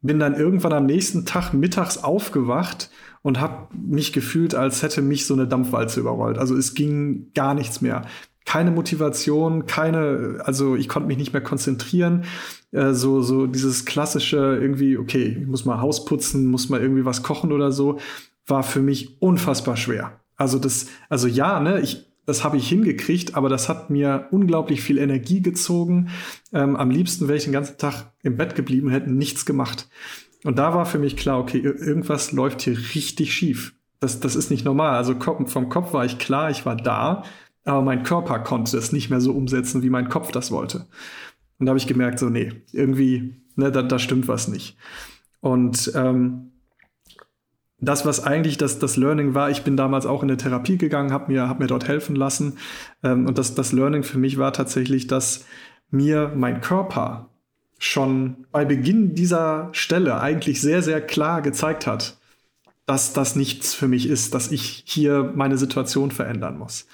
bin 0.00 0.18
dann 0.18 0.34
irgendwann 0.34 0.72
am 0.72 0.86
nächsten 0.86 1.24
Tag 1.24 1.52
mittags 1.54 1.98
aufgewacht 1.98 2.90
und 3.22 3.40
habe 3.40 3.68
mich 3.74 4.12
gefühlt, 4.12 4.54
als 4.54 4.82
hätte 4.82 5.00
mich 5.00 5.26
so 5.26 5.34
eine 5.34 5.46
Dampfwalze 5.46 6.00
überrollt. 6.00 6.38
Also 6.38 6.56
es 6.56 6.74
ging 6.74 7.30
gar 7.34 7.54
nichts 7.54 7.80
mehr. 7.80 8.02
Keine 8.44 8.72
Motivation, 8.72 9.66
keine, 9.66 10.40
also 10.44 10.74
ich 10.74 10.88
konnte 10.88 11.06
mich 11.06 11.18
nicht 11.18 11.32
mehr 11.32 11.42
konzentrieren. 11.42 12.24
Äh, 12.72 12.92
so, 12.92 13.22
so 13.22 13.46
dieses 13.46 13.84
klassische 13.84 14.58
irgendwie, 14.60 14.98
okay, 14.98 15.38
ich 15.40 15.46
muss 15.46 15.64
mal 15.64 15.80
Haus 15.80 16.04
putzen, 16.04 16.50
muss 16.50 16.68
mal 16.68 16.80
irgendwie 16.80 17.04
was 17.04 17.22
kochen 17.22 17.52
oder 17.52 17.70
so, 17.70 18.00
war 18.46 18.64
für 18.64 18.82
mich 18.82 19.22
unfassbar 19.22 19.76
schwer. 19.76 20.20
Also 20.36 20.58
das, 20.58 20.88
also 21.08 21.28
ja, 21.28 21.60
ne, 21.60 21.80
ich, 21.80 22.11
das 22.24 22.44
habe 22.44 22.56
ich 22.56 22.68
hingekriegt, 22.68 23.34
aber 23.34 23.48
das 23.48 23.68
hat 23.68 23.90
mir 23.90 24.28
unglaublich 24.30 24.80
viel 24.80 24.98
Energie 24.98 25.42
gezogen. 25.42 26.10
Ähm, 26.52 26.76
am 26.76 26.90
liebsten 26.90 27.26
wäre 27.26 27.36
ich 27.36 27.44
den 27.44 27.52
ganzen 27.52 27.78
Tag 27.78 28.12
im 28.22 28.36
Bett 28.36 28.54
geblieben 28.54 28.88
und 28.88 28.92
hätte 28.92 29.12
nichts 29.12 29.44
gemacht. 29.44 29.88
Und 30.44 30.58
da 30.58 30.74
war 30.74 30.86
für 30.86 30.98
mich 30.98 31.16
klar, 31.16 31.38
okay, 31.38 31.58
irgendwas 31.58 32.32
läuft 32.32 32.62
hier 32.62 32.76
richtig 32.94 33.32
schief. 33.34 33.74
Das, 34.00 34.20
das 34.20 34.36
ist 34.36 34.50
nicht 34.50 34.64
normal. 34.64 34.96
Also 34.96 35.14
vom 35.18 35.68
Kopf 35.68 35.92
war 35.92 36.04
ich 36.04 36.18
klar, 36.18 36.50
ich 36.50 36.66
war 36.66 36.76
da, 36.76 37.24
aber 37.64 37.82
mein 37.82 38.02
Körper 38.02 38.40
konnte 38.40 38.76
es 38.76 38.92
nicht 38.92 39.10
mehr 39.10 39.20
so 39.20 39.32
umsetzen, 39.32 39.82
wie 39.82 39.90
mein 39.90 40.08
Kopf 40.08 40.32
das 40.32 40.50
wollte. 40.50 40.86
Und 41.58 41.66
da 41.66 41.70
habe 41.70 41.78
ich 41.78 41.86
gemerkt, 41.86 42.18
so, 42.18 42.28
nee, 42.28 42.52
irgendwie, 42.72 43.36
ne, 43.54 43.70
da, 43.70 43.82
da 43.82 43.98
stimmt 43.98 44.26
was 44.26 44.48
nicht. 44.48 44.76
Und 45.40 45.92
ähm, 45.94 46.51
das, 47.82 48.06
was 48.06 48.24
eigentlich 48.24 48.58
das, 48.58 48.78
das 48.78 48.96
Learning 48.96 49.34
war, 49.34 49.50
ich 49.50 49.62
bin 49.62 49.76
damals 49.76 50.06
auch 50.06 50.22
in 50.22 50.30
eine 50.30 50.36
Therapie 50.36 50.78
gegangen, 50.78 51.12
habe 51.12 51.32
mir, 51.32 51.48
hab 51.48 51.58
mir 51.58 51.66
dort 51.66 51.88
helfen 51.88 52.14
lassen. 52.14 52.58
Ähm, 53.02 53.26
und 53.26 53.38
das, 53.38 53.54
das 53.54 53.72
Learning 53.72 54.04
für 54.04 54.18
mich 54.18 54.38
war 54.38 54.52
tatsächlich, 54.52 55.08
dass 55.08 55.44
mir 55.90 56.32
mein 56.34 56.60
Körper 56.60 57.28
schon 57.78 58.46
bei 58.52 58.64
Beginn 58.64 59.14
dieser 59.14 59.68
Stelle 59.72 60.20
eigentlich 60.20 60.60
sehr, 60.60 60.82
sehr 60.82 61.00
klar 61.00 61.42
gezeigt 61.42 61.88
hat, 61.88 62.18
dass 62.86 63.12
das 63.12 63.34
nichts 63.34 63.74
für 63.74 63.88
mich 63.88 64.08
ist, 64.08 64.32
dass 64.32 64.52
ich 64.52 64.84
hier 64.86 65.32
meine 65.34 65.58
Situation 65.58 66.12
verändern 66.12 66.58
muss. 66.58 66.86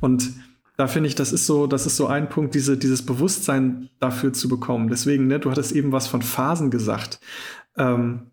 Und 0.00 0.34
da 0.76 0.86
finde 0.86 1.08
ich, 1.08 1.14
das 1.14 1.32
ist 1.32 1.46
so, 1.46 1.66
das 1.66 1.86
ist 1.86 1.96
so 1.96 2.08
ein 2.08 2.28
Punkt, 2.28 2.54
diese, 2.54 2.76
dieses 2.76 3.06
Bewusstsein 3.06 3.88
dafür 4.00 4.34
zu 4.34 4.48
bekommen. 4.48 4.88
Deswegen, 4.88 5.26
ne, 5.26 5.40
du 5.40 5.50
hattest 5.50 5.72
eben 5.72 5.92
was 5.92 6.06
von 6.06 6.20
Phasen 6.20 6.70
gesagt. 6.70 7.20
Ähm, 7.78 8.30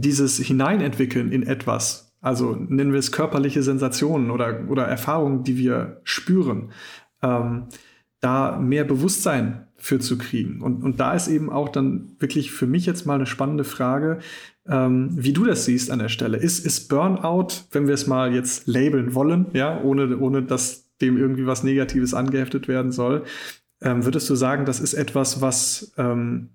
dieses 0.00 0.38
Hineinentwickeln 0.38 1.32
in 1.32 1.42
etwas, 1.42 2.12
also 2.20 2.54
nennen 2.54 2.92
wir 2.92 2.98
es 2.98 3.12
körperliche 3.12 3.62
Sensationen 3.62 4.30
oder, 4.30 4.64
oder 4.68 4.84
Erfahrungen, 4.84 5.44
die 5.44 5.58
wir 5.58 6.00
spüren, 6.04 6.72
ähm, 7.22 7.64
da 8.20 8.58
mehr 8.58 8.84
Bewusstsein 8.84 9.66
für 9.76 10.00
zu 10.00 10.16
kriegen. 10.16 10.62
Und, 10.62 10.82
und 10.82 10.98
da 10.98 11.12
ist 11.12 11.28
eben 11.28 11.50
auch 11.50 11.68
dann 11.68 12.16
wirklich 12.18 12.52
für 12.52 12.66
mich 12.66 12.86
jetzt 12.86 13.04
mal 13.04 13.16
eine 13.16 13.26
spannende 13.26 13.64
Frage, 13.64 14.20
ähm, 14.66 15.10
wie 15.12 15.34
du 15.34 15.44
das 15.44 15.66
siehst 15.66 15.90
an 15.90 15.98
der 15.98 16.08
Stelle. 16.08 16.38
Ist, 16.38 16.64
ist 16.64 16.88
Burnout, 16.88 17.48
wenn 17.72 17.86
wir 17.86 17.94
es 17.94 18.06
mal 18.06 18.32
jetzt 18.34 18.66
labeln 18.66 19.14
wollen, 19.14 19.46
ja, 19.52 19.80
ohne, 19.82 20.16
ohne 20.16 20.42
dass 20.42 20.84
dem 21.02 21.18
irgendwie 21.18 21.46
was 21.46 21.64
Negatives 21.64 22.14
angeheftet 22.14 22.66
werden 22.66 22.92
soll, 22.92 23.24
ähm, 23.82 24.04
würdest 24.04 24.30
du 24.30 24.34
sagen, 24.34 24.64
das 24.64 24.80
ist 24.80 24.94
etwas, 24.94 25.42
was 25.42 25.92
ähm, 25.98 26.48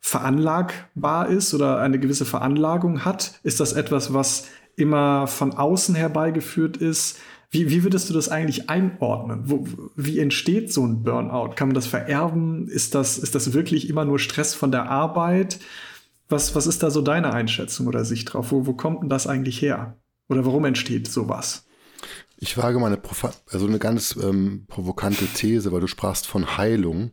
veranlagbar 0.00 1.28
ist 1.28 1.54
oder 1.54 1.78
eine 1.78 1.98
gewisse 1.98 2.24
Veranlagung 2.24 3.04
hat? 3.04 3.38
Ist 3.42 3.60
das 3.60 3.72
etwas, 3.72 4.12
was 4.12 4.48
immer 4.76 5.26
von 5.26 5.52
außen 5.52 5.94
herbeigeführt 5.94 6.76
ist? 6.76 7.18
Wie, 7.50 7.68
wie 7.68 7.82
würdest 7.82 8.08
du 8.08 8.14
das 8.14 8.28
eigentlich 8.28 8.70
einordnen? 8.70 9.42
Wo, 9.44 9.66
wie 9.96 10.20
entsteht 10.20 10.72
so 10.72 10.86
ein 10.86 11.02
Burnout? 11.02 11.54
Kann 11.56 11.68
man 11.68 11.74
das 11.74 11.86
vererben? 11.86 12.68
Ist 12.68 12.94
das, 12.94 13.18
ist 13.18 13.34
das 13.34 13.52
wirklich 13.52 13.88
immer 13.90 14.04
nur 14.04 14.18
Stress 14.18 14.54
von 14.54 14.70
der 14.70 14.88
Arbeit? 14.88 15.58
Was, 16.28 16.54
was 16.54 16.66
ist 16.66 16.82
da 16.82 16.90
so 16.90 17.02
deine 17.02 17.32
Einschätzung 17.32 17.88
oder 17.88 18.04
Sicht 18.04 18.32
drauf? 18.32 18.52
Wo, 18.52 18.66
wo 18.66 18.72
kommt 18.72 19.02
denn 19.02 19.08
das 19.08 19.26
eigentlich 19.26 19.60
her? 19.60 19.98
Oder 20.28 20.46
warum 20.46 20.64
entsteht 20.64 21.10
sowas? 21.10 21.66
Ich 22.42 22.56
wage 22.56 22.78
mal 22.78 22.86
eine, 22.86 23.00
also 23.50 23.66
eine 23.66 23.78
ganz 23.78 24.16
ähm, 24.16 24.64
provokante 24.66 25.26
These, 25.26 25.72
weil 25.72 25.80
du 25.80 25.86
sprachst 25.86 26.26
von 26.26 26.56
Heilung. 26.56 27.12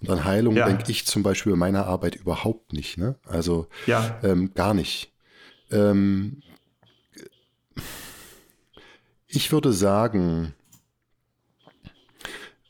Und 0.00 0.10
an 0.10 0.24
Heilung 0.24 0.56
ja. 0.56 0.66
denke 0.66 0.90
ich 0.90 1.06
zum 1.06 1.22
Beispiel 1.22 1.52
bei 1.52 1.58
meiner 1.58 1.86
Arbeit 1.86 2.16
überhaupt 2.16 2.72
nicht. 2.72 2.96
Ne? 2.96 3.16
Also 3.26 3.68
ja. 3.86 4.18
ähm, 4.22 4.54
gar 4.54 4.72
nicht. 4.72 5.12
Ähm, 5.70 6.42
ich 9.28 9.52
würde 9.52 9.74
sagen, 9.74 10.54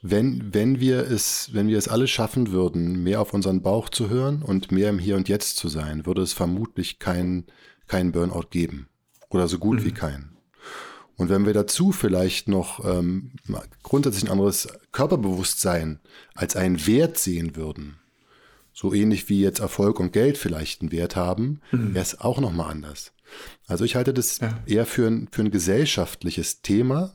wenn, 0.03 0.53
wenn, 0.53 0.81
wir 0.81 1.09
es, 1.09 1.55
wenn 1.55 1.69
wir 1.69 1.79
es 1.79 1.87
alle 1.87 2.09
schaffen 2.09 2.51
würden, 2.51 3.05
mehr 3.05 3.21
auf 3.21 3.33
unseren 3.33 3.63
Bauch 3.63 3.89
zu 3.89 4.11
hören 4.11 4.43
und 4.43 4.73
mehr 4.73 4.91
im 4.91 4.99
Hier 4.99 5.15
und 5.15 5.29
Jetzt 5.29 5.57
zu 5.57 5.69
sein, 5.69 6.05
würde 6.05 6.23
es 6.23 6.33
vermutlich 6.33 6.99
keinen 6.99 7.47
kein 7.87 8.11
Burnout 8.11 8.49
geben. 8.51 8.89
Oder 9.31 9.47
so 9.47 9.59
gut 9.59 9.81
mhm. 9.81 9.85
wie 9.85 9.93
keinen. 9.93 10.32
Und 11.17 11.29
wenn 11.29 11.47
wir 11.47 11.53
dazu 11.53 11.93
vielleicht 11.93 12.49
noch 12.49 12.85
ähm, 12.85 13.33
grundsätzlich 13.83 14.25
ein 14.25 14.31
anderes 14.31 14.69
Körperbewusstsein 14.93 16.01
als 16.35 16.57
einen 16.57 16.87
Wert 16.87 17.19
sehen 17.19 17.55
würden, 17.55 17.99
so 18.73 18.93
ähnlich 18.93 19.29
wie 19.29 19.41
jetzt 19.41 19.61
Erfolg 19.61 20.01
und 20.01 20.13
Geld 20.13 20.39
vielleicht 20.39 20.81
einen 20.81 20.93
Wert 20.93 21.15
haben, 21.15 21.61
mhm. 21.71 21.95
wäre 21.95 22.03
es 22.03 22.21
auch 22.21 22.41
nochmal 22.41 22.71
anders. 22.71 23.13
Also 23.67 23.85
ich 23.85 23.95
halte 23.95 24.13
das 24.15 24.39
ja. 24.39 24.59
eher 24.67 24.87
für 24.87 25.07
ein, 25.07 25.29
für 25.31 25.43
ein 25.43 25.51
gesellschaftliches 25.51 26.63
Thema. 26.63 27.15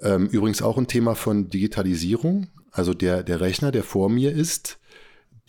Ähm, 0.00 0.26
übrigens 0.28 0.62
auch 0.62 0.78
ein 0.78 0.86
Thema 0.86 1.14
von 1.14 1.48
Digitalisierung. 1.48 2.48
Also 2.70 2.94
der, 2.94 3.22
der 3.22 3.40
Rechner, 3.40 3.72
der 3.72 3.84
vor 3.84 4.08
mir 4.08 4.32
ist, 4.32 4.79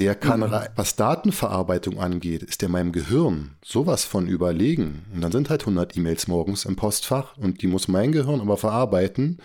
der 0.01 0.15
kann, 0.15 0.39
mhm. 0.39 0.51
was 0.75 0.95
Datenverarbeitung 0.95 1.99
angeht, 1.99 2.41
ist 2.41 2.63
der 2.63 2.69
meinem 2.69 2.91
Gehirn 2.91 3.51
sowas 3.63 4.03
von 4.03 4.27
überlegen. 4.27 5.05
Und 5.13 5.21
dann 5.21 5.31
sind 5.31 5.51
halt 5.51 5.61
100 5.61 5.95
E-Mails 5.95 6.27
morgens 6.27 6.65
im 6.65 6.75
Postfach 6.75 7.37
und 7.37 7.61
die 7.61 7.67
muss 7.67 7.87
mein 7.87 8.11
Gehirn 8.11 8.41
aber 8.41 8.57
verarbeiten. 8.57 9.37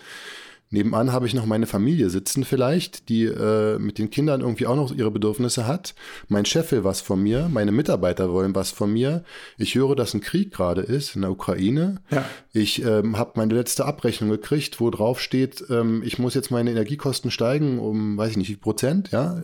Nebenan 0.69 1.13
habe 1.13 1.27
ich 1.27 1.33
noch 1.33 1.45
meine 1.45 1.65
Familie 1.65 2.09
sitzen 2.09 2.43
vielleicht, 2.43 3.07
die 3.07 3.23
äh, 3.23 3.79
mit 3.79 3.97
den 3.99 4.09
Kindern 4.09 4.41
irgendwie 4.41 4.65
auch 4.65 4.75
noch 4.75 4.93
ihre 4.93 5.11
Bedürfnisse 5.11 5.65
hat. 5.65 5.95
Mein 6.27 6.43
Chef 6.43 6.71
will 6.71 6.83
was 6.83 6.99
von 6.99 7.21
mir, 7.23 7.47
meine 7.49 7.71
Mitarbeiter 7.71 8.33
wollen 8.33 8.53
was 8.53 8.71
von 8.71 8.91
mir. 8.91 9.23
Ich 9.57 9.75
höre, 9.75 9.95
dass 9.95 10.13
ein 10.13 10.19
Krieg 10.19 10.51
gerade 10.51 10.81
ist 10.81 11.15
in 11.15 11.21
der 11.21 11.31
Ukraine. 11.31 12.01
Ja. 12.09 12.25
Ich 12.51 12.83
ähm, 12.83 13.17
habe 13.17 13.33
meine 13.35 13.53
letzte 13.53 13.85
Abrechnung 13.85 14.29
gekriegt, 14.29 14.81
wo 14.81 14.89
drauf 14.89 15.21
steht, 15.21 15.63
ähm, 15.69 16.01
ich 16.03 16.19
muss 16.19 16.33
jetzt 16.33 16.51
meine 16.51 16.71
Energiekosten 16.71 17.31
steigen 17.31 17.79
um, 17.79 18.17
weiß 18.17 18.31
ich 18.31 18.37
nicht, 18.37 18.49
wie 18.49 18.57
Prozent, 18.57 19.11
ja. 19.11 19.43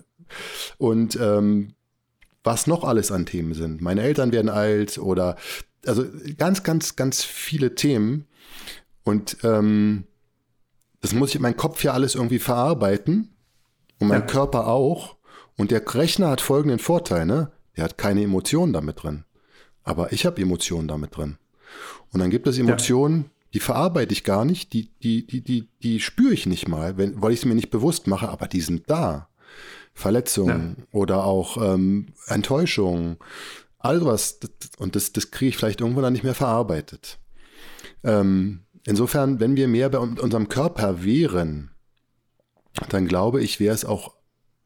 Und 0.77 1.15
ähm, 1.15 1.73
was 2.43 2.67
noch 2.67 2.83
alles 2.83 3.11
an 3.11 3.25
Themen 3.25 3.53
sind. 3.53 3.81
Meine 3.81 4.01
Eltern 4.01 4.31
werden 4.31 4.49
alt 4.49 4.97
oder 4.97 5.37
also 5.85 6.05
ganz, 6.37 6.63
ganz, 6.63 6.95
ganz 6.95 7.23
viele 7.23 7.75
Themen. 7.75 8.25
Und 9.03 9.37
ähm, 9.43 10.05
das 11.01 11.13
muss 11.13 11.29
ich 11.29 11.35
in 11.35 11.41
meinem 11.41 11.57
Kopf 11.57 11.83
ja 11.83 11.93
alles 11.93 12.15
irgendwie 12.15 12.39
verarbeiten. 12.39 13.35
Und 13.99 14.07
mein 14.07 14.21
ja. 14.21 14.27
Körper 14.27 14.67
auch. 14.67 15.17
Und 15.57 15.71
der 15.71 15.83
Rechner 15.93 16.29
hat 16.29 16.41
folgenden 16.41 16.79
Vorteil, 16.79 17.25
ne? 17.25 17.51
Der 17.75 17.83
hat 17.85 17.97
keine 17.97 18.23
Emotionen 18.23 18.73
damit 18.73 19.03
drin. 19.03 19.25
Aber 19.83 20.13
ich 20.13 20.25
habe 20.25 20.41
Emotionen 20.41 20.87
damit 20.87 21.15
drin. 21.15 21.37
Und 22.11 22.19
dann 22.19 22.29
gibt 22.29 22.47
es 22.47 22.57
Emotionen, 22.57 23.23
ja. 23.23 23.29
die 23.53 23.59
verarbeite 23.59 24.13
ich 24.13 24.23
gar 24.23 24.45
nicht, 24.45 24.73
die, 24.73 24.89
die, 25.01 25.25
die, 25.25 25.41
die, 25.41 25.69
die 25.81 25.99
spüre 25.99 26.33
ich 26.33 26.45
nicht 26.45 26.67
mal, 26.67 26.97
wenn, 26.97 27.21
weil 27.21 27.33
ich 27.33 27.39
es 27.39 27.45
mir 27.45 27.55
nicht 27.55 27.71
bewusst 27.71 28.07
mache, 28.07 28.29
aber 28.29 28.47
die 28.47 28.61
sind 28.61 28.89
da. 28.89 29.29
Verletzungen 29.93 30.75
ja. 30.77 30.85
oder 30.91 31.23
auch 31.23 31.57
ähm, 31.57 32.07
Enttäuschungen, 32.27 33.17
all 33.79 33.99
sowas. 33.99 34.39
Und 34.77 34.95
das, 34.95 35.13
das 35.13 35.31
kriege 35.31 35.49
ich 35.49 35.57
vielleicht 35.57 35.81
irgendwann 35.81 36.03
dann 36.03 36.13
nicht 36.13 36.23
mehr 36.23 36.35
verarbeitet. 36.35 37.19
Ähm, 38.03 38.61
insofern, 38.85 39.39
wenn 39.39 39.55
wir 39.55 39.67
mehr 39.67 39.89
bei 39.89 39.99
unserem 39.99 40.49
Körper 40.49 41.03
wären, 41.03 41.71
dann 42.89 43.07
glaube 43.07 43.41
ich, 43.41 43.59
wäre 43.59 43.75
es 43.75 43.85
auch 43.85 44.15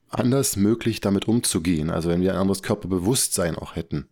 anders 0.10 0.56
möglich, 0.56 1.02
damit 1.02 1.28
umzugehen. 1.28 1.90
Also 1.90 2.10
wenn 2.10 2.22
wir 2.22 2.34
ein 2.34 2.40
anderes 2.40 2.64
Körperbewusstsein 2.64 3.56
auch 3.56 3.76
hätten. 3.76 4.08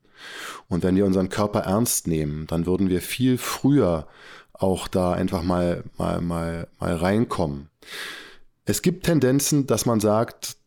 Und 0.68 0.84
wenn 0.84 0.96
wir 0.96 1.06
unseren 1.06 1.30
Körper 1.30 1.62
ernst 1.62 2.08
nehmen, 2.08 2.48
dann 2.48 2.66
würden 2.66 2.90
wir 2.90 3.02
viel 3.02 3.38
früher 3.38 4.08
auch 4.54 4.88
da 4.88 5.14
einfach 5.14 5.44
mal, 5.44 5.84
mal, 5.98 6.22
mal, 6.22 6.68
mal 6.80 6.96
reinkommen. 6.96 7.70
Es 8.66 8.82
gibt 8.82 9.06
Tendenzen, 9.06 9.68
dass 9.68 9.86
man 9.86 10.00
sagt, 10.00 10.58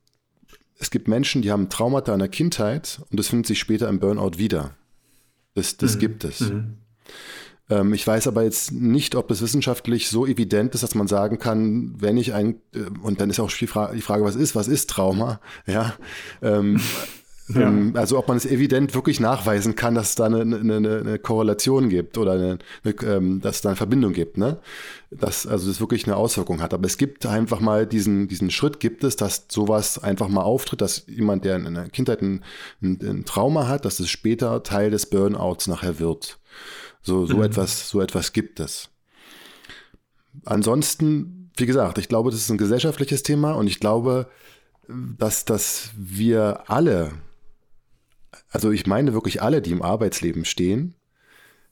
es 0.78 0.90
gibt 0.90 1.08
Menschen, 1.08 1.42
die 1.42 1.50
haben 1.50 1.68
Traumata 1.68 2.12
in 2.12 2.20
der 2.20 2.28
Kindheit 2.28 3.00
und 3.10 3.18
das 3.18 3.28
findet 3.28 3.46
sich 3.46 3.58
später 3.58 3.88
im 3.88 3.98
Burnout 3.98 4.38
wieder. 4.38 4.76
Das, 5.54 5.76
das 5.76 5.96
mhm. 5.96 5.98
gibt 5.98 6.24
es. 6.24 6.40
Mhm. 6.40 6.78
Ähm, 7.68 7.92
ich 7.92 8.06
weiß 8.06 8.28
aber 8.28 8.44
jetzt 8.44 8.72
nicht, 8.72 9.14
ob 9.14 9.28
das 9.28 9.42
wissenschaftlich 9.42 10.08
so 10.08 10.26
evident 10.26 10.74
ist, 10.74 10.82
dass 10.82 10.94
man 10.94 11.08
sagen 11.08 11.38
kann, 11.38 11.94
wenn 11.98 12.16
ich 12.16 12.32
ein, 12.32 12.60
äh, 12.74 12.84
und 13.02 13.20
dann 13.20 13.28
ist 13.28 13.40
auch 13.40 13.50
die 13.50 13.66
Frage, 13.66 13.96
die 13.96 14.02
Frage 14.02 14.24
was 14.24 14.36
ist, 14.36 14.54
was 14.54 14.68
ist 14.68 14.88
Trauma? 14.88 15.40
Ja. 15.66 15.94
Ähm, 16.42 16.80
ja. 17.48 17.62
Ähm, 17.62 17.92
also 17.96 18.18
ob 18.18 18.28
man 18.28 18.36
es 18.36 18.44
evident 18.44 18.94
wirklich 18.94 19.20
nachweisen 19.20 19.74
kann, 19.74 19.94
dass 19.94 20.10
es 20.10 20.14
da 20.16 20.26
eine, 20.26 20.40
eine, 20.40 20.76
eine 20.76 21.18
Korrelation 21.18 21.88
gibt 21.88 22.18
oder 22.18 22.32
eine, 22.32 22.58
eine, 22.84 22.94
ähm, 23.04 23.40
dass 23.40 23.56
es 23.56 23.62
da 23.62 23.70
eine 23.70 23.76
Verbindung 23.76 24.12
gibt, 24.12 24.36
ne? 24.36 24.58
Dass 25.10 25.46
also 25.46 25.68
das 25.68 25.80
wirklich 25.80 26.06
eine 26.06 26.16
Auswirkung 26.16 26.60
hat. 26.60 26.74
Aber 26.74 26.86
es 26.86 26.98
gibt 26.98 27.24
einfach 27.24 27.60
mal 27.60 27.86
diesen, 27.86 28.28
diesen 28.28 28.50
Schritt 28.50 28.80
gibt 28.80 29.02
es, 29.04 29.16
dass 29.16 29.46
sowas 29.48 30.02
einfach 30.02 30.28
mal 30.28 30.42
auftritt, 30.42 30.82
dass 30.82 31.06
jemand, 31.06 31.44
der 31.44 31.56
in 31.56 31.74
der 31.74 31.88
Kindheit 31.88 32.20
ein, 32.20 32.44
ein, 32.82 32.98
ein 33.02 33.24
Trauma 33.24 33.66
hat, 33.66 33.84
dass 33.84 34.00
es 34.00 34.10
später 34.10 34.62
Teil 34.62 34.90
des 34.90 35.06
Burnouts 35.06 35.66
nachher 35.66 35.98
wird. 35.98 36.38
So, 37.02 37.24
so 37.24 37.38
mhm. 37.38 37.44
etwas, 37.44 37.88
so 37.88 38.02
etwas 38.02 38.32
gibt 38.32 38.60
es. 38.60 38.90
Ansonsten, 40.44 41.50
wie 41.56 41.66
gesagt, 41.66 41.96
ich 41.98 42.08
glaube, 42.08 42.30
das 42.30 42.40
ist 42.40 42.50
ein 42.50 42.58
gesellschaftliches 42.58 43.22
Thema 43.22 43.52
und 43.52 43.66
ich 43.66 43.80
glaube, 43.80 44.28
dass, 44.88 45.44
dass 45.44 45.90
wir 45.96 46.64
alle 46.66 47.12
also 48.50 48.70
ich 48.70 48.86
meine 48.86 49.12
wirklich 49.12 49.42
alle, 49.42 49.62
die 49.62 49.72
im 49.72 49.82
Arbeitsleben 49.82 50.44
stehen, 50.44 50.94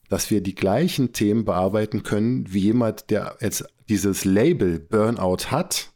dass 0.09 0.31
wir 0.31 0.41
die 0.41 0.55
gleichen 0.55 1.13
Themen 1.13 1.45
bearbeiten 1.45 2.03
können 2.03 2.53
wie 2.53 2.61
jemand, 2.61 3.11
der 3.11 3.37
jetzt 3.41 3.67
dieses 3.89 4.25
Label 4.25 4.79
Burnout 4.79 5.51
hat. 5.51 5.91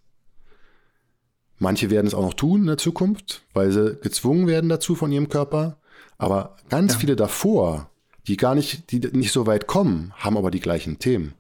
Manche 1.59 1.91
werden 1.91 2.07
es 2.07 2.15
auch 2.15 2.25
noch 2.25 2.35
tun 2.35 2.63
in 2.63 2.67
der 2.67 2.79
Zukunft, 2.79 3.43
weil 3.53 3.71
sie 3.71 3.99
gezwungen 4.01 4.47
werden 4.47 4.71
dazu 4.71 4.95
von 4.95 5.13
ihrem 5.13 5.29
Körper. 5.29 5.79
Aber 6.19 6.57
ganz 6.69 6.95
ja. 6.95 6.99
viele 7.01 7.17
davor, 7.17 7.91
die 8.27 8.37
gar 8.37 8.55
nicht, 8.55 8.91
die 8.91 9.01
nicht 9.13 9.33
so 9.33 9.47
weit 9.47 9.67
kommen, 9.67 10.13
haben 10.17 10.37
aber 10.37 10.51
die 10.51 10.61
gleichen 10.61 10.99
Themen. 10.99 11.35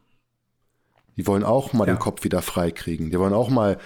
Die 1.16 1.26
wollen 1.26 1.44
auch 1.44 1.72
mal 1.72 1.87
ja. 1.87 1.94
den 1.94 1.98
Kopf 1.98 2.24
wieder 2.24 2.42
frei 2.42 2.70
kriegen. 2.70 3.11
Die 3.11 3.18
wollen 3.18 3.35
auch 3.35 3.50
mal 3.50 3.79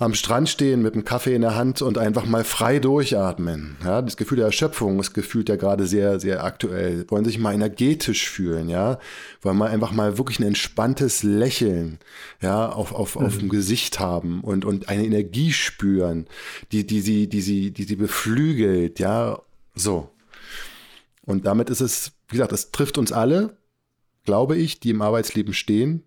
am 0.00 0.14
Strand 0.14 0.48
stehen 0.48 0.80
mit 0.80 0.94
einem 0.94 1.04
Kaffee 1.04 1.34
in 1.34 1.42
der 1.42 1.56
Hand 1.56 1.82
und 1.82 1.98
einfach 1.98 2.24
mal 2.24 2.44
frei 2.44 2.78
durchatmen. 2.78 3.76
Ja, 3.84 4.00
das 4.00 4.16
Gefühl 4.16 4.36
der 4.36 4.46
Erschöpfung 4.46 5.00
ist 5.00 5.12
gefühlt 5.12 5.48
ja 5.48 5.56
gerade 5.56 5.88
sehr, 5.88 6.20
sehr 6.20 6.44
aktuell. 6.44 7.04
Wollen 7.10 7.24
sich 7.24 7.40
mal 7.40 7.52
energetisch 7.52 8.30
fühlen, 8.30 8.68
ja. 8.68 9.00
Wollen 9.42 9.56
mal 9.56 9.70
einfach 9.70 9.90
mal 9.90 10.16
wirklich 10.16 10.38
ein 10.38 10.46
entspanntes 10.46 11.24
Lächeln, 11.24 11.98
ja, 12.40 12.68
auf, 12.68 12.92
auf, 12.92 13.16
mhm. 13.16 13.26
auf 13.26 13.38
dem 13.38 13.48
Gesicht 13.48 13.98
haben 13.98 14.40
und, 14.42 14.64
und 14.64 14.88
eine 14.88 15.04
Energie 15.04 15.52
spüren, 15.52 16.28
die, 16.70 16.86
die 16.86 17.00
sie, 17.00 17.28
die 17.28 17.40
sie, 17.40 17.72
die 17.72 17.82
sie 17.82 17.96
beflügelt, 17.96 19.00
ja. 19.00 19.42
So. 19.74 20.10
Und 21.22 21.44
damit 21.44 21.70
ist 21.70 21.80
es, 21.80 22.12
wie 22.28 22.36
gesagt, 22.36 22.52
es 22.52 22.70
trifft 22.70 22.98
uns 22.98 23.10
alle, 23.10 23.56
glaube 24.24 24.56
ich, 24.56 24.78
die 24.78 24.90
im 24.90 25.02
Arbeitsleben 25.02 25.54
stehen. 25.54 26.04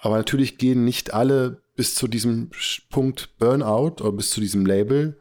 Aber 0.00 0.16
natürlich 0.16 0.58
gehen 0.58 0.84
nicht 0.84 1.12
alle 1.12 1.60
bis 1.78 1.94
zu 1.94 2.08
diesem 2.08 2.50
Punkt 2.90 3.38
Burnout 3.38 4.02
oder 4.02 4.10
bis 4.10 4.30
zu 4.30 4.40
diesem 4.40 4.66
Label. 4.66 5.16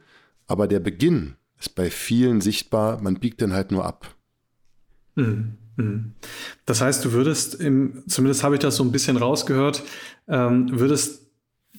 Aber 0.48 0.68
der 0.68 0.80
Beginn 0.80 1.36
ist 1.60 1.76
bei 1.76 1.92
vielen 1.92 2.42
sichtbar, 2.42 3.00
man 3.00 3.20
biegt 3.20 3.44
dann 3.44 3.54
halt 3.54 3.72
nur 3.72 3.86
ab. 3.86 4.16
Mhm. 5.14 5.54
Mhm. 5.76 6.14
Das 6.66 6.82
heißt, 6.82 7.06
du 7.06 7.12
würdest, 7.12 7.54
im, 7.62 8.02
zumindest 8.08 8.44
habe 8.44 8.56
ich 8.56 8.62
das 8.62 8.76
so 8.76 8.84
ein 8.84 8.92
bisschen 8.92 9.18
rausgehört, 9.18 9.84
ähm, 10.28 10.80
würdest 10.80 11.27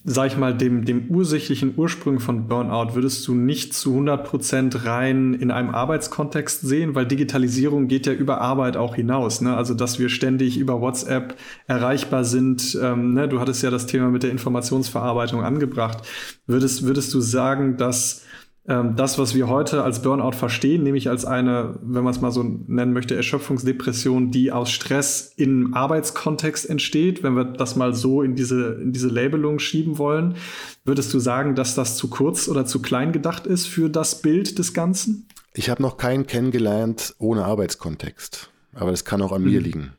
sag 0.04 0.28
ich 0.28 0.36
mal, 0.36 0.56
dem, 0.56 0.84
dem 0.84 1.08
ursächlichen 1.10 1.74
Ursprung 1.76 2.20
von 2.20 2.48
Burnout 2.48 2.94
würdest 2.94 3.26
du 3.26 3.34
nicht 3.34 3.74
zu 3.74 3.90
100 3.90 4.24
Prozent 4.24 4.84
rein 4.84 5.34
in 5.34 5.50
einem 5.50 5.70
Arbeitskontext 5.70 6.62
sehen, 6.62 6.94
weil 6.94 7.06
Digitalisierung 7.06 7.88
geht 7.88 8.06
ja 8.06 8.12
über 8.12 8.40
Arbeit 8.40 8.76
auch 8.76 8.94
hinaus. 8.94 9.40
Ne? 9.40 9.56
Also, 9.56 9.74
dass 9.74 9.98
wir 9.98 10.08
ständig 10.08 10.58
über 10.58 10.80
WhatsApp 10.80 11.36
erreichbar 11.66 12.24
sind. 12.24 12.78
Ähm, 12.82 13.14
ne? 13.14 13.28
Du 13.28 13.40
hattest 13.40 13.62
ja 13.62 13.70
das 13.70 13.86
Thema 13.86 14.08
mit 14.10 14.22
der 14.22 14.30
Informationsverarbeitung 14.30 15.42
angebracht. 15.42 15.98
Würdest, 16.46 16.84
würdest 16.84 17.12
du 17.14 17.20
sagen, 17.20 17.76
dass 17.76 18.24
das, 18.68 19.18
was 19.18 19.34
wir 19.34 19.48
heute 19.48 19.82
als 19.82 20.02
Burnout 20.02 20.32
verstehen, 20.32 20.82
nämlich 20.82 21.08
als 21.08 21.24
eine, 21.24 21.78
wenn 21.80 22.04
man 22.04 22.12
es 22.12 22.20
mal 22.20 22.30
so 22.30 22.42
nennen 22.42 22.92
möchte, 22.92 23.16
Erschöpfungsdepression, 23.16 24.30
die 24.30 24.52
aus 24.52 24.70
Stress 24.70 25.32
im 25.36 25.72
Arbeitskontext 25.72 26.68
entsteht, 26.68 27.22
wenn 27.22 27.34
wir 27.34 27.44
das 27.44 27.76
mal 27.76 27.94
so 27.94 28.20
in 28.20 28.34
diese, 28.34 28.74
in 28.74 28.92
diese 28.92 29.08
Labelung 29.08 29.58
schieben 29.58 29.96
wollen, 29.96 30.36
würdest 30.84 31.14
du 31.14 31.18
sagen, 31.18 31.54
dass 31.54 31.74
das 31.74 31.96
zu 31.96 32.08
kurz 32.08 32.46
oder 32.46 32.66
zu 32.66 32.82
klein 32.82 33.12
gedacht 33.12 33.46
ist 33.46 33.66
für 33.66 33.88
das 33.88 34.20
Bild 34.20 34.58
des 34.58 34.74
Ganzen? 34.74 35.26
Ich 35.54 35.70
habe 35.70 35.80
noch 35.80 35.96
keinen 35.96 36.26
kennengelernt 36.26 37.14
ohne 37.18 37.46
Arbeitskontext, 37.46 38.50
aber 38.74 38.90
das 38.90 39.06
kann 39.06 39.22
auch 39.22 39.32
an 39.32 39.44
mhm. 39.44 39.50
mir 39.50 39.60
liegen. 39.62 39.92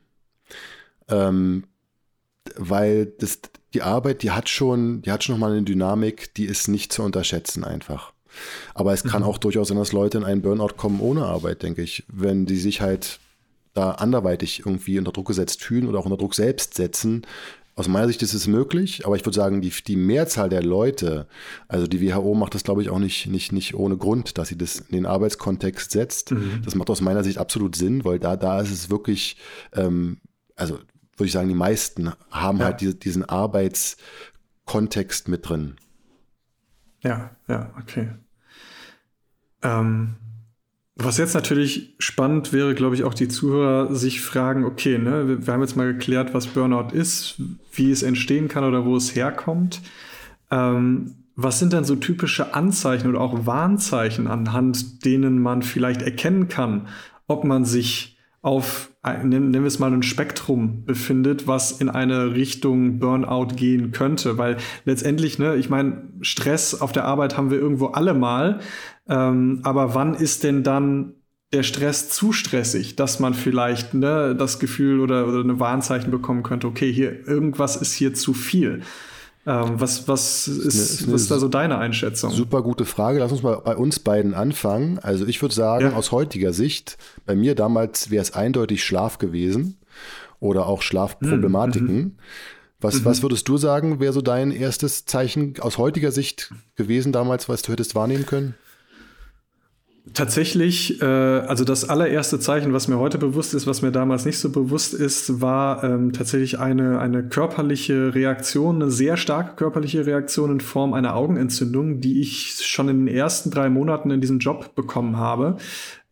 Ähm, 1.08 1.64
weil 2.54 3.06
das, 3.06 3.40
die 3.74 3.82
Arbeit, 3.82 4.22
die 4.22 4.30
hat 4.30 4.48
schon, 4.48 5.02
die 5.02 5.10
hat 5.10 5.24
schon 5.24 5.34
nochmal 5.34 5.50
eine 5.50 5.62
Dynamik, 5.62 6.34
die 6.34 6.44
ist 6.44 6.68
nicht 6.68 6.92
zu 6.92 7.02
unterschätzen 7.02 7.64
einfach. 7.64 8.12
Aber 8.74 8.92
es 8.92 9.04
kann 9.04 9.22
mhm. 9.22 9.28
auch 9.28 9.38
durchaus 9.38 9.68
sein, 9.68 9.78
dass 9.78 9.92
Leute 9.92 10.18
in 10.18 10.24
einen 10.24 10.42
Burnout 10.42 10.74
kommen 10.76 11.00
ohne 11.00 11.24
Arbeit, 11.24 11.62
denke 11.62 11.82
ich, 11.82 12.04
wenn 12.08 12.46
die 12.46 12.56
sich 12.56 12.80
halt 12.80 13.20
da 13.74 13.92
anderweitig 13.92 14.60
irgendwie 14.60 14.98
unter 14.98 15.12
Druck 15.12 15.28
gesetzt 15.28 15.62
fühlen 15.62 15.88
oder 15.88 15.98
auch 15.98 16.04
unter 16.04 16.16
Druck 16.16 16.34
selbst 16.34 16.74
setzen. 16.74 17.26
Aus 17.76 17.88
meiner 17.88 18.08
Sicht 18.08 18.22
ist 18.22 18.34
es 18.34 18.46
möglich, 18.46 19.06
aber 19.06 19.16
ich 19.16 19.24
würde 19.24 19.36
sagen, 19.36 19.62
die, 19.62 19.70
die 19.70 19.96
Mehrzahl 19.96 20.48
der 20.48 20.62
Leute, 20.62 21.26
also 21.68 21.86
die 21.86 22.02
WHO 22.02 22.34
macht 22.34 22.54
das, 22.54 22.64
glaube 22.64 22.82
ich, 22.82 22.90
auch 22.90 22.98
nicht, 22.98 23.28
nicht, 23.28 23.52
nicht 23.52 23.74
ohne 23.74 23.96
Grund, 23.96 24.38
dass 24.38 24.48
sie 24.48 24.58
das 24.58 24.80
in 24.80 24.96
den 24.96 25.06
Arbeitskontext 25.06 25.92
setzt. 25.92 26.32
Mhm. 26.32 26.62
Das 26.64 26.74
macht 26.74 26.90
aus 26.90 27.00
meiner 27.00 27.24
Sicht 27.24 27.38
absolut 27.38 27.76
Sinn, 27.76 28.04
weil 28.04 28.18
da, 28.18 28.36
da 28.36 28.60
ist 28.60 28.72
es 28.72 28.90
wirklich, 28.90 29.36
ähm, 29.72 30.18
also 30.56 30.74
würde 31.16 31.26
ich 31.26 31.32
sagen, 31.32 31.48
die 31.48 31.54
meisten 31.54 32.12
haben 32.30 32.58
ja. 32.58 32.66
halt 32.66 32.80
diese, 32.80 32.96
diesen 32.96 33.24
Arbeitskontext 33.24 35.28
mit 35.28 35.48
drin. 35.48 35.76
Ja, 37.02 37.30
ja, 37.48 37.70
okay. 37.78 38.08
Ähm, 39.62 40.16
was 40.96 41.16
jetzt 41.16 41.34
natürlich 41.34 41.94
spannend 41.98 42.52
wäre, 42.52 42.74
glaube 42.74 42.94
ich, 42.94 43.04
auch 43.04 43.14
die 43.14 43.28
Zuhörer 43.28 43.94
sich 43.94 44.20
fragen, 44.20 44.64
okay, 44.64 44.98
ne, 44.98 45.46
wir, 45.46 45.52
haben 45.52 45.62
jetzt 45.62 45.76
mal 45.76 45.92
geklärt, 45.92 46.34
was 46.34 46.46
Burnout 46.48 46.94
ist, 46.94 47.40
wie 47.72 47.90
es 47.90 48.02
entstehen 48.02 48.48
kann 48.48 48.64
oder 48.64 48.84
wo 48.84 48.96
es 48.96 49.14
herkommt. 49.14 49.80
Ähm, 50.50 51.14
was 51.36 51.58
sind 51.58 51.72
denn 51.72 51.84
so 51.84 51.96
typische 51.96 52.54
Anzeichen 52.54 53.08
oder 53.08 53.20
auch 53.20 53.46
Warnzeichen, 53.46 54.26
anhand 54.26 55.04
denen 55.06 55.40
man 55.40 55.62
vielleicht 55.62 56.02
erkennen 56.02 56.48
kann, 56.48 56.88
ob 57.26 57.44
man 57.44 57.64
sich 57.64 58.18
auf, 58.42 58.89
nennen 59.02 59.52
wir 59.52 59.64
es 59.64 59.78
mal, 59.78 59.92
ein 59.92 60.02
Spektrum 60.02 60.84
befindet, 60.84 61.46
was 61.46 61.72
in 61.72 61.88
eine 61.88 62.34
Richtung 62.34 62.98
Burnout 62.98 63.54
gehen 63.56 63.92
könnte. 63.92 64.36
Weil 64.38 64.58
letztendlich, 64.84 65.38
ne, 65.38 65.56
ich 65.56 65.70
meine, 65.70 66.08
Stress 66.20 66.80
auf 66.80 66.92
der 66.92 67.04
Arbeit 67.04 67.36
haben 67.36 67.50
wir 67.50 67.58
irgendwo 67.58 67.86
alle 67.86 68.14
mal. 68.14 68.60
Ähm, 69.08 69.60
aber 69.62 69.94
wann 69.94 70.14
ist 70.14 70.44
denn 70.44 70.62
dann 70.62 71.14
der 71.52 71.62
Stress 71.62 72.10
zu 72.10 72.32
stressig, 72.32 72.94
dass 72.96 73.18
man 73.18 73.34
vielleicht 73.34 73.94
ne, 73.94 74.36
das 74.36 74.60
Gefühl 74.60 75.00
oder, 75.00 75.26
oder 75.26 75.40
eine 75.40 75.58
Warnzeichen 75.58 76.10
bekommen 76.10 76.42
könnte, 76.42 76.66
okay, 76.66 76.92
hier 76.92 77.26
irgendwas 77.26 77.76
ist 77.76 77.92
hier 77.92 78.14
zu 78.14 78.34
viel. 78.34 78.82
Ähm, 79.46 79.80
was, 79.80 80.06
was 80.06 80.48
ist, 80.48 81.02
eine, 81.04 81.14
was 81.14 81.22
ist 81.22 81.30
da 81.30 81.38
so 81.38 81.48
deine 81.48 81.78
Einschätzung? 81.78 82.30
Super 82.30 82.62
gute 82.62 82.84
Frage. 82.84 83.20
Lass 83.20 83.32
uns 83.32 83.42
mal 83.42 83.56
bei 83.64 83.74
uns 83.74 83.98
beiden 83.98 84.34
anfangen. 84.34 84.98
Also 84.98 85.26
ich 85.26 85.40
würde 85.40 85.54
sagen, 85.54 85.86
ja. 85.86 85.92
aus 85.94 86.12
heutiger 86.12 86.52
Sicht, 86.52 86.98
bei 87.24 87.34
mir 87.34 87.54
damals 87.54 88.10
wäre 88.10 88.22
es 88.22 88.32
eindeutig 88.32 88.84
Schlaf 88.84 89.18
gewesen 89.18 89.78
oder 90.40 90.66
auch 90.66 90.82
Schlafproblematiken. 90.82 91.96
Mhm. 91.96 92.14
Was, 92.80 93.00
mhm. 93.00 93.04
was 93.06 93.22
würdest 93.22 93.48
du 93.48 93.56
sagen, 93.56 94.00
wäre 94.00 94.12
so 94.12 94.20
dein 94.20 94.50
erstes 94.50 95.06
Zeichen 95.06 95.54
aus 95.60 95.78
heutiger 95.78 96.12
Sicht 96.12 96.52
gewesen 96.76 97.12
damals, 97.12 97.48
was 97.48 97.62
du 97.62 97.72
hättest 97.72 97.94
wahrnehmen 97.94 98.26
können? 98.26 98.54
Tatsächlich, 100.14 101.00
äh, 101.02 101.04
also 101.04 101.64
das 101.64 101.88
allererste 101.88 102.40
Zeichen, 102.40 102.72
was 102.72 102.88
mir 102.88 102.98
heute 102.98 103.18
bewusst 103.18 103.52
ist, 103.52 103.66
was 103.66 103.82
mir 103.82 103.92
damals 103.92 104.24
nicht 104.24 104.38
so 104.38 104.50
bewusst 104.50 104.94
ist, 104.94 105.42
war 105.42 105.84
ähm, 105.84 106.12
tatsächlich 106.12 106.58
eine, 106.58 106.98
eine 106.98 107.28
körperliche 107.28 108.14
Reaktion, 108.14 108.76
eine 108.76 108.90
sehr 108.90 109.18
starke 109.18 109.56
körperliche 109.56 110.06
Reaktion 110.06 110.52
in 110.52 110.60
Form 110.60 110.94
einer 110.94 111.14
Augenentzündung, 111.14 112.00
die 112.00 112.20
ich 112.20 112.56
schon 112.64 112.88
in 112.88 113.06
den 113.06 113.14
ersten 113.14 113.50
drei 113.50 113.68
Monaten 113.68 114.10
in 114.10 114.22
diesem 114.22 114.38
Job 114.38 114.74
bekommen 114.74 115.18
habe. 115.18 115.58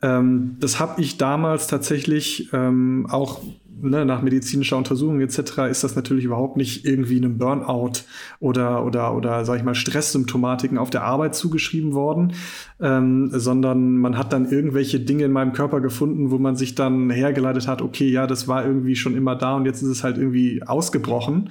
Ähm, 0.03 0.57
das 0.61 0.79
habe 0.79 1.01
ich 1.01 1.17
damals 1.17 1.67
tatsächlich 1.67 2.51
ähm, 2.53 3.07
auch 3.09 3.41
ne, 3.83 4.05
nach 4.05 4.23
medizinischer 4.23 4.77
Untersuchung 4.77 5.21
etc. 5.21 5.59
ist 5.71 5.85
das 5.85 5.97
natürlich 5.97 6.25
überhaupt 6.25 6.57
nicht 6.57 6.85
irgendwie 6.85 7.17
einem 7.17 7.39
Burnout 7.39 8.03
oder 8.41 8.85
oder 8.85 9.15
oder 9.15 9.45
sag 9.45 9.57
ich 9.57 9.65
mal 9.65 9.75
Stresssymptomatiken 9.75 10.79
auf 10.79 10.91
der 10.91 11.05
Arbeit 11.05 11.35
zugeschrieben 11.35 11.95
worden, 11.95 12.35
ähm, 12.81 13.31
sondern 13.33 13.99
man 13.99 14.17
hat 14.17 14.33
dann 14.33 14.51
irgendwelche 14.51 15.01
Dinge 15.01 15.25
in 15.25 15.33
meinem 15.33 15.53
Körper 15.53 15.81
gefunden, 15.81 16.31
wo 16.31 16.39
man 16.39 16.57
sich 16.57 16.75
dann 16.75 17.11
hergeleitet 17.11 17.69
hat, 17.69 17.83
okay, 17.83 18.09
ja, 18.09 18.27
das 18.27 18.49
war 18.49 18.65
irgendwie 18.65 18.97
schon 18.97 19.17
immer 19.17 19.37
da 19.37 19.57
und 19.57 19.67
jetzt 19.67 19.83
ist 19.83 19.89
es 19.89 20.05
halt 20.05 20.19
irgendwie 20.19 20.63
ausgebrochen 20.65 21.51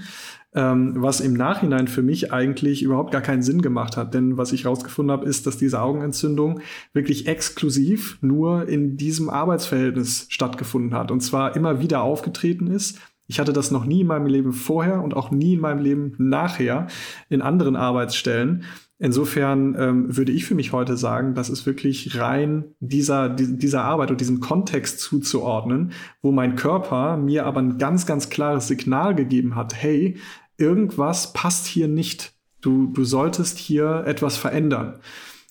was 0.59 1.19
im 1.19 1.33
Nachhinein 1.33 1.87
für 1.87 2.01
mich 2.01 2.33
eigentlich 2.33 2.81
überhaupt 2.81 3.11
gar 3.11 3.21
keinen 3.21 3.43
Sinn 3.43 3.61
gemacht 3.61 3.95
hat. 3.97 4.13
Denn 4.13 4.37
was 4.37 4.53
ich 4.53 4.65
rausgefunden 4.65 5.11
habe, 5.11 5.25
ist, 5.25 5.45
dass 5.45 5.57
diese 5.57 5.81
Augenentzündung 5.81 6.61
wirklich 6.93 7.27
exklusiv 7.27 8.17
nur 8.21 8.67
in 8.67 8.97
diesem 8.97 9.29
Arbeitsverhältnis 9.29 10.25
stattgefunden 10.29 10.93
hat 10.93 11.11
und 11.11 11.21
zwar 11.21 11.55
immer 11.55 11.81
wieder 11.81 12.01
aufgetreten 12.01 12.67
ist. 12.67 12.99
Ich 13.27 13.39
hatte 13.39 13.53
das 13.53 13.71
noch 13.71 13.85
nie 13.85 14.01
in 14.01 14.07
meinem 14.07 14.25
Leben 14.25 14.53
vorher 14.53 15.03
und 15.03 15.13
auch 15.13 15.31
nie 15.31 15.55
in 15.55 15.59
meinem 15.59 15.83
Leben 15.83 16.13
nachher 16.17 16.87
in 17.29 17.41
anderen 17.41 17.75
Arbeitsstellen. 17.75 18.63
Insofern 18.99 19.75
ähm, 19.77 20.17
würde 20.17 20.31
ich 20.31 20.45
für 20.45 20.55
mich 20.55 20.71
heute 20.71 20.97
sagen, 20.97 21.35
das 21.35 21.49
ist 21.49 21.67
wirklich 21.67 22.17
rein 22.17 22.73
dieser, 22.79 23.29
dieser 23.29 23.83
Arbeit 23.83 24.09
und 24.09 24.21
diesem 24.21 24.39
Kontext 24.39 25.01
zuzuordnen, 25.01 25.91
wo 26.23 26.31
mein 26.31 26.55
Körper 26.55 27.15
mir 27.17 27.45
aber 27.45 27.59
ein 27.59 27.77
ganz, 27.77 28.07
ganz 28.07 28.29
klares 28.29 28.67
Signal 28.67 29.13
gegeben 29.13 29.55
hat, 29.55 29.75
hey, 29.75 30.17
irgendwas 30.57 31.33
passt 31.33 31.67
hier 31.67 31.87
nicht. 31.87 32.33
Du, 32.61 32.87
du 32.87 33.03
solltest 33.03 33.57
hier 33.57 34.03
etwas 34.05 34.37
verändern. 34.37 34.99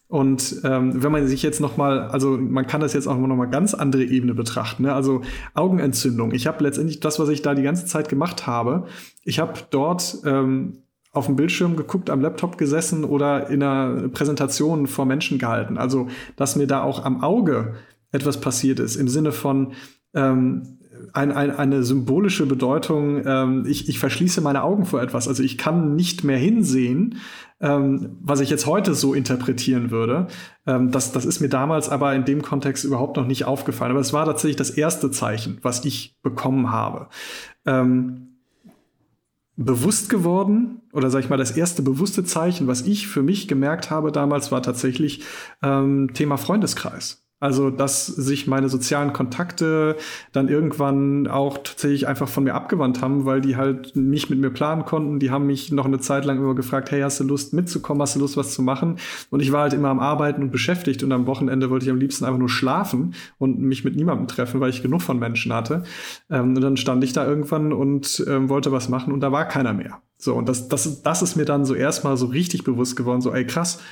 Und 0.09 0.61
ähm, 0.62 1.03
wenn 1.03 1.11
man 1.11 1.27
sich 1.27 1.42
jetzt 1.42 1.61
noch 1.61 1.77
mal, 1.77 2.03
also 2.09 2.37
man 2.37 2.66
kann 2.66 2.81
das 2.81 2.92
jetzt 2.92 3.09
auch 3.09 3.16
noch 3.16 3.35
mal 3.35 3.47
ganz 3.47 3.75
andere 3.75 4.05
Ebene 4.05 4.35
betrachten. 4.35 4.85
Ne? 4.85 4.92
Also 4.92 5.23
Augenentzündung. 5.55 6.33
Ich 6.33 6.47
habe 6.47 6.62
letztendlich 6.62 7.01
das, 7.01 7.19
was 7.19 7.29
ich 7.29 7.42
da 7.42 7.55
die 7.55 7.62
ganze 7.62 7.87
Zeit 7.87 8.09
gemacht 8.09 8.47
habe. 8.47 8.87
Ich 9.25 9.40
habe 9.40 9.55
dort 9.71 10.19
ähm, 10.25 10.85
auf 11.12 11.27
dem 11.27 11.35
Bildschirm 11.35 11.77
geguckt, 11.77 12.11
am 12.11 12.21
Laptop 12.21 12.57
gesessen 12.57 13.03
oder 13.03 13.51
in 13.51 13.62
einer 13.62 14.09
Präsentation 14.09 14.87
vor 14.87 15.07
Menschen 15.07 15.38
gehalten. 15.38 15.77
Also 15.77 16.09
dass 16.37 16.55
mir 16.55 16.69
da 16.69 16.83
auch 16.83 17.05
am 17.05 17.23
Auge 17.25 17.75
etwas 18.12 18.40
passiert 18.40 18.79
ist 18.79 18.97
im 18.97 19.09
Sinne 19.09 19.33
von 19.33 19.73
ähm, 20.14 20.75
ein, 21.12 21.33
ein, 21.33 21.51
eine 21.51 21.83
symbolische 21.83 22.47
Bedeutung, 22.47 23.23
ähm, 23.27 23.64
ich, 23.66 23.88
ich 23.88 23.99
verschließe 23.99 24.40
meine 24.40 24.62
Augen 24.62 24.85
vor 24.85 25.03
etwas. 25.03 25.29
Also 25.29 25.42
ich 25.42 25.59
kann 25.59 25.95
nicht 25.95 26.25
mehr 26.25 26.38
hinsehen, 26.38 27.19
ähm, 27.61 28.16
was 28.21 28.40
ich 28.40 28.51
jetzt 28.51 28.66
heute 28.66 28.95
so 28.95 29.14
interpretieren 29.14 29.90
würde. 29.90 30.27
Ähm, 30.66 30.90
das, 30.90 31.12
das 31.12 31.25
ist 31.25 31.40
mir 31.40 31.49
damals 31.49 31.88
aber 31.88 32.14
in 32.14 32.25
dem 32.25 32.42
Kontext 32.42 32.85
überhaupt 32.85 33.16
noch 33.16 33.27
nicht 33.27 33.45
aufgefallen. 33.45 33.92
Aber 33.92 34.01
es 34.01 34.12
war 34.12 34.27
tatsächlich 34.27 34.57
das 34.57 34.71
erste 34.71 35.11
Zeichen, 35.11 35.59
was 35.62 35.85
ich 35.85 36.16
bekommen 36.23 36.71
habe. 36.71 37.09
Ähm, 37.64 38.37
bewusst 39.57 40.11
geworden 40.11 40.83
oder 40.92 41.11
sag 41.11 41.21
ich 41.21 41.31
mal 41.31 41.38
das 41.38 41.57
erste 41.57 41.83
bewusste 41.83 42.25
Zeichen, 42.25 42.66
was 42.66 42.83
ich 42.83 43.09
für 43.09 43.23
mich 43.23 43.49
gemerkt 43.49 43.90
habe 43.90 44.12
damals, 44.12 44.53
war 44.53 44.62
tatsächlich 44.62 45.25
ähm, 45.62 46.11
Thema 46.12 46.37
Freundeskreis. 46.37 47.25
Also, 47.38 47.68
dass 47.68 48.07
sich 48.07 48.46
meine 48.46 48.70
sozialen 48.70 49.12
Kontakte 49.12 49.96
dann 50.33 50.49
irgendwann 50.49 51.27
auch 51.27 51.59
tatsächlich 51.59 52.09
einfach 52.09 52.29
von 52.29 52.44
mir 52.44 52.55
abgewandt 52.55 53.03
haben, 53.03 53.27
weil 53.27 53.42
die 53.42 53.57
halt 53.57 53.94
nicht 53.94 54.31
mit 54.31 54.38
mir 54.38 54.49
planen 54.49 54.87
konnten. 54.87 55.18
Die 55.18 55.31
haben 55.31 55.46
mich 55.46 55.70
noch 55.70 55.85
eine 55.85 56.01
Zeit 56.01 56.25
lang 56.25 56.38
immer 56.38 56.55
gefragt, 56.55 56.90
hey, 56.90 57.03
hast 57.03 57.20
du 57.20 57.25
Lust 57.25 57.53
mitzukommen? 57.53 58.01
Hast 58.01 58.16
du 58.16 58.20
Lust, 58.20 58.38
was 58.38 58.55
zu 58.55 58.62
machen? 58.62 58.96
Und 59.29 59.40
ich 59.40 59.53
war 59.53 59.62
halt 59.62 59.75
immer 59.75 59.90
am 59.90 60.01
Arbeiten 60.01 60.40
und 60.42 60.51
beschäftigt 60.51 61.03
und 61.03 61.12
am 61.12 61.27
Wochenende 61.27 61.68
wollte 61.68 61.85
ich 61.85 61.90
am 61.90 61.99
liebsten 61.99 62.25
einfach 62.25 62.38
nur 62.38 62.49
schlafen 62.49 63.14
und 63.37 63.61
mich 63.61 63.85
mit 63.85 63.96
niemandem 63.96 64.29
treffen, 64.29 64.61
weil 64.61 64.70
ich 64.70 64.83
genug 64.83 65.03
von 65.03 65.18
Menschen 65.18 65.53
hatte. 65.53 65.85
Ähm, 66.31 66.55
und 66.57 66.61
dann 66.62 66.79
stand 66.79 67.05
ich 67.05 67.12
da 67.12 67.27
irgendwann 67.27 67.75
und 67.75 68.25
ähm, 68.27 68.49
wollte 68.49 68.72
was 68.72 68.88
machen 68.88 69.12
und 69.12 69.20
da 69.20 69.31
war 69.31 69.46
keiner 69.46 69.75
mehr. 69.75 70.01
So, 70.16 70.35
und 70.35 70.49
das, 70.49 70.68
das, 70.68 71.03
das 71.03 71.20
ist 71.20 71.37
mir 71.37 71.44
dann 71.44 71.66
so 71.66 71.75
erstmal 71.75 72.16
so 72.16 72.27
richtig 72.27 72.64
bewusst 72.64 72.96
geworden, 72.96 73.20
so, 73.20 73.35
ey, 73.35 73.46
krass, 73.46 73.83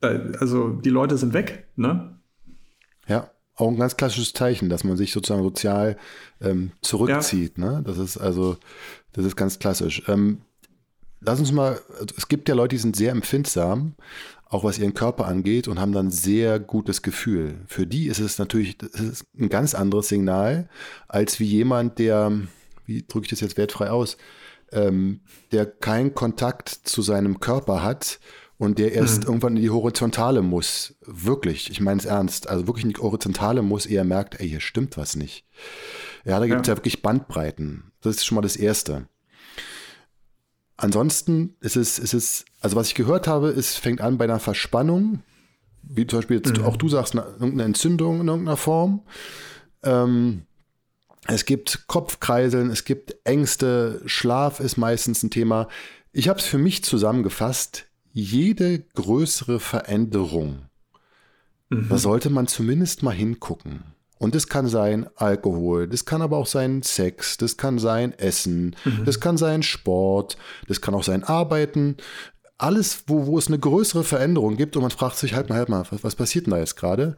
äh, 0.00 0.18
also 0.40 0.70
die 0.70 0.90
Leute 0.90 1.16
sind 1.16 1.32
weg, 1.32 1.68
ne? 1.76 2.18
Ja, 3.08 3.30
auch 3.54 3.68
ein 3.68 3.76
ganz 3.76 3.96
klassisches 3.96 4.32
Zeichen, 4.32 4.68
dass 4.68 4.84
man 4.84 4.96
sich 4.96 5.12
sozusagen 5.12 5.42
sozial 5.42 5.96
ähm, 6.40 6.72
zurückzieht. 6.80 7.58
Ja. 7.58 7.64
Ne? 7.64 7.82
Das 7.84 7.98
ist 7.98 8.16
also, 8.16 8.56
das 9.12 9.24
ist 9.24 9.36
ganz 9.36 9.58
klassisch. 9.58 10.02
Ähm, 10.08 10.42
lass 11.20 11.38
uns 11.38 11.52
mal, 11.52 11.80
also 12.00 12.14
es 12.16 12.28
gibt 12.28 12.48
ja 12.48 12.54
Leute, 12.54 12.76
die 12.76 12.80
sind 12.80 12.96
sehr 12.96 13.12
empfindsam, 13.12 13.94
auch 14.46 14.64
was 14.64 14.78
ihren 14.78 14.94
Körper 14.94 15.26
angeht 15.26 15.68
und 15.68 15.80
haben 15.80 15.92
dann 15.92 16.10
sehr 16.10 16.60
gutes 16.60 17.02
Gefühl. 17.02 17.60
Für 17.66 17.86
die 17.86 18.06
ist 18.06 18.18
es 18.18 18.38
natürlich 18.38 18.82
ist 18.82 19.26
ein 19.38 19.48
ganz 19.48 19.74
anderes 19.74 20.08
Signal, 20.08 20.68
als 21.08 21.40
wie 21.40 21.46
jemand, 21.46 21.98
der, 21.98 22.32
wie 22.86 23.02
drücke 23.02 23.24
ich 23.24 23.30
das 23.30 23.40
jetzt 23.40 23.56
wertfrei 23.56 23.90
aus, 23.90 24.16
ähm, 24.72 25.20
der 25.52 25.66
keinen 25.66 26.14
Kontakt 26.14 26.68
zu 26.68 27.02
seinem 27.02 27.40
Körper 27.40 27.82
hat 27.82 28.18
und 28.62 28.78
der 28.78 28.92
erst 28.92 29.22
mhm. 29.22 29.26
irgendwann 29.26 29.56
in 29.56 29.62
die 29.62 29.70
Horizontale 29.70 30.40
muss. 30.40 30.94
Wirklich, 31.04 31.68
ich 31.68 31.80
meine 31.80 31.98
es 31.98 32.06
ernst. 32.06 32.48
Also 32.48 32.68
wirklich 32.68 32.84
in 32.84 32.92
die 32.92 33.00
Horizontale 33.00 33.60
muss, 33.60 33.86
eher 33.86 34.04
merkt, 34.04 34.38
ey, 34.38 34.48
hier 34.48 34.60
stimmt 34.60 34.96
was 34.96 35.16
nicht. 35.16 35.44
Ja, 36.24 36.38
da 36.38 36.46
gibt 36.46 36.60
es 36.60 36.68
ja. 36.68 36.74
ja 36.74 36.78
wirklich 36.78 37.02
Bandbreiten. 37.02 37.90
Das 38.02 38.14
ist 38.14 38.24
schon 38.24 38.36
mal 38.36 38.42
das 38.42 38.54
Erste. 38.54 39.08
Ansonsten 40.76 41.56
ist 41.58 41.74
es, 41.74 41.98
ist 41.98 42.14
es, 42.14 42.44
also 42.60 42.76
was 42.76 42.86
ich 42.86 42.94
gehört 42.94 43.26
habe, 43.26 43.48
es 43.48 43.74
fängt 43.74 44.00
an 44.00 44.16
bei 44.16 44.26
einer 44.26 44.38
Verspannung, 44.38 45.24
wie 45.82 46.06
zum 46.06 46.20
Beispiel 46.20 46.36
jetzt 46.36 46.56
mhm. 46.56 46.64
auch 46.64 46.76
du 46.76 46.88
sagst, 46.88 47.14
eine, 47.14 47.22
irgendeine 47.24 47.64
Entzündung 47.64 48.20
in 48.20 48.28
irgendeiner 48.28 48.56
Form. 48.56 49.02
Ähm, 49.82 50.42
es 51.26 51.46
gibt 51.46 51.88
Kopfkreiseln, 51.88 52.70
es 52.70 52.84
gibt 52.84 53.16
Ängste, 53.24 54.02
Schlaf 54.06 54.60
ist 54.60 54.76
meistens 54.76 55.24
ein 55.24 55.30
Thema. 55.30 55.66
Ich 56.12 56.28
habe 56.28 56.38
es 56.38 56.46
für 56.46 56.58
mich 56.58 56.84
zusammengefasst 56.84 57.88
jede 58.12 58.80
größere 58.80 59.60
Veränderung, 59.60 60.66
mhm. 61.70 61.88
da 61.88 61.98
sollte 61.98 62.30
man 62.30 62.46
zumindest 62.46 63.02
mal 63.02 63.14
hingucken. 63.14 63.84
Und 64.18 64.36
das 64.36 64.46
kann 64.46 64.68
sein 64.68 65.08
Alkohol, 65.16 65.88
das 65.88 66.04
kann 66.04 66.22
aber 66.22 66.36
auch 66.36 66.46
sein 66.46 66.82
Sex, 66.82 67.38
das 67.38 67.56
kann 67.56 67.80
sein 67.80 68.16
Essen, 68.16 68.76
mhm. 68.84 69.04
das 69.04 69.18
kann 69.18 69.36
sein 69.36 69.64
Sport, 69.64 70.36
das 70.68 70.80
kann 70.80 70.94
auch 70.94 71.02
sein 71.02 71.24
Arbeiten. 71.24 71.96
Alles, 72.56 73.04
wo, 73.08 73.26
wo 73.26 73.36
es 73.36 73.48
eine 73.48 73.58
größere 73.58 74.04
Veränderung 74.04 74.56
gibt 74.56 74.76
und 74.76 74.82
man 74.82 74.92
fragt 74.92 75.16
sich 75.16 75.34
halt 75.34 75.48
mal, 75.48 75.56
halt 75.56 75.68
mal, 75.68 75.84
was, 75.90 76.04
was 76.04 76.14
passiert 76.14 76.46
denn 76.46 76.52
da 76.52 76.58
jetzt 76.58 76.76
gerade? 76.76 77.16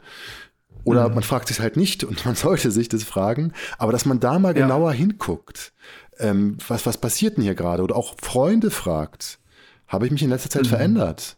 Oder 0.84 1.08
mhm. 1.08 1.16
man 1.16 1.24
fragt 1.24 1.48
sich 1.48 1.60
halt 1.60 1.76
nicht 1.76 2.04
und 2.04 2.24
man 2.24 2.36
sollte 2.36 2.70
sich 2.70 2.88
das 2.88 3.04
fragen, 3.04 3.52
aber 3.76 3.92
dass 3.92 4.06
man 4.06 4.20
da 4.20 4.38
mal 4.38 4.56
ja. 4.56 4.62
genauer 4.62 4.92
hinguckt, 4.92 5.74
ähm, 6.18 6.56
was, 6.68 6.86
was 6.86 6.96
passiert 6.96 7.36
denn 7.36 7.44
hier 7.44 7.54
gerade? 7.54 7.82
Oder 7.82 7.96
auch 7.96 8.14
Freunde 8.22 8.70
fragt, 8.70 9.40
habe 9.86 10.06
ich 10.06 10.12
mich 10.12 10.22
in 10.22 10.30
letzter 10.30 10.50
Zeit 10.50 10.64
mhm. 10.64 10.68
verändert? 10.68 11.36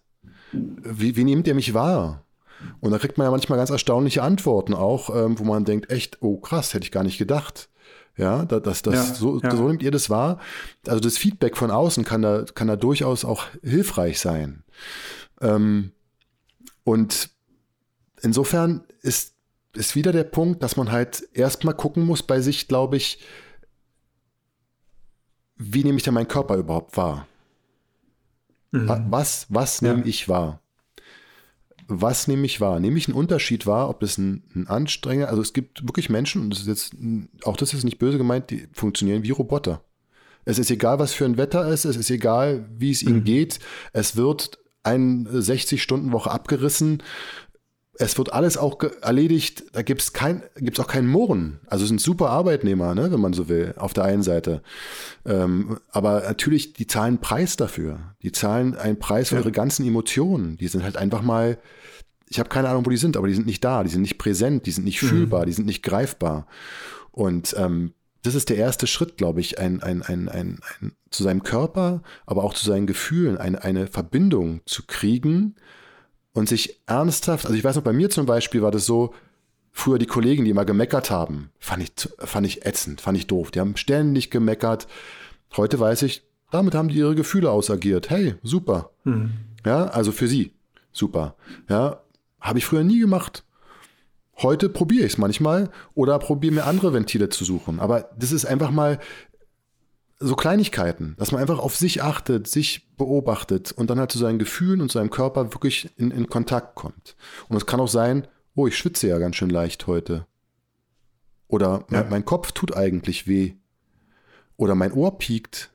Wie, 0.53 1.17
wie 1.17 1.25
nehmt 1.25 1.47
ihr 1.47 1.55
mich 1.55 1.75
wahr? 1.75 2.25
Und 2.81 2.91
da 2.91 2.99
kriegt 2.99 3.19
man 3.19 3.27
ja 3.27 3.31
manchmal 3.31 3.59
ganz 3.59 3.71
erstaunliche 3.71 4.23
Antworten 4.23 4.75
auch, 4.75 5.15
ähm, 5.15 5.39
wo 5.39 5.45
man 5.45 5.65
denkt, 5.65 5.91
echt, 5.91 6.23
oh 6.23 6.39
krass, 6.39 6.73
hätte 6.75 6.85
ich 6.85 6.93
gar 6.93 7.05
nicht 7.05 7.19
gedacht. 7.19 7.69
Ja, 8.17 8.47
das, 8.47 8.81
das, 8.81 8.95
ja, 8.95 9.03
so, 9.15 9.41
ja. 9.43 9.55
so 9.55 9.69
nimmt 9.69 9.83
ihr 9.83 9.91
das 9.91 10.09
wahr. 10.09 10.39
Also 10.87 11.01
das 11.01 11.19
Feedback 11.19 11.57
von 11.57 11.71
außen 11.71 12.05
kann 12.05 12.23
da, 12.23 12.45
kann 12.55 12.67
da 12.67 12.77
durchaus 12.77 13.27
auch 13.27 13.45
hilfreich 13.63 14.21
sein. 14.21 14.65
Ähm, 15.43 15.93
und 16.83 17.29
insofern 18.23 18.85
ist, 19.03 19.35
ist 19.75 19.97
wieder 19.97 20.13
der 20.13 20.25
Punkt, 20.25 20.63
dass 20.63 20.77
man 20.77 20.91
halt 20.91 21.29
erstmal 21.35 21.75
gucken 21.75 22.05
muss 22.05 22.23
bei 22.23 22.41
sich, 22.41 22.69
glaube 22.69 22.97
ich, 22.97 23.19
wie 25.57 25.85
nehme 25.85 25.99
ich 25.99 26.05
denn 26.05 26.15
meinen 26.15 26.29
Körper 26.29 26.57
überhaupt 26.57 26.97
wahr? 26.97 27.27
Mhm. 28.72 29.07
Was, 29.11 29.46
was 29.48 29.81
ja. 29.81 29.92
nehme 29.92 30.07
ich 30.07 30.29
wahr? 30.29 30.61
Was 31.88 32.26
nehme 32.26 32.46
ich 32.46 32.61
wahr? 32.61 32.81
Nehme 32.81 32.98
ich 32.98 33.07
einen 33.07 33.16
Unterschied 33.16 33.66
wahr, 33.66 33.88
ob 33.88 34.00
das 34.00 34.18
ein, 34.18 34.42
ein 34.55 34.66
Anstrenger, 34.66 35.29
also 35.29 35.40
es 35.40 35.52
gibt 35.52 35.87
wirklich 35.87 36.11
Menschen, 36.11 36.42
und 36.42 36.50
das 36.50 36.61
ist 36.61 36.66
jetzt, 36.66 36.96
auch 37.44 37.57
das 37.57 37.72
ist 37.72 37.85
nicht 37.85 37.98
böse 37.98 38.18
gemeint, 38.18 38.50
die 38.50 38.66
funktionieren 38.72 39.22
wie 39.22 39.31
Roboter. 39.31 39.83
Es 40.44 40.59
ist 40.59 40.70
egal, 40.70 40.98
was 40.98 41.12
für 41.12 41.24
ein 41.24 41.37
Wetter 41.37 41.66
es 41.66 41.85
ist, 41.85 41.96
es 41.96 41.96
ist 41.96 42.11
egal, 42.11 42.68
wie 42.76 42.90
es 42.90 43.02
ihm 43.02 43.18
mhm. 43.18 43.24
geht. 43.24 43.59
Es 43.92 44.16
wird 44.16 44.59
eine 44.85 45.29
60-Stunden-Woche 45.29 46.31
abgerissen. 46.31 47.02
Es 47.99 48.19
wird 48.19 48.33
alles 48.33 48.59
auch 48.59 48.79
erledigt, 49.01 49.65
da 49.73 49.83
gibt 49.83 50.03
es 50.03 50.13
kein, 50.13 50.43
gibt's 50.57 50.81
auch 50.81 50.87
keinen 50.87 51.09
Murren. 51.09 51.61
Also 51.67 51.87
sind 51.87 52.01
super 52.01 52.31
Arbeitnehmer, 52.31 52.95
ne, 52.95 53.11
wenn 53.11 53.21
man 53.21 53.33
so 53.33 53.49
will, 53.49 53.75
auf 53.77 53.95
der 53.95 54.05
einen 54.05 54.23
Seite. 54.23 54.63
Ähm, 55.25 55.79
aber 55.91 56.23
natürlich, 56.23 56.75
die 56.75 56.87
zahlen 56.87 57.19
Preis 57.19 57.57
dafür. 57.57 58.15
Die 58.23 58.33
zahlen 58.33 58.77
einen 58.77 58.99
Preis 58.99 59.31
für 59.31 59.37
ja. 59.37 59.41
ihre 59.41 59.53
ganzen 59.53 59.87
Emotionen. 59.87 60.59
Die 60.59 60.69
sind 60.69 60.85
halt 60.85 60.97
einfach 60.97 61.23
mal, 61.23 61.59
ich 62.29 62.39
habe 62.39 62.49
keine 62.49 62.69
Ahnung, 62.69 62.85
wo 62.85 62.91
die 62.91 62.97
sind, 62.97 63.17
aber 63.17 63.29
die 63.29 63.35
sind 63.35 63.47
nicht 63.47 63.65
da, 63.65 63.83
die 63.83 63.91
sind 63.91 64.03
nicht 64.03 64.19
präsent, 64.19 64.67
die 64.67 64.73
sind 64.73 64.85
nicht 64.85 65.03
mhm. 65.03 65.09
fühlbar, 65.09 65.47
die 65.47 65.53
sind 65.53 65.67
nicht 65.67 65.83
greifbar. 65.83 66.47
Und 67.13 67.55
ähm, 67.59 67.95
das 68.23 68.35
ist 68.35 68.51
der 68.51 68.57
erste 68.57 68.87
Schritt, 68.87 69.17
glaube 69.17 69.41
ich, 69.41 69.59
ein, 69.59 69.83
ein, 69.83 70.03
ein, 70.03 70.29
ein, 70.29 70.61
ein, 70.81 70.93
zu 71.11 71.23
seinem 71.23 71.43
Körper, 71.43 72.03
aber 72.27 72.45
auch 72.45 72.55
zu 72.55 72.67
seinen 72.67 72.87
Gefühlen, 72.87 73.39
eine 73.39 73.87
Verbindung 73.87 74.61
zu 74.67 74.83
kriegen 74.87 75.55
und 76.37 76.51
sich 76.51 76.83
ernsthaft, 76.85 77.46
also 77.46 77.57
ich 77.57 77.64
weiß 77.64 77.77
noch, 77.77 77.83
bei 77.83 77.94
mir 77.94 78.11
zum 78.11 78.27
Beispiel 78.27 78.61
war 78.61 78.70
das 78.70 78.85
so, 78.85 79.14
früher 79.72 79.99
die 79.99 80.05
Kollegen, 80.05 80.44
die 80.44 80.51
immer 80.51 80.66
gemeckert 80.66 81.11
haben, 81.11 81.51
fand 81.59 81.83
ich, 81.83 81.92
fand 82.18 82.46
ich 82.46 82.66
ätzend, 82.66 83.01
fand 83.01 83.16
ich 83.16 83.27
doof. 83.27 83.51
Die 83.51 83.61
haben 83.61 83.75
ständig 83.79 84.31
gemeckert. 84.31 84.87
Heute 85.57 85.81
weiß 85.81 86.03
ich, 86.03 86.25
damit 86.51 86.75
haben 86.75 86.88
die 86.88 86.99
ihre 86.99 87.14
Gefühle 87.14 87.51
ausagiert. 87.51 88.11
Hey, 88.11 88.35
super. 88.42 88.90
Mhm. 89.05 89.33
Ja, 89.64 89.87
also 89.87 90.12
für 90.12 90.29
sie, 90.29 90.53
super. 90.92 91.37
Ja, 91.70 92.03
habe 92.38 92.59
ich 92.59 92.66
früher 92.66 92.85
nie 92.85 93.01
gemacht. 93.01 93.42
Heute 94.37 94.68
probiere 94.68 95.07
ich 95.07 95.14
es 95.14 95.18
manchmal 95.18 95.70
oder 95.94 96.18
probiere 96.18 96.53
mir 96.53 96.64
andere 96.66 96.92
Ventile 96.92 97.31
zu 97.31 97.46
suchen. 97.46 97.81
Aber 97.81 98.11
das 98.18 98.33
ist 98.33 98.44
einfach 98.44 98.70
mal 98.70 99.01
so 100.18 100.35
Kleinigkeiten, 100.35 101.14
dass 101.18 101.33
man 101.33 101.40
einfach 101.40 101.59
auf 101.59 101.76
sich 101.76 102.02
achtet, 102.02 102.48
sich 102.48 102.88
beobachtet 102.96 103.72
und 103.72 103.90
dann 103.90 103.98
halt 103.98 104.11
zu 104.11 104.18
seinen 104.18 104.38
Gefühlen 104.38 104.81
und 104.81 104.90
seinem 104.90 105.11
Körper 105.11 105.52
wirklich 105.52 105.90
in, 105.96 106.11
in 106.11 106.29
Kontakt 106.29 106.74
kommt. 106.74 107.16
Und 107.48 107.57
es 107.57 107.66
kann 107.66 107.81
auch 107.81 107.88
sein, 107.88 108.26
oh, 108.55 108.66
ich 108.66 108.76
schwitze 108.76 109.09
ja 109.09 109.18
ganz 109.18 109.37
schön 109.37 109.50
leicht 109.50 109.87
heute. 109.87 110.26
Oder 111.48 111.85
ja. 111.90 112.00
mein, 112.00 112.11
mein, 112.11 112.24
Kopf 112.24 112.52
tut 112.52 112.76
eigentlich 112.76 113.26
weh. 113.26 113.55
Oder 114.57 114.74
mein 114.74 114.92
Ohr 114.92 115.18
piekt. 115.18 115.70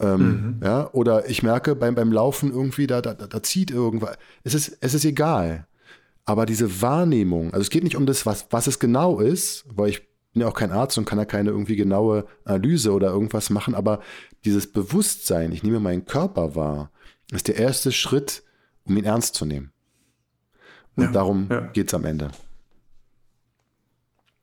Ähm, 0.00 0.20
mhm. 0.20 0.60
ja, 0.64 0.90
oder 0.92 1.28
ich 1.28 1.42
merke 1.42 1.74
beim, 1.74 1.94
beim 1.94 2.12
Laufen 2.12 2.50
irgendwie, 2.50 2.86
da, 2.86 3.02
da, 3.02 3.14
da 3.14 3.42
zieht 3.42 3.70
irgendwas. 3.70 4.16
Es 4.42 4.54
ist, 4.54 4.78
es 4.80 4.94
ist 4.94 5.04
egal. 5.04 5.66
Aber 6.24 6.46
diese 6.46 6.80
Wahrnehmung, 6.82 7.52
also 7.52 7.62
es 7.62 7.70
geht 7.70 7.84
nicht 7.84 7.96
um 7.96 8.06
das, 8.06 8.24
was, 8.24 8.46
was 8.50 8.66
es 8.66 8.78
genau 8.78 9.18
ist, 9.20 9.64
weil 9.68 9.90
ich 9.90 10.07
bin 10.38 10.46
ja 10.46 10.52
auch 10.52 10.56
kein 10.56 10.70
Arzt 10.70 10.96
und 10.96 11.04
kann 11.04 11.18
ja 11.18 11.24
keine 11.24 11.50
irgendwie 11.50 11.74
genaue 11.74 12.24
Analyse 12.44 12.92
oder 12.92 13.08
irgendwas 13.08 13.50
machen, 13.50 13.74
aber 13.74 14.00
dieses 14.44 14.70
Bewusstsein, 14.70 15.50
ich 15.50 15.64
nehme 15.64 15.80
meinen 15.80 16.04
Körper 16.04 16.54
wahr, 16.54 16.92
ist 17.32 17.48
der 17.48 17.56
erste 17.56 17.90
Schritt, 17.90 18.44
um 18.84 18.96
ihn 18.96 19.04
ernst 19.04 19.34
zu 19.34 19.44
nehmen. 19.44 19.72
Und 20.94 21.06
ja, 21.06 21.10
darum 21.10 21.48
ja. 21.50 21.62
geht 21.72 21.88
es 21.88 21.94
am 21.94 22.04
Ende. 22.04 22.30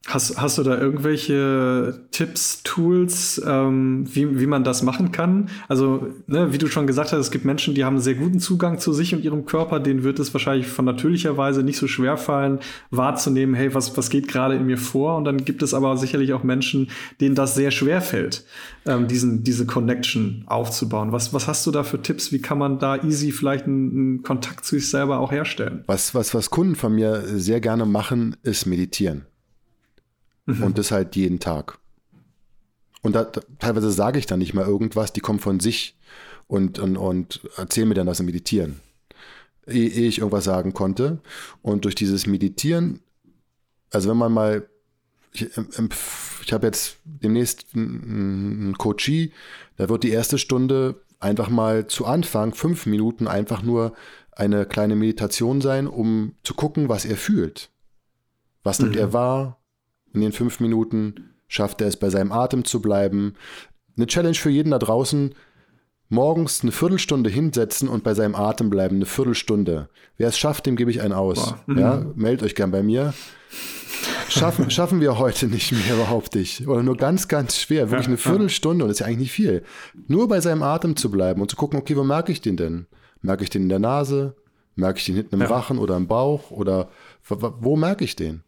Hast, 0.07 0.39
hast 0.39 0.59
du 0.59 0.63
da 0.63 0.77
irgendwelche 0.77 1.99
Tipps, 2.11 2.61
Tools, 2.61 3.41
ähm, 3.43 4.05
wie, 4.13 4.39
wie 4.39 4.45
man 4.45 4.63
das 4.63 4.83
machen 4.83 5.11
kann? 5.11 5.49
Also, 5.67 6.07
ne, 6.27 6.53
wie 6.53 6.59
du 6.59 6.67
schon 6.67 6.85
gesagt 6.85 7.11
hast, 7.11 7.19
es 7.19 7.31
gibt 7.31 7.43
Menschen, 7.43 7.73
die 7.73 7.83
haben 7.83 7.99
sehr 7.99 8.13
guten 8.13 8.39
Zugang 8.39 8.77
zu 8.77 8.93
sich 8.93 9.15
und 9.15 9.23
ihrem 9.23 9.45
Körper, 9.45 9.79
denen 9.79 10.03
wird 10.03 10.19
es 10.19 10.31
wahrscheinlich 10.31 10.67
von 10.67 10.85
natürlicher 10.85 11.37
Weise 11.37 11.63
nicht 11.63 11.79
so 11.79 11.87
schwer 11.87 12.17
fallen, 12.17 12.59
wahrzunehmen, 12.91 13.55
hey, 13.55 13.73
was, 13.73 13.97
was 13.97 14.11
geht 14.11 14.27
gerade 14.27 14.53
in 14.55 14.67
mir 14.67 14.77
vor? 14.77 15.17
Und 15.17 15.25
dann 15.25 15.43
gibt 15.43 15.63
es 15.63 15.73
aber 15.73 15.97
sicherlich 15.97 16.33
auch 16.33 16.43
Menschen, 16.43 16.91
denen 17.19 17.33
das 17.33 17.55
sehr 17.55 17.71
schwer 17.71 17.99
fällt, 17.99 18.45
ähm, 18.85 19.07
diesen, 19.07 19.43
diese 19.43 19.65
Connection 19.65 20.43
aufzubauen. 20.45 21.13
Was, 21.13 21.33
was 21.33 21.47
hast 21.47 21.65
du 21.65 21.71
da 21.71 21.83
für 21.83 21.99
Tipps? 21.99 22.31
Wie 22.31 22.39
kann 22.39 22.59
man 22.59 22.77
da 22.77 23.03
easy 23.03 23.31
vielleicht 23.31 23.65
einen, 23.65 23.91
einen 23.91 24.23
Kontakt 24.23 24.65
zu 24.65 24.75
sich 24.75 24.87
selber 24.87 25.19
auch 25.19 25.31
herstellen? 25.31 25.83
Was, 25.87 26.13
was, 26.13 26.35
was 26.35 26.51
Kunden 26.51 26.75
von 26.75 26.93
mir 26.93 27.23
sehr 27.25 27.59
gerne 27.59 27.85
machen, 27.85 28.37
ist 28.43 28.67
meditieren. 28.67 29.25
Mhm. 30.45 30.63
Und 30.63 30.77
das 30.77 30.91
halt 30.91 31.15
jeden 31.15 31.39
Tag. 31.39 31.79
Und 33.01 33.13
da, 33.13 33.23
da, 33.23 33.41
teilweise 33.59 33.91
sage 33.91 34.19
ich 34.19 34.25
dann 34.25 34.39
nicht 34.39 34.53
mal 34.53 34.65
irgendwas, 34.65 35.13
die 35.13 35.19
kommen 35.19 35.39
von 35.39 35.59
sich 35.59 35.95
und, 36.47 36.79
und, 36.79 36.97
und 36.97 37.41
erzählen 37.57 37.87
mir 37.87 37.93
dann, 37.93 38.07
dass 38.07 38.17
sie 38.17 38.23
meditieren. 38.23 38.79
Ehe, 39.67 39.89
ehe 39.89 40.07
ich 40.07 40.19
irgendwas 40.19 40.43
sagen 40.43 40.73
konnte. 40.73 41.19
Und 41.61 41.85
durch 41.85 41.95
dieses 41.95 42.27
Meditieren, 42.27 43.01
also 43.91 44.09
wenn 44.09 44.17
man 44.17 44.31
mal, 44.31 44.67
ich, 45.33 45.49
ich 46.45 46.53
habe 46.53 46.67
jetzt 46.67 46.97
demnächst 47.03 47.67
einen 47.75 48.75
Coachie, 48.77 49.33
da 49.77 49.89
wird 49.89 50.03
die 50.03 50.11
erste 50.11 50.37
Stunde 50.37 51.01
einfach 51.19 51.49
mal 51.49 51.87
zu 51.87 52.05
Anfang, 52.05 52.53
fünf 52.53 52.85
Minuten, 52.85 53.27
einfach 53.27 53.63
nur 53.63 53.93
eine 54.31 54.65
kleine 54.65 54.95
Meditation 54.95 55.61
sein, 55.61 55.87
um 55.87 56.33
zu 56.43 56.53
gucken, 56.53 56.89
was 56.89 57.05
er 57.05 57.17
fühlt. 57.17 57.69
Was 58.63 58.79
nimmt 58.79 58.93
mhm. 58.93 58.99
er 58.99 59.13
wahr? 59.13 59.59
In 60.15 60.21
den 60.21 60.31
fünf 60.31 60.59
Minuten? 60.59 61.31
Schafft 61.47 61.81
er 61.81 61.87
es, 61.87 61.97
bei 61.97 62.09
seinem 62.09 62.31
Atem 62.31 62.65
zu 62.65 62.81
bleiben? 62.81 63.35
Eine 63.95 64.07
Challenge 64.07 64.35
für 64.35 64.49
jeden 64.49 64.71
da 64.71 64.79
draußen. 64.79 65.35
Morgens 66.09 66.61
eine 66.61 66.71
Viertelstunde 66.71 67.29
hinsetzen 67.29 67.89
und 67.89 68.03
bei 68.03 68.13
seinem 68.13 68.35
Atem 68.35 68.69
bleiben, 68.69 68.97
eine 68.97 69.05
Viertelstunde. 69.05 69.89
Wer 70.17 70.27
es 70.27 70.37
schafft, 70.37 70.65
dem 70.65 70.75
gebe 70.75 70.91
ich 70.91 71.01
einen 71.01 71.13
aus. 71.13 71.55
Mhm. 71.65 71.77
Ja, 71.79 72.05
meldet 72.15 72.45
euch 72.45 72.55
gern 72.55 72.71
bei 72.71 72.83
mir. 72.83 73.13
Schaffen, 74.29 74.69
schaffen 74.71 75.01
wir 75.01 75.17
heute 75.17 75.47
nicht 75.47 75.71
mehr, 75.71 75.95
behaupte 75.95 76.39
ich. 76.39 76.67
Oder 76.67 76.83
nur 76.83 76.97
ganz, 76.97 77.27
ganz 77.27 77.57
schwer. 77.57 77.89
Wirklich 77.89 78.07
eine 78.07 78.17
Viertelstunde 78.17 78.83
und 78.83 78.89
das 78.89 78.97
ist 78.97 78.99
ja 78.99 79.07
eigentlich 79.07 79.19
nicht 79.19 79.31
viel. 79.31 79.63
Nur 80.07 80.27
bei 80.27 80.41
seinem 80.41 80.61
Atem 80.61 80.95
zu 80.95 81.09
bleiben 81.09 81.41
und 81.41 81.49
zu 81.49 81.55
gucken, 81.55 81.79
okay, 81.79 81.95
wo 81.95 82.03
merke 82.03 82.31
ich 82.31 82.41
den 82.41 82.57
denn? 82.57 82.85
Merke 83.21 83.43
ich 83.43 83.49
den 83.49 83.63
in 83.63 83.69
der 83.69 83.79
Nase? 83.79 84.35
Merke 84.75 84.99
ich 84.99 85.05
den 85.05 85.15
hinten 85.15 85.35
im 85.35 85.41
ja. 85.41 85.47
Rachen 85.47 85.79
oder 85.79 85.97
im 85.97 86.07
Bauch? 86.07 86.51
Oder 86.51 86.89
wo 87.27 87.75
merke 87.75 88.03
ich 88.03 88.15
den? 88.15 88.43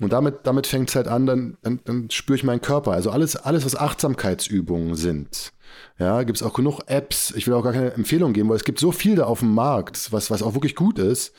Und 0.00 0.12
damit, 0.12 0.40
damit 0.44 0.66
fängt 0.66 0.88
es 0.88 0.96
halt 0.96 1.06
an, 1.06 1.26
dann, 1.26 1.56
dann, 1.62 1.80
dann 1.84 2.10
spüre 2.10 2.36
ich 2.36 2.44
meinen 2.44 2.60
Körper. 2.60 2.92
Also 2.92 3.10
alles, 3.10 3.36
alles, 3.36 3.64
was 3.64 3.76
Achtsamkeitsübungen 3.76 4.96
sind. 4.96 5.52
Ja, 5.98 6.22
gibt 6.24 6.36
es 6.36 6.42
auch 6.42 6.52
genug 6.52 6.80
Apps. 6.86 7.32
Ich 7.36 7.46
will 7.46 7.54
auch 7.54 7.62
gar 7.62 7.72
keine 7.72 7.94
Empfehlung 7.94 8.32
geben, 8.32 8.48
weil 8.48 8.56
es 8.56 8.64
gibt 8.64 8.80
so 8.80 8.92
viel 8.92 9.16
da 9.16 9.24
auf 9.24 9.40
dem 9.40 9.54
Markt, 9.54 10.12
was, 10.12 10.30
was 10.30 10.42
auch 10.42 10.54
wirklich 10.54 10.74
gut 10.74 10.98
ist. 10.98 11.32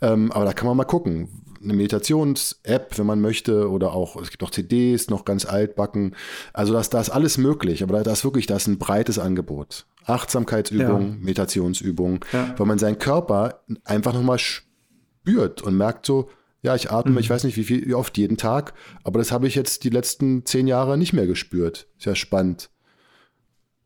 Ähm, 0.00 0.32
aber 0.32 0.44
da 0.44 0.52
kann 0.52 0.66
man 0.66 0.76
mal 0.76 0.84
gucken. 0.84 1.28
Eine 1.62 1.74
Meditations-App, 1.74 2.98
wenn 2.98 3.06
man 3.06 3.20
möchte, 3.20 3.70
oder 3.70 3.92
auch, 3.92 4.16
es 4.20 4.30
gibt 4.30 4.42
auch 4.42 4.50
CDs, 4.50 5.10
noch 5.10 5.24
ganz 5.24 5.44
altbacken. 5.44 6.16
Also 6.52 6.72
das, 6.72 6.90
da 6.90 7.00
ist 7.00 7.10
alles 7.10 7.36
möglich, 7.38 7.82
aber 7.82 8.02
da 8.02 8.12
ist 8.12 8.24
wirklich, 8.24 8.46
da 8.46 8.56
ist 8.56 8.66
ein 8.66 8.78
breites 8.78 9.18
Angebot. 9.18 9.86
Achtsamkeitsübungen, 10.06 11.08
ja. 11.08 11.16
Meditationsübungen, 11.20 12.20
ja. 12.32 12.54
weil 12.56 12.66
man 12.66 12.78
seinen 12.78 12.98
Körper 12.98 13.60
einfach 13.84 14.14
nochmal 14.14 14.38
spürt 14.38 15.60
und 15.62 15.76
merkt 15.76 16.06
so, 16.06 16.30
ja, 16.62 16.74
ich 16.74 16.90
atme, 16.90 17.12
mhm. 17.12 17.18
ich 17.18 17.30
weiß 17.30 17.44
nicht 17.44 17.56
wie 17.56 17.64
viel, 17.64 17.86
wie 17.86 17.94
oft 17.94 18.16
jeden 18.18 18.36
Tag, 18.36 18.74
aber 19.02 19.18
das 19.18 19.32
habe 19.32 19.46
ich 19.46 19.54
jetzt 19.54 19.84
die 19.84 19.90
letzten 19.90 20.44
zehn 20.44 20.66
Jahre 20.66 20.98
nicht 20.98 21.12
mehr 21.12 21.26
gespürt. 21.26 21.88
Ist 21.98 22.06
ja 22.06 22.14
spannend. 22.14 22.70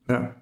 Ja. 0.09 0.35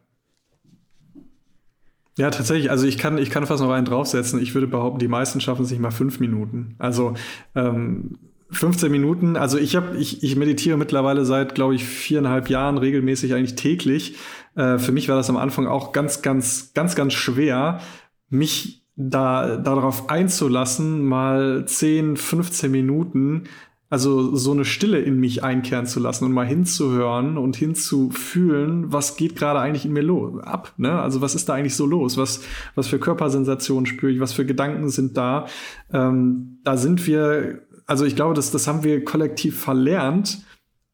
Ja, 2.18 2.30
tatsächlich. 2.30 2.70
Also 2.70 2.86
ich 2.86 2.98
kann, 2.98 3.16
ich 3.16 3.30
kann 3.30 3.46
fast 3.46 3.62
noch 3.62 3.70
einen 3.70 3.86
draufsetzen. 3.86 4.40
Ich 4.40 4.54
würde 4.54 4.66
behaupten, 4.66 4.98
die 4.98 5.08
meisten 5.08 5.40
schaffen 5.40 5.64
sich 5.64 5.78
mal 5.78 5.90
fünf 5.90 6.20
Minuten. 6.20 6.74
Also 6.78 7.14
ähm, 7.54 8.18
15 8.50 8.92
Minuten. 8.92 9.36
Also 9.36 9.58
ich 9.58 9.76
habe, 9.76 9.96
ich, 9.96 10.22
ich 10.22 10.36
meditiere 10.36 10.76
mittlerweile 10.76 11.24
seit, 11.24 11.54
glaube 11.54 11.74
ich, 11.74 11.84
viereinhalb 11.84 12.50
Jahren 12.50 12.76
regelmäßig 12.76 13.32
eigentlich 13.34 13.54
täglich. 13.54 14.16
Äh, 14.54 14.78
für 14.78 14.92
mich 14.92 15.08
war 15.08 15.16
das 15.16 15.30
am 15.30 15.38
Anfang 15.38 15.66
auch 15.66 15.92
ganz, 15.92 16.20
ganz, 16.20 16.74
ganz, 16.74 16.94
ganz 16.94 17.14
schwer, 17.14 17.80
mich 18.28 18.81
da 18.96 19.56
darauf 19.56 20.10
einzulassen, 20.10 21.04
mal 21.04 21.64
10, 21.66 22.16
15 22.16 22.70
Minuten, 22.70 23.44
also 23.92 24.34
so 24.34 24.52
eine 24.52 24.64
Stille 24.64 25.00
in 25.00 25.20
mich 25.20 25.44
einkehren 25.44 25.84
zu 25.84 26.00
lassen 26.00 26.24
und 26.24 26.32
mal 26.32 26.46
hinzuhören 26.46 27.36
und 27.36 27.56
hinzufühlen, 27.56 28.90
was 28.90 29.16
geht 29.16 29.36
gerade 29.36 29.60
eigentlich 29.60 29.84
in 29.84 29.92
mir 29.92 30.02
los 30.02 30.42
ab, 30.42 30.72
ne? 30.78 30.98
Also 30.98 31.20
was 31.20 31.34
ist 31.34 31.50
da 31.50 31.54
eigentlich 31.54 31.76
so 31.76 31.84
los? 31.84 32.16
Was 32.16 32.42
was 32.74 32.88
für 32.88 32.98
Körpersensationen 32.98 33.84
spüre 33.84 34.10
ich? 34.10 34.20
Was 34.20 34.32
für 34.32 34.46
Gedanken 34.46 34.88
sind 34.88 35.18
da? 35.18 35.46
Ähm, 35.92 36.58
da 36.64 36.78
sind 36.78 37.06
wir, 37.06 37.66
also 37.86 38.06
ich 38.06 38.16
glaube, 38.16 38.32
das 38.32 38.50
das 38.50 38.66
haben 38.66 38.82
wir 38.82 39.04
kollektiv 39.04 39.60
verlernt, 39.60 40.38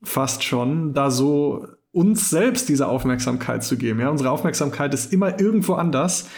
fast 0.02 0.42
schon, 0.42 0.92
da 0.92 1.12
so 1.12 1.68
uns 1.92 2.30
selbst 2.30 2.68
diese 2.68 2.88
Aufmerksamkeit 2.88 3.62
zu 3.62 3.76
geben. 3.76 4.00
Ja, 4.00 4.08
unsere 4.10 4.30
Aufmerksamkeit 4.30 4.92
ist 4.92 5.12
immer 5.12 5.38
irgendwo 5.40 5.74
anders 5.74 6.28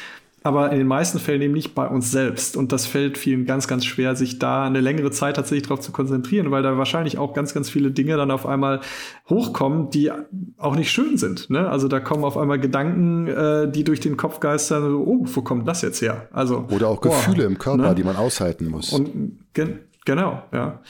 aber 0.43 0.73
in 0.73 0.79
den 0.79 0.87
meisten 0.87 1.19
Fällen 1.19 1.43
eben 1.43 1.53
nicht 1.53 1.75
bei 1.75 1.87
uns 1.87 2.11
selbst. 2.11 2.57
Und 2.57 2.73
das 2.73 2.87
fällt 2.87 3.19
vielen 3.19 3.45
ganz, 3.45 3.69
ganz 3.69 3.85
schwer, 3.85 4.17
sich 4.17 4.39
da 4.39 4.65
eine 4.65 4.81
längere 4.81 5.11
Zeit 5.11 5.37
tatsächlich 5.37 5.65
darauf 5.65 5.81
zu 5.81 5.93
konzentrieren, 5.93 6.51
weil 6.51 6.63
da 6.63 6.79
wahrscheinlich 6.79 7.19
auch 7.19 7.35
ganz, 7.35 7.53
ganz 7.53 7.69
viele 7.69 7.91
Dinge 7.91 8.17
dann 8.17 8.31
auf 8.31 8.47
einmal 8.47 8.81
hochkommen, 9.29 9.91
die 9.91 10.11
auch 10.57 10.77
nicht 10.77 10.91
schön 10.91 11.19
sind. 11.19 11.51
Ne? 11.51 11.69
Also 11.69 11.89
da 11.89 12.01
kommen 12.01 12.25
auf 12.25 12.39
einmal 12.39 12.59
Gedanken, 12.59 13.27
äh, 13.29 13.71
die 13.71 13.85
durch 13.85 14.01
den 14.01 14.17
Kopf 14.17 14.41
geistern, 14.41 14.83
so, 14.83 14.99
oh, 14.99 15.25
wo 15.25 15.43
kommt 15.43 15.69
das 15.69 15.83
jetzt 15.83 16.01
her? 16.01 16.29
Also, 16.33 16.67
Oder 16.71 16.89
auch 16.89 17.01
Gefühle 17.01 17.45
im 17.45 17.59
Körper, 17.59 17.89
ne? 17.89 17.95
die 17.95 18.05
man 18.05 18.17
aushalten 18.17 18.67
muss. 18.67 18.93
Und 18.93 19.39
gen 19.53 19.81
genau, 20.07 20.43
ja. 20.53 20.81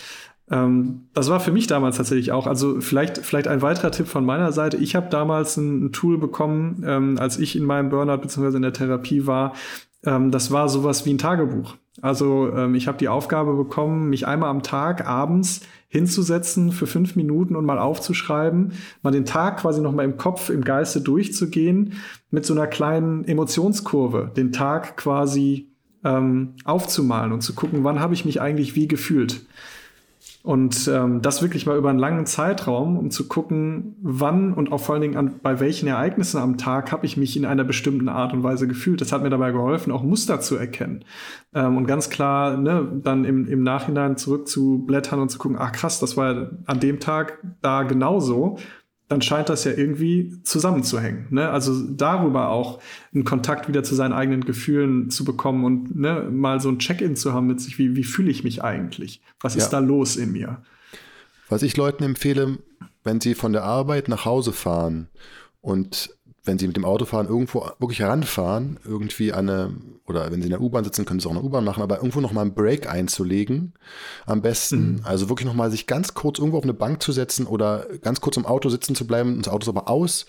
Ähm, 0.50 1.06
das 1.14 1.30
war 1.30 1.40
für 1.40 1.52
mich 1.52 1.66
damals 1.66 1.96
tatsächlich 1.96 2.32
auch. 2.32 2.46
Also 2.46 2.80
vielleicht, 2.80 3.18
vielleicht 3.18 3.48
ein 3.48 3.62
weiterer 3.62 3.92
Tipp 3.92 4.08
von 4.08 4.24
meiner 4.24 4.52
Seite. 4.52 4.76
Ich 4.76 4.96
habe 4.96 5.08
damals 5.08 5.56
ein, 5.56 5.86
ein, 5.86 5.92
Tool 5.92 6.18
bekommen, 6.18 6.82
ähm, 6.86 7.18
als 7.18 7.38
ich 7.38 7.56
in 7.56 7.64
meinem 7.64 7.88
Burnout 7.88 8.18
bzw. 8.18 8.56
in 8.56 8.62
der 8.62 8.72
Therapie 8.72 9.26
war. 9.26 9.54
Ähm, 10.04 10.30
das 10.30 10.50
war 10.50 10.68
sowas 10.68 11.06
wie 11.06 11.14
ein 11.14 11.18
Tagebuch. 11.18 11.76
Also 12.02 12.52
ähm, 12.54 12.74
ich 12.74 12.88
habe 12.88 12.98
die 12.98 13.08
Aufgabe 13.08 13.54
bekommen, 13.54 14.08
mich 14.08 14.26
einmal 14.26 14.50
am 14.50 14.62
Tag 14.62 15.06
abends 15.06 15.60
hinzusetzen 15.88 16.72
für 16.72 16.86
fünf 16.86 17.16
Minuten 17.16 17.56
und 17.56 17.64
mal 17.64 17.78
aufzuschreiben, 17.78 18.72
mal 19.02 19.10
den 19.10 19.26
Tag 19.26 19.58
quasi 19.58 19.80
noch 19.80 19.92
mal 19.92 20.04
im 20.04 20.16
Kopf, 20.16 20.48
im 20.48 20.62
Geiste 20.62 21.00
durchzugehen, 21.00 21.94
mit 22.30 22.46
so 22.46 22.54
einer 22.54 22.68
kleinen 22.68 23.24
Emotionskurve, 23.24 24.30
den 24.36 24.52
Tag 24.52 24.96
quasi 24.96 25.68
ähm, 26.04 26.54
aufzumalen 26.64 27.32
und 27.32 27.42
zu 27.42 27.54
gucken, 27.54 27.84
wann 27.84 28.00
habe 28.00 28.14
ich 28.14 28.24
mich 28.24 28.40
eigentlich 28.40 28.76
wie 28.76 28.88
gefühlt. 28.88 29.42
Und 30.42 30.88
ähm, 30.88 31.20
das 31.20 31.42
wirklich 31.42 31.66
mal 31.66 31.76
über 31.76 31.90
einen 31.90 31.98
langen 31.98 32.24
Zeitraum, 32.24 32.96
um 32.96 33.10
zu 33.10 33.28
gucken, 33.28 33.96
wann 34.00 34.54
und 34.54 34.72
auch 34.72 34.80
vor 34.80 34.94
allen 34.94 35.02
Dingen 35.02 35.16
an, 35.18 35.34
bei 35.42 35.60
welchen 35.60 35.86
Ereignissen 35.86 36.38
am 36.38 36.56
Tag 36.56 36.92
habe 36.92 37.04
ich 37.04 37.18
mich 37.18 37.36
in 37.36 37.44
einer 37.44 37.64
bestimmten 37.64 38.08
Art 38.08 38.32
und 38.32 38.42
Weise 38.42 38.66
gefühlt. 38.66 39.02
Das 39.02 39.12
hat 39.12 39.22
mir 39.22 39.28
dabei 39.28 39.52
geholfen, 39.52 39.92
auch 39.92 40.02
Muster 40.02 40.40
zu 40.40 40.56
erkennen. 40.56 41.04
Ähm, 41.54 41.76
und 41.76 41.86
ganz 41.86 42.08
klar, 42.08 42.56
ne, 42.56 42.88
dann 43.02 43.26
im, 43.26 43.46
im 43.48 43.62
Nachhinein 43.62 44.16
zurückzublättern 44.16 45.20
und 45.20 45.28
zu 45.28 45.38
gucken, 45.38 45.58
ach 45.60 45.72
krass, 45.72 46.00
das 46.00 46.16
war 46.16 46.50
an 46.64 46.80
dem 46.80 47.00
Tag 47.00 47.38
da 47.60 47.82
genauso 47.82 48.56
dann 49.10 49.22
scheint 49.22 49.48
das 49.48 49.64
ja 49.64 49.72
irgendwie 49.72 50.40
zusammenzuhängen. 50.44 51.26
Ne? 51.30 51.50
Also 51.50 51.82
darüber 51.82 52.50
auch 52.50 52.80
einen 53.12 53.24
Kontakt 53.24 53.66
wieder 53.66 53.82
zu 53.82 53.96
seinen 53.96 54.12
eigenen 54.12 54.44
Gefühlen 54.44 55.10
zu 55.10 55.24
bekommen 55.24 55.64
und 55.64 55.96
ne, 55.96 56.28
mal 56.30 56.60
so 56.60 56.68
ein 56.68 56.78
Check-in 56.78 57.16
zu 57.16 57.32
haben 57.32 57.48
mit 57.48 57.60
sich, 57.60 57.76
wie, 57.76 57.96
wie 57.96 58.04
fühle 58.04 58.30
ich 58.30 58.44
mich 58.44 58.62
eigentlich? 58.62 59.20
Was 59.40 59.56
ja. 59.56 59.64
ist 59.64 59.70
da 59.70 59.80
los 59.80 60.14
in 60.14 60.30
mir? 60.30 60.62
Was 61.48 61.64
ich 61.64 61.76
Leuten 61.76 62.04
empfehle, 62.04 62.58
wenn 63.02 63.20
sie 63.20 63.34
von 63.34 63.52
der 63.52 63.64
Arbeit 63.64 64.06
nach 64.06 64.24
Hause 64.24 64.52
fahren 64.52 65.08
und 65.60 66.10
wenn 66.44 66.58
Sie 66.58 66.66
mit 66.66 66.76
dem 66.76 66.84
Auto 66.84 67.04
fahren, 67.04 67.28
irgendwo 67.28 67.70
wirklich 67.78 68.00
heranfahren, 68.00 68.78
irgendwie 68.84 69.32
eine, 69.32 69.74
oder 70.06 70.30
wenn 70.30 70.40
Sie 70.40 70.46
in 70.46 70.50
der 70.50 70.60
U-Bahn 70.60 70.84
sitzen, 70.84 71.04
können 71.04 71.20
Sie 71.20 71.26
auch 71.26 71.32
eine 71.32 71.42
U-Bahn 71.42 71.64
machen, 71.64 71.82
aber 71.82 71.96
irgendwo 71.96 72.20
nochmal 72.20 72.46
einen 72.46 72.54
Break 72.54 72.88
einzulegen, 72.88 73.74
am 74.26 74.40
besten. 74.40 74.94
Mhm. 74.94 75.00
Also 75.04 75.28
wirklich 75.28 75.46
nochmal 75.46 75.70
sich 75.70 75.86
ganz 75.86 76.14
kurz 76.14 76.38
irgendwo 76.38 76.58
auf 76.58 76.64
eine 76.64 76.74
Bank 76.74 77.02
zu 77.02 77.12
setzen 77.12 77.46
oder 77.46 77.86
ganz 78.02 78.20
kurz 78.20 78.36
im 78.36 78.46
Auto 78.46 78.68
sitzen 78.68 78.94
zu 78.94 79.06
bleiben, 79.06 79.40
das 79.42 79.52
Auto 79.52 79.64
ist 79.64 79.68
aber 79.68 79.88
aus 79.88 80.26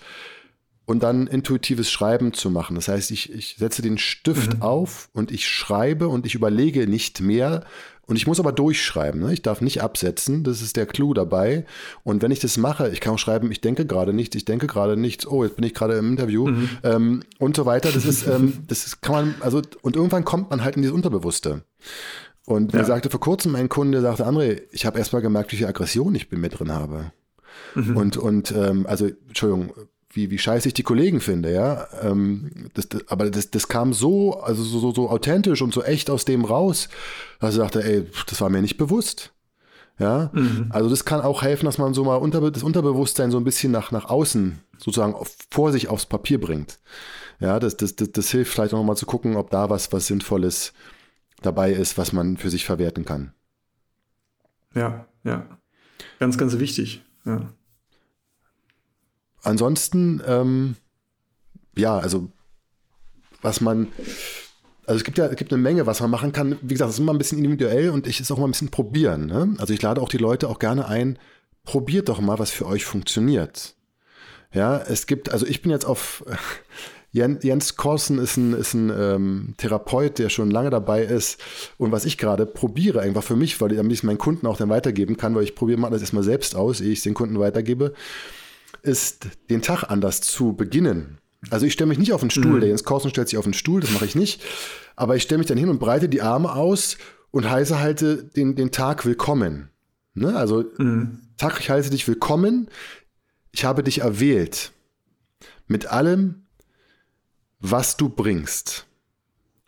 und 0.84 1.02
dann 1.02 1.26
intuitives 1.26 1.90
Schreiben 1.90 2.32
zu 2.32 2.50
machen. 2.50 2.74
Das 2.74 2.88
heißt, 2.88 3.10
ich, 3.12 3.32
ich 3.32 3.56
setze 3.58 3.82
den 3.82 3.98
Stift 3.98 4.56
mhm. 4.56 4.62
auf 4.62 5.08
und 5.12 5.30
ich 5.30 5.48
schreibe 5.48 6.08
und 6.08 6.26
ich 6.26 6.34
überlege 6.34 6.86
nicht 6.86 7.20
mehr, 7.20 7.64
und 8.06 8.16
ich 8.16 8.26
muss 8.26 8.40
aber 8.40 8.52
durchschreiben. 8.52 9.20
Ne? 9.20 9.32
Ich 9.32 9.42
darf 9.42 9.60
nicht 9.60 9.80
absetzen. 9.80 10.42
Das 10.42 10.60
ist 10.60 10.76
der 10.76 10.86
Clou 10.86 11.14
dabei. 11.14 11.64
Und 12.02 12.22
wenn 12.22 12.32
ich 12.32 12.40
das 12.40 12.56
mache, 12.56 12.88
ich 12.90 13.00
kann 13.00 13.14
auch 13.14 13.18
schreiben, 13.18 13.50
ich 13.52 13.60
denke 13.60 13.86
gerade 13.86 14.12
nichts, 14.12 14.34
ich 14.34 14.44
denke 14.44 14.66
gerade 14.66 14.96
nichts. 14.96 15.26
Oh, 15.26 15.44
jetzt 15.44 15.56
bin 15.56 15.64
ich 15.64 15.72
gerade 15.72 15.94
im 15.94 16.10
Interview 16.10 16.48
mhm. 16.48 16.68
ähm, 16.82 17.22
und 17.38 17.56
so 17.56 17.64
weiter. 17.64 17.90
Das 17.92 18.04
ist, 18.04 18.26
ähm, 18.26 18.64
das 18.66 18.86
ist, 18.86 19.02
kann 19.02 19.14
man, 19.14 19.34
also, 19.40 19.62
und 19.82 19.94
irgendwann 19.94 20.24
kommt 20.24 20.50
man 20.50 20.64
halt 20.64 20.76
in 20.76 20.82
dieses 20.82 20.94
Unterbewusste. 20.94 21.62
Und 22.44 22.72
ja. 22.72 22.80
mir 22.80 22.84
sagte 22.84 23.08
vor 23.08 23.20
kurzem 23.20 23.54
ein 23.54 23.68
Kunde, 23.68 24.00
sagte, 24.00 24.26
André, 24.26 24.62
ich 24.72 24.84
habe 24.84 24.98
erst 24.98 25.12
mal 25.12 25.22
gemerkt, 25.22 25.52
wie 25.52 25.56
viel 25.56 25.66
Aggression 25.66 26.14
ich 26.16 26.30
mit 26.32 26.58
drin 26.58 26.72
habe. 26.72 27.12
Mhm. 27.76 27.96
Und, 27.96 28.16
und 28.16 28.50
ähm, 28.50 28.84
also, 28.86 29.06
Entschuldigung, 29.06 29.72
wie, 30.12 30.30
wie 30.30 30.38
scheiße 30.38 30.68
ich 30.68 30.74
die 30.74 30.82
Kollegen 30.82 31.20
finde, 31.20 31.52
ja. 31.52 31.86
Ähm, 32.02 32.68
das, 32.74 32.88
das, 32.88 33.08
aber 33.08 33.30
das, 33.30 33.50
das 33.50 33.68
kam 33.68 33.92
so, 33.92 34.40
also 34.40 34.62
so, 34.62 34.78
so, 34.78 34.92
so 34.92 35.10
authentisch 35.10 35.62
und 35.62 35.72
so 35.72 35.82
echt 35.82 36.10
aus 36.10 36.24
dem 36.24 36.44
raus, 36.44 36.88
dass 37.40 37.54
ich 37.54 37.60
dachte, 37.60 37.82
ey, 37.82 38.06
das 38.26 38.40
war 38.40 38.50
mir 38.50 38.62
nicht 38.62 38.76
bewusst. 38.76 39.32
Ja, 39.98 40.30
mhm. 40.32 40.66
also 40.70 40.88
das 40.88 41.04
kann 41.04 41.20
auch 41.20 41.42
helfen, 41.42 41.66
dass 41.66 41.78
man 41.78 41.94
so 41.94 42.02
mal 42.04 42.16
unter, 42.16 42.50
das 42.50 42.62
Unterbewusstsein 42.62 43.30
so 43.30 43.36
ein 43.36 43.44
bisschen 43.44 43.72
nach, 43.72 43.92
nach 43.92 44.06
außen 44.06 44.58
sozusagen 44.78 45.14
vor 45.50 45.70
sich 45.70 45.88
aufs 45.88 46.06
Papier 46.06 46.40
bringt. 46.40 46.78
Ja, 47.40 47.60
das, 47.60 47.76
das, 47.76 47.94
das, 47.96 48.10
das 48.12 48.30
hilft 48.30 48.52
vielleicht 48.52 48.72
auch 48.74 48.78
nochmal 48.78 48.96
zu 48.96 49.06
gucken, 49.06 49.36
ob 49.36 49.50
da 49.50 49.68
was, 49.70 49.92
was 49.92 50.06
Sinnvolles 50.06 50.72
dabei 51.42 51.72
ist, 51.72 51.98
was 51.98 52.12
man 52.12 52.36
für 52.36 52.50
sich 52.50 52.64
verwerten 52.64 53.04
kann. 53.04 53.32
Ja, 54.74 55.06
ja. 55.24 55.46
Ganz, 56.18 56.38
ganz 56.38 56.58
wichtig. 56.58 57.04
Ja. 57.24 57.52
Ansonsten, 59.42 60.22
ähm, 60.26 60.76
ja, 61.76 61.98
also 61.98 62.28
was 63.40 63.60
man, 63.60 63.88
also 64.86 64.98
es 64.98 65.04
gibt 65.04 65.18
ja 65.18 65.26
es 65.26 65.36
gibt 65.36 65.52
eine 65.52 65.60
Menge, 65.60 65.86
was 65.86 66.00
man 66.00 66.10
machen 66.10 66.32
kann. 66.32 66.58
Wie 66.62 66.74
gesagt, 66.74 66.90
es 66.90 66.96
ist 66.96 67.00
immer 67.00 67.12
ein 67.12 67.18
bisschen 67.18 67.38
individuell 67.38 67.90
und 67.90 68.06
ich 68.06 68.20
ist 68.20 68.30
auch 68.30 68.38
mal 68.38 68.44
ein 68.44 68.52
bisschen 68.52 68.70
probieren. 68.70 69.26
Ne? 69.26 69.54
Also 69.58 69.74
ich 69.74 69.82
lade 69.82 70.00
auch 70.00 70.08
die 70.08 70.18
Leute 70.18 70.48
auch 70.48 70.58
gerne 70.58 70.86
ein, 70.86 71.18
probiert 71.64 72.08
doch 72.08 72.20
mal, 72.20 72.38
was 72.38 72.50
für 72.50 72.66
euch 72.66 72.84
funktioniert. 72.84 73.74
Ja, 74.52 74.78
es 74.78 75.06
gibt, 75.06 75.30
also 75.30 75.46
ich 75.46 75.62
bin 75.62 75.70
jetzt 75.70 75.86
auf 75.86 76.24
Jens 77.12 77.76
Korsen 77.76 78.18
ist 78.18 78.38
ein, 78.38 78.54
ist 78.54 78.72
ein 78.72 78.90
ähm, 78.90 79.54
Therapeut, 79.58 80.18
der 80.18 80.30
schon 80.30 80.50
lange 80.50 80.70
dabei 80.70 81.02
ist. 81.02 81.38
Und 81.76 81.92
was 81.92 82.06
ich 82.06 82.16
gerade 82.16 82.46
probiere, 82.46 83.00
einfach 83.00 83.22
für 83.22 83.36
mich, 83.36 83.60
weil 83.60 83.72
ich 83.72 83.78
es 83.78 84.02
meinen 84.02 84.16
Kunden 84.16 84.46
auch 84.46 84.56
dann 84.56 84.70
weitergeben 84.70 85.18
kann, 85.18 85.34
weil 85.34 85.44
ich 85.44 85.54
probiere 85.54 85.78
mal 85.78 85.90
das 85.90 86.00
erstmal 86.00 86.22
selbst 86.22 86.56
aus, 86.56 86.80
ehe 86.80 86.90
ich 86.90 87.00
es 87.00 87.04
den 87.04 87.12
Kunden 87.12 87.38
weitergebe, 87.38 87.92
ist, 88.82 89.28
den 89.50 89.62
Tag 89.62 89.84
anders 89.84 90.20
zu 90.20 90.54
beginnen. 90.54 91.18
Also 91.50 91.66
ich 91.66 91.72
stelle 91.72 91.88
mich 91.88 91.98
nicht 91.98 92.12
auf 92.12 92.20
den 92.20 92.30
Stuhl, 92.30 92.56
mhm. 92.56 92.60
der 92.60 92.68
Jens 92.68 92.84
Korsen 92.84 93.10
stellt 93.10 93.28
sich 93.28 93.38
auf 93.38 93.44
den 93.44 93.54
Stuhl, 93.54 93.80
das 93.80 93.90
mache 93.90 94.04
ich 94.04 94.14
nicht. 94.14 94.42
Aber 94.94 95.16
ich 95.16 95.22
stelle 95.22 95.38
mich 95.38 95.46
dann 95.46 95.58
hin 95.58 95.68
und 95.68 95.78
breite 95.78 96.08
die 96.08 96.22
Arme 96.22 96.52
aus 96.52 96.98
und 97.30 97.50
heiße 97.50 97.80
halte 97.80 98.22
den, 98.24 98.54
den 98.54 98.70
Tag 98.70 99.04
willkommen. 99.04 99.70
Ne? 100.14 100.36
Also 100.36 100.64
mhm. 100.78 101.20
Tag, 101.36 101.58
ich 101.60 101.70
heiße 101.70 101.90
dich 101.90 102.06
willkommen. 102.06 102.68
Ich 103.50 103.64
habe 103.64 103.82
dich 103.82 104.00
erwählt. 104.00 104.72
Mit 105.66 105.86
allem, 105.86 106.46
was 107.58 107.96
du 107.96 108.08
bringst. 108.08 108.86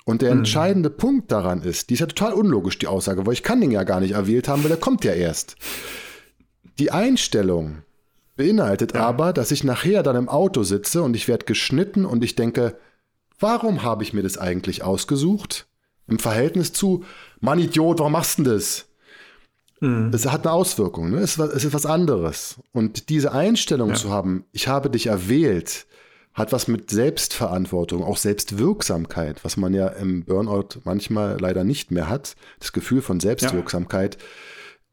Und 0.04 0.22
der 0.22 0.32
mhm. 0.32 0.40
entscheidende 0.40 0.90
Punkt 0.90 1.32
daran 1.32 1.62
ist, 1.62 1.88
die 1.88 1.94
ist 1.94 2.00
ja 2.00 2.06
total 2.06 2.34
unlogisch, 2.34 2.78
die 2.78 2.86
Aussage, 2.86 3.26
weil 3.26 3.32
ich 3.32 3.42
kann 3.42 3.60
den 3.60 3.70
ja 3.70 3.84
gar 3.84 4.00
nicht 4.00 4.12
erwählt 4.12 4.48
haben, 4.48 4.62
weil 4.62 4.68
der 4.68 4.78
kommt 4.78 5.04
ja 5.04 5.12
erst. 5.12 5.56
Die 6.78 6.90
Einstellung, 6.90 7.82
Beinhaltet 8.36 8.94
ja. 8.94 9.06
aber, 9.06 9.32
dass 9.32 9.50
ich 9.50 9.64
nachher 9.64 10.02
dann 10.02 10.16
im 10.16 10.28
Auto 10.28 10.62
sitze 10.62 11.02
und 11.02 11.14
ich 11.14 11.28
werde 11.28 11.44
geschnitten 11.44 12.04
und 12.04 12.24
ich 12.24 12.34
denke, 12.34 12.76
warum 13.38 13.82
habe 13.82 14.02
ich 14.02 14.12
mir 14.12 14.22
das 14.22 14.38
eigentlich 14.38 14.82
ausgesucht? 14.82 15.66
Im 16.08 16.18
Verhältnis 16.18 16.72
zu, 16.72 17.04
Mann 17.40 17.58
Idiot, 17.58 18.00
warum 18.00 18.12
machst 18.12 18.38
du 18.38 18.42
denn 18.42 18.54
das? 18.54 18.86
Mhm. 19.80 20.10
Es 20.12 20.26
hat 20.26 20.46
eine 20.46 20.52
Auswirkung, 20.52 21.10
ne? 21.10 21.18
es, 21.18 21.38
ist, 21.38 21.72
was 21.72 21.86
anderes. 21.86 22.56
Und 22.72 23.08
diese 23.08 23.32
Einstellung 23.32 23.90
ja. 23.90 23.94
zu 23.94 24.10
haben, 24.10 24.44
ich 24.52 24.68
habe 24.68 24.90
dich 24.90 25.06
erwählt, 25.06 25.86
hat 26.32 26.52
was 26.52 26.66
mit 26.66 26.90
Selbstverantwortung, 26.90 28.02
auch 28.02 28.16
Selbstwirksamkeit, 28.16 29.44
was 29.44 29.56
man 29.56 29.72
ja 29.72 29.86
im 29.86 30.24
Burnout 30.24 30.80
manchmal 30.82 31.38
leider 31.40 31.62
nicht 31.62 31.92
mehr 31.92 32.08
hat, 32.08 32.34
das 32.58 32.72
Gefühl 32.72 33.00
von 33.00 33.20
Selbstwirksamkeit. 33.20 34.16
Ja 34.16 34.20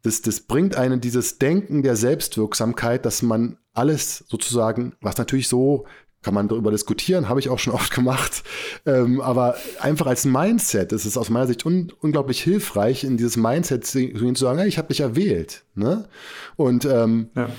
das, 0.04 0.22
das 0.22 0.42
bringt 0.42 0.76
einen 0.76 1.02
dieses 1.02 1.38
Denken 1.38 1.84
der 1.84 1.96
Selbstwirksamkeit, 1.96 3.06
dass 3.06 3.22
man 3.22 3.58
alles 3.74 4.26
sozusagen, 4.28 4.94
was 5.02 5.18
natürlich 5.18 5.48
so 5.48 5.86
kann 6.22 6.34
man 6.36 6.48
darüber 6.48 6.70
diskutieren, 6.70 7.30
habe 7.30 7.40
ich 7.40 7.50
auch 7.50 7.60
schon 7.60 7.74
oft 7.74 7.94
gemacht. 7.94 8.44
Ähm, 8.86 9.22
aber 9.22 9.56
einfach 9.80 10.08
als 10.08 10.26
Mindset 10.26 10.92
ist 10.92 11.06
es 11.06 11.18
aus 11.18 11.30
meiner 11.30 11.48
Sicht 11.48 11.66
un 11.66 11.92
unglaublich 12.00 12.42
hilfreich, 12.42 13.04
in 13.04 13.18
dieses 13.18 13.38
Mindset 13.38 13.86
zu, 13.86 14.12
zu 14.14 14.36
sagen, 14.36 14.60
hey, 14.60 14.68
ich 14.68 14.78
habe 14.78 14.90
dich 14.90 15.02
erwählt. 15.02 15.64
Ne? 15.76 16.08
Und, 16.56 16.86
ähm, 16.86 17.30
ja. 17.36 17.50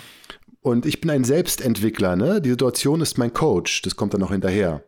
und 0.61 0.86
ich 0.86 1.01
bin 1.01 1.11
ein 1.11 1.24
Selbstentwickler. 1.24 2.16
Ne? 2.16 2.40
Die 2.40 2.51
Situation 2.51 3.01
ist 3.01 3.18
mein 3.18 3.32
Coach. 3.32 3.82
Das 3.82 3.97
kommt 3.97 4.14
dann 4.14 4.20
noch 4.20 4.32
hinterher. 4.32 4.84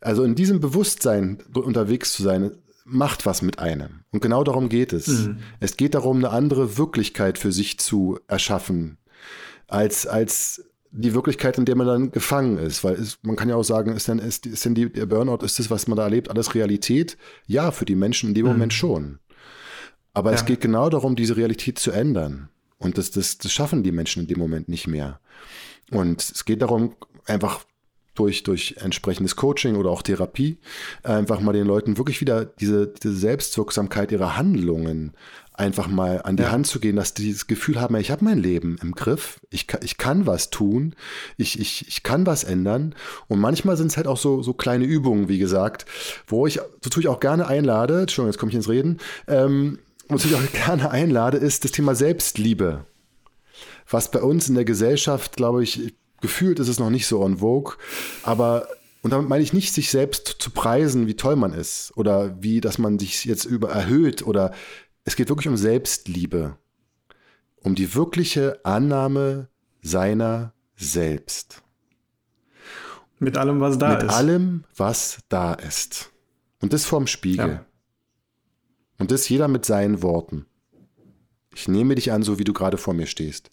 Also 0.00 0.24
in 0.24 0.34
diesem 0.34 0.60
Bewusstsein 0.60 1.38
unterwegs 1.54 2.12
zu 2.12 2.22
sein, 2.24 2.52
macht 2.84 3.26
was 3.26 3.42
mit 3.42 3.58
einem. 3.58 4.04
Und 4.10 4.20
genau 4.20 4.44
darum 4.44 4.68
geht 4.68 4.92
es. 4.92 5.06
Mhm. 5.06 5.38
Es 5.60 5.76
geht 5.76 5.94
darum, 5.94 6.18
eine 6.18 6.30
andere 6.30 6.78
Wirklichkeit 6.78 7.38
für 7.38 7.52
sich 7.52 7.78
zu 7.78 8.18
erschaffen, 8.26 8.98
als, 9.68 10.06
als 10.06 10.64
die 10.90 11.14
Wirklichkeit, 11.14 11.56
in 11.58 11.64
der 11.64 11.76
man 11.76 11.86
dann 11.86 12.10
gefangen 12.10 12.58
ist. 12.58 12.84
Weil 12.84 12.94
es, 12.94 13.18
man 13.22 13.36
kann 13.36 13.48
ja 13.48 13.56
auch 13.56 13.62
sagen, 13.62 13.94
ist 13.96 14.08
denn, 14.08 14.18
ist, 14.18 14.46
ist 14.46 14.64
denn 14.64 14.74
die, 14.74 14.92
der 14.92 15.06
Burnout, 15.06 15.44
ist 15.44 15.58
das, 15.58 15.70
was 15.70 15.88
man 15.88 15.96
da 15.96 16.04
erlebt, 16.04 16.30
alles 16.30 16.54
Realität? 16.54 17.16
Ja, 17.46 17.70
für 17.70 17.84
die 17.84 17.94
Menschen 17.94 18.30
in 18.30 18.34
dem 18.34 18.46
mhm. 18.46 18.52
Moment 18.52 18.72
schon. 18.72 19.18
Aber 20.12 20.30
ja. 20.30 20.36
es 20.36 20.44
geht 20.44 20.60
genau 20.60 20.90
darum, 20.90 21.16
diese 21.16 21.36
Realität 21.36 21.78
zu 21.78 21.90
ändern. 21.90 22.48
Und 22.78 22.98
das, 22.98 23.10
das, 23.10 23.38
das 23.38 23.52
schaffen 23.52 23.82
die 23.82 23.92
Menschen 23.92 24.22
in 24.22 24.28
dem 24.28 24.38
Moment 24.38 24.68
nicht 24.68 24.86
mehr. 24.86 25.20
Und 25.90 26.20
es 26.22 26.44
geht 26.44 26.62
darum, 26.62 26.96
einfach 27.26 27.64
durch, 28.14 28.42
durch 28.42 28.76
entsprechendes 28.78 29.36
Coaching 29.36 29.76
oder 29.76 29.90
auch 29.90 30.02
Therapie, 30.02 30.58
einfach 31.02 31.40
mal 31.40 31.52
den 31.52 31.66
Leuten 31.66 31.96
wirklich 31.98 32.20
wieder 32.20 32.44
diese, 32.44 32.88
diese 32.88 33.14
Selbstwirksamkeit 33.14 34.12
ihrer 34.12 34.36
Handlungen 34.36 35.14
einfach 35.54 35.86
mal 35.86 36.22
an 36.22 36.36
die 36.36 36.44
ja. 36.44 36.50
Hand 36.50 36.66
zu 36.66 36.80
gehen, 36.80 36.96
dass 36.96 37.14
die 37.14 37.24
dieses 37.24 37.46
Gefühl 37.46 37.80
haben, 37.80 37.94
ich 37.96 38.10
habe 38.10 38.24
mein 38.24 38.38
Leben 38.38 38.78
im 38.82 38.92
Griff, 38.92 39.40
ich, 39.50 39.66
kann, 39.66 39.80
ich 39.82 39.98
kann 39.98 40.26
was 40.26 40.50
tun, 40.50 40.94
ich, 41.36 41.60
ich, 41.60 41.86
ich 41.88 42.02
kann 42.02 42.26
was 42.26 42.44
ändern. 42.44 42.94
Und 43.28 43.38
manchmal 43.38 43.76
sind 43.76 43.88
es 43.88 43.96
halt 43.96 44.06
auch 44.06 44.16
so, 44.16 44.42
so 44.42 44.54
kleine 44.54 44.84
Übungen, 44.84 45.28
wie 45.28 45.38
gesagt, 45.38 45.86
wo 46.26 46.46
ich, 46.46 46.60
wozu 46.82 47.00
ich 47.00 47.08
auch 47.08 47.20
gerne 47.20 47.46
einlade, 47.46 48.00
Entschuldigung, 48.00 48.32
jetzt 48.32 48.38
komme 48.38 48.50
ich 48.50 48.56
ins 48.56 48.68
Reden, 48.68 48.98
ähm, 49.28 49.78
wozu 50.08 50.28
ich 50.28 50.34
auch 50.34 50.52
gerne 50.52 50.90
einlade, 50.90 51.38
ist 51.38 51.64
das 51.64 51.72
Thema 51.72 51.94
Selbstliebe. 51.94 52.84
Was 53.88 54.10
bei 54.10 54.22
uns 54.22 54.48
in 54.48 54.54
der 54.54 54.64
Gesellschaft, 54.64 55.36
glaube 55.36 55.62
ich, 55.62 55.94
gefühlt 56.22 56.58
ist 56.58 56.68
es 56.68 56.78
noch 56.78 56.90
nicht 56.90 57.06
so 57.06 57.20
on 57.20 57.38
vogue, 57.38 57.74
aber 58.22 58.66
und 59.02 59.10
damit 59.10 59.28
meine 59.28 59.42
ich 59.42 59.52
nicht, 59.52 59.74
sich 59.74 59.90
selbst 59.90 60.36
zu 60.38 60.50
preisen, 60.50 61.08
wie 61.08 61.16
toll 61.16 61.34
man 61.34 61.52
ist 61.52 61.92
oder 61.96 62.40
wie, 62.40 62.60
dass 62.60 62.78
man 62.78 63.00
sich 63.00 63.24
jetzt 63.24 63.44
über 63.44 63.70
erhöht 63.70 64.24
oder 64.24 64.52
es 65.04 65.16
geht 65.16 65.28
wirklich 65.28 65.48
um 65.48 65.56
Selbstliebe, 65.56 66.56
um 67.60 67.74
die 67.74 67.94
wirkliche 67.94 68.64
Annahme 68.64 69.48
seiner 69.82 70.54
selbst. 70.76 71.62
Mit 73.18 73.36
allem, 73.36 73.60
was 73.60 73.78
da 73.78 73.90
Mit 73.90 73.98
ist. 73.98 74.02
Mit 74.04 74.12
allem, 74.12 74.64
was 74.76 75.18
da 75.28 75.54
ist. 75.54 76.10
Und 76.60 76.72
das 76.72 76.84
vorm 76.84 77.06
Spiegel. 77.08 77.48
Ja. 77.48 77.66
Und 78.98 79.10
das 79.10 79.28
jeder 79.28 79.48
mit 79.48 79.64
seinen 79.64 80.02
Worten. 80.02 80.46
Ich 81.54 81.66
nehme 81.66 81.96
dich 81.96 82.12
an, 82.12 82.22
so 82.22 82.38
wie 82.38 82.44
du 82.44 82.52
gerade 82.52 82.78
vor 82.78 82.94
mir 82.94 83.06
stehst. 83.06 83.50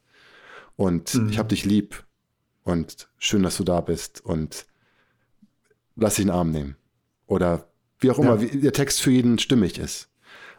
Und 0.76 1.16
mhm. 1.16 1.30
ich 1.30 1.40
habe 1.40 1.50
dich 1.50 1.66
lieb. 1.66 2.06
Und 2.70 3.10
schön, 3.18 3.44
dass 3.44 3.58
du 3.58 3.64
da 3.64 3.82
bist. 3.82 4.24
Und 4.24 4.66
lass 5.96 6.16
dich 6.16 6.24
in 6.24 6.30
den 6.30 6.36
Arm 6.36 6.52
nehmen. 6.52 6.76
Oder 7.26 7.68
wie 8.00 8.12
auch 8.12 8.20
immer, 8.20 8.40
ja. 8.40 8.42
wie 8.42 8.62
der 8.62 8.74
Text 8.74 9.02
für 9.02 9.12
jeden 9.12 9.40
stimmig 9.40 9.78
ist. 9.78 10.10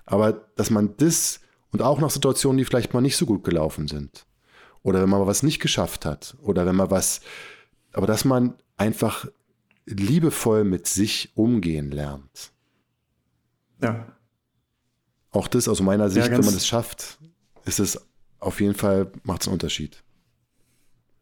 Aber 0.06 0.32
dass 0.56 0.70
man 0.70 0.96
das 0.96 1.40
und 1.72 1.82
auch 1.82 2.00
nach 2.00 2.11
Situationen, 2.11 2.58
die 2.58 2.64
vielleicht 2.64 2.92
mal 2.92 3.00
nicht 3.00 3.16
so 3.16 3.26
gut 3.26 3.44
gelaufen 3.44 3.88
sind. 3.88 4.26
Oder 4.82 5.00
wenn 5.02 5.08
man 5.08 5.26
was 5.26 5.42
nicht 5.42 5.61
geschafft 5.61 6.04
hat. 6.04 6.36
Oder 6.40 6.66
wenn 6.66 6.76
man 6.76 6.90
was, 6.90 7.20
aber 7.92 8.06
dass 8.06 8.24
man 8.24 8.54
einfach 8.76 9.26
liebevoll 9.86 10.64
mit 10.64 10.86
sich 10.86 11.32
umgehen 11.34 11.90
lernt. 11.90 12.52
Ja. 13.82 14.16
Auch 15.30 15.48
das 15.48 15.68
aus 15.68 15.80
meiner 15.80 16.11
Sicht, 16.11 16.26
ja, 16.26 16.32
wenn 16.32 16.44
man 16.44 16.54
das 16.54 16.66
schafft, 16.66 17.18
ist 17.64 17.78
es 17.78 18.00
auf 18.40 18.61
jeden 18.61 18.74
Fall, 18.74 19.12
macht 19.22 19.42
es 19.42 19.48
einen 19.48 19.54
Unterschied. 19.54 20.02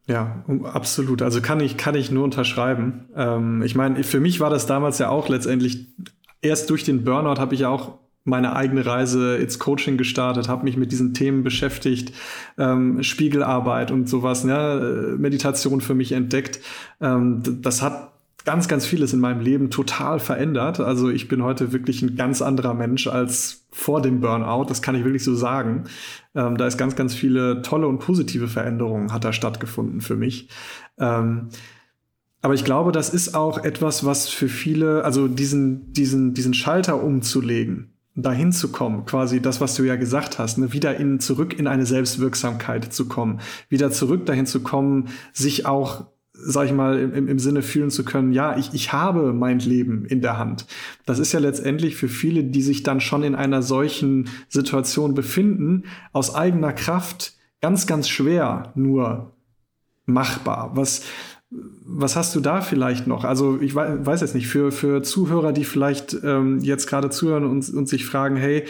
Ja, 0.08 0.42
absolut. 0.64 1.20
Also 1.20 1.42
kann 1.42 1.60
ich, 1.60 1.76
kann 1.76 1.94
ich 1.94 2.10
nur 2.10 2.24
unterschreiben. 2.24 3.04
Ähm, 3.14 3.62
ich 3.62 3.74
meine, 3.74 4.02
für 4.02 4.20
mich 4.20 4.40
war 4.40 4.48
das 4.48 4.66
damals 4.66 4.98
ja 4.98 5.10
auch 5.10 5.28
letztendlich, 5.28 5.86
erst 6.40 6.70
durch 6.70 6.82
den 6.82 7.04
Burnout 7.04 7.38
habe 7.38 7.54
ich 7.54 7.66
auch 7.66 7.98
meine 8.24 8.56
eigene 8.56 8.84
Reise 8.84 9.36
ins 9.36 9.58
Coaching 9.58 9.98
gestartet, 9.98 10.48
habe 10.48 10.64
mich 10.64 10.76
mit 10.76 10.92
diesen 10.92 11.12
Themen 11.12 11.44
beschäftigt, 11.44 12.14
ähm, 12.56 13.02
Spiegelarbeit 13.02 13.90
und 13.90 14.08
sowas, 14.08 14.44
ne, 14.44 15.14
Meditation 15.18 15.80
für 15.82 15.94
mich 15.94 16.12
entdeckt. 16.12 16.60
Ähm, 17.00 17.42
das 17.62 17.82
hat 17.82 18.12
ganz, 18.44 18.68
ganz 18.68 18.86
vieles 18.86 19.12
in 19.12 19.20
meinem 19.20 19.40
Leben 19.40 19.70
total 19.70 20.20
verändert. 20.20 20.80
Also 20.80 21.10
ich 21.10 21.28
bin 21.28 21.42
heute 21.42 21.72
wirklich 21.72 22.02
ein 22.02 22.16
ganz 22.16 22.40
anderer 22.40 22.74
Mensch 22.74 23.06
als 23.06 23.66
vor 23.70 24.00
dem 24.00 24.20
Burnout. 24.20 24.66
Das 24.68 24.82
kann 24.82 24.94
ich 24.94 25.04
wirklich 25.04 25.24
so 25.24 25.34
sagen. 25.34 25.84
Ähm, 26.34 26.56
da 26.56 26.66
ist 26.66 26.78
ganz, 26.78 26.96
ganz 26.96 27.14
viele 27.14 27.62
tolle 27.62 27.86
und 27.88 27.98
positive 27.98 28.48
Veränderungen 28.48 29.12
hat 29.12 29.24
da 29.24 29.32
stattgefunden 29.32 30.00
für 30.00 30.16
mich. 30.16 30.48
Ähm, 30.98 31.48
aber 32.40 32.54
ich 32.54 32.64
glaube, 32.64 32.92
das 32.92 33.10
ist 33.10 33.34
auch 33.34 33.58
etwas, 33.64 34.04
was 34.04 34.28
für 34.28 34.48
viele, 34.48 35.04
also 35.04 35.26
diesen, 35.26 35.92
diesen, 35.92 36.34
diesen 36.34 36.54
Schalter 36.54 37.02
umzulegen, 37.02 37.92
dahin 38.14 38.52
zu 38.52 38.70
kommen, 38.70 39.04
quasi 39.04 39.40
das, 39.40 39.60
was 39.60 39.74
du 39.74 39.82
ja 39.82 39.96
gesagt 39.96 40.38
hast, 40.38 40.58
ne, 40.58 40.72
wieder 40.72 40.96
in, 40.96 41.20
zurück 41.20 41.58
in 41.58 41.66
eine 41.66 41.86
Selbstwirksamkeit 41.86 42.92
zu 42.92 43.08
kommen, 43.08 43.40
wieder 43.68 43.90
zurück 43.90 44.26
dahin 44.26 44.46
zu 44.46 44.60
kommen, 44.60 45.08
sich 45.32 45.66
auch 45.66 46.06
sag 46.40 46.66
ich 46.66 46.72
mal, 46.72 46.98
im, 46.98 47.28
im 47.28 47.38
Sinne 47.38 47.62
fühlen 47.62 47.90
zu 47.90 48.04
können, 48.04 48.32
ja, 48.32 48.56
ich, 48.56 48.72
ich 48.72 48.92
habe 48.92 49.32
mein 49.32 49.58
Leben 49.58 50.04
in 50.04 50.20
der 50.20 50.38
Hand. 50.38 50.66
Das 51.04 51.18
ist 51.18 51.32
ja 51.32 51.40
letztendlich 51.40 51.96
für 51.96 52.08
viele, 52.08 52.44
die 52.44 52.62
sich 52.62 52.82
dann 52.82 53.00
schon 53.00 53.22
in 53.22 53.34
einer 53.34 53.62
solchen 53.62 54.28
Situation 54.48 55.14
befinden, 55.14 55.84
aus 56.12 56.34
eigener 56.34 56.72
Kraft 56.72 57.34
ganz, 57.60 57.86
ganz 57.86 58.08
schwer 58.08 58.72
nur 58.76 59.32
machbar. 60.06 60.70
Was, 60.74 61.02
was 61.50 62.14
hast 62.14 62.34
du 62.36 62.40
da 62.40 62.60
vielleicht 62.60 63.06
noch? 63.06 63.24
Also 63.24 63.60
ich 63.60 63.74
weiß 63.74 64.20
jetzt 64.20 64.34
nicht, 64.34 64.48
für, 64.48 64.70
für 64.70 65.02
Zuhörer, 65.02 65.52
die 65.52 65.64
vielleicht 65.64 66.16
ähm, 66.22 66.60
jetzt 66.60 66.86
gerade 66.86 67.10
zuhören 67.10 67.44
und, 67.44 67.68
und 67.70 67.88
sich 67.88 68.06
fragen, 68.06 68.36
hey, 68.36 68.64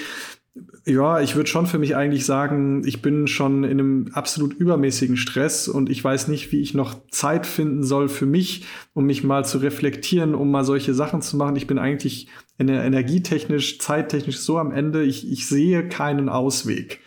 ja, 0.84 1.20
ich 1.20 1.36
würde 1.36 1.48
schon 1.48 1.66
für 1.66 1.78
mich 1.78 1.96
eigentlich 1.96 2.24
sagen, 2.24 2.82
ich 2.86 3.02
bin 3.02 3.26
schon 3.26 3.64
in 3.64 3.72
einem 3.72 4.10
absolut 4.12 4.54
übermäßigen 4.54 5.16
Stress 5.16 5.68
und 5.68 5.90
ich 5.90 6.02
weiß 6.02 6.28
nicht, 6.28 6.52
wie 6.52 6.60
ich 6.60 6.74
noch 6.74 6.96
Zeit 7.10 7.46
finden 7.46 7.82
soll 7.82 8.08
für 8.08 8.26
mich, 8.26 8.66
um 8.94 9.04
mich 9.04 9.24
mal 9.24 9.44
zu 9.44 9.58
reflektieren, 9.58 10.34
um 10.34 10.50
mal 10.50 10.64
solche 10.64 10.94
Sachen 10.94 11.22
zu 11.22 11.36
machen. 11.36 11.56
Ich 11.56 11.66
bin 11.66 11.78
eigentlich 11.78 12.28
energietechnisch, 12.58 13.78
zeittechnisch 13.78 14.38
so 14.38 14.58
am 14.58 14.72
Ende, 14.72 15.04
ich, 15.04 15.30
ich 15.30 15.46
sehe 15.46 15.88
keinen 15.88 16.28
Ausweg. 16.28 17.00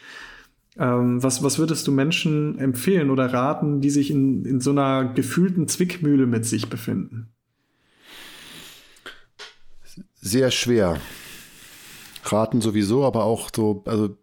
Ähm, 0.78 1.22
was, 1.22 1.44
was 1.44 1.60
würdest 1.60 1.88
du 1.88 1.92
Menschen 1.92 2.58
empfehlen 2.58 3.10
oder 3.10 3.34
raten, 3.34 3.82
die 3.82 3.90
sich 3.90 4.12
in, 4.12 4.46
in 4.46 4.62
so 4.62 4.72
einer 4.72 5.06
gefühlten 5.14 5.68
Zwickmühle 5.68 6.28
mit 6.28 6.46
sich 6.46 6.70
befinden? 6.70 7.28
Sehr 10.22 10.52
schwer. 10.52 11.02
Raten 12.24 12.62
sowieso, 12.62 13.06
aber 13.06 13.24
auch 13.24 13.50
so, 13.56 13.84
also 13.86 14.16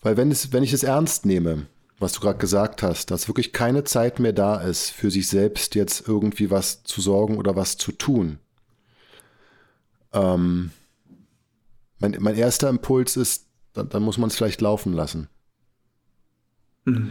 weil 0.00 0.16
wenn, 0.16 0.30
es, 0.30 0.52
wenn 0.52 0.64
ich 0.64 0.72
es 0.72 0.82
ernst 0.82 1.26
nehme, 1.26 1.66
was 1.98 2.12
du 2.12 2.20
gerade 2.20 2.38
gesagt 2.38 2.82
hast, 2.82 3.10
dass 3.10 3.28
wirklich 3.28 3.52
keine 3.52 3.84
Zeit 3.84 4.18
mehr 4.18 4.32
da 4.32 4.56
ist, 4.60 4.90
für 4.90 5.10
sich 5.10 5.28
selbst 5.28 5.74
jetzt 5.76 6.06
irgendwie 6.06 6.50
was 6.50 6.82
zu 6.82 7.00
sorgen 7.00 7.38
oder 7.38 7.54
was 7.54 7.76
zu 7.76 7.92
tun. 7.92 8.38
Ähm, 10.12 10.72
mein, 12.00 12.16
mein 12.18 12.34
erster 12.34 12.68
Impuls 12.68 13.16
ist, 13.16 13.46
dann, 13.72 13.88
dann 13.88 14.02
muss 14.02 14.18
man 14.18 14.28
es 14.28 14.36
vielleicht 14.36 14.60
laufen 14.60 14.92
lassen. 14.92 15.28
Mhm. 16.84 17.10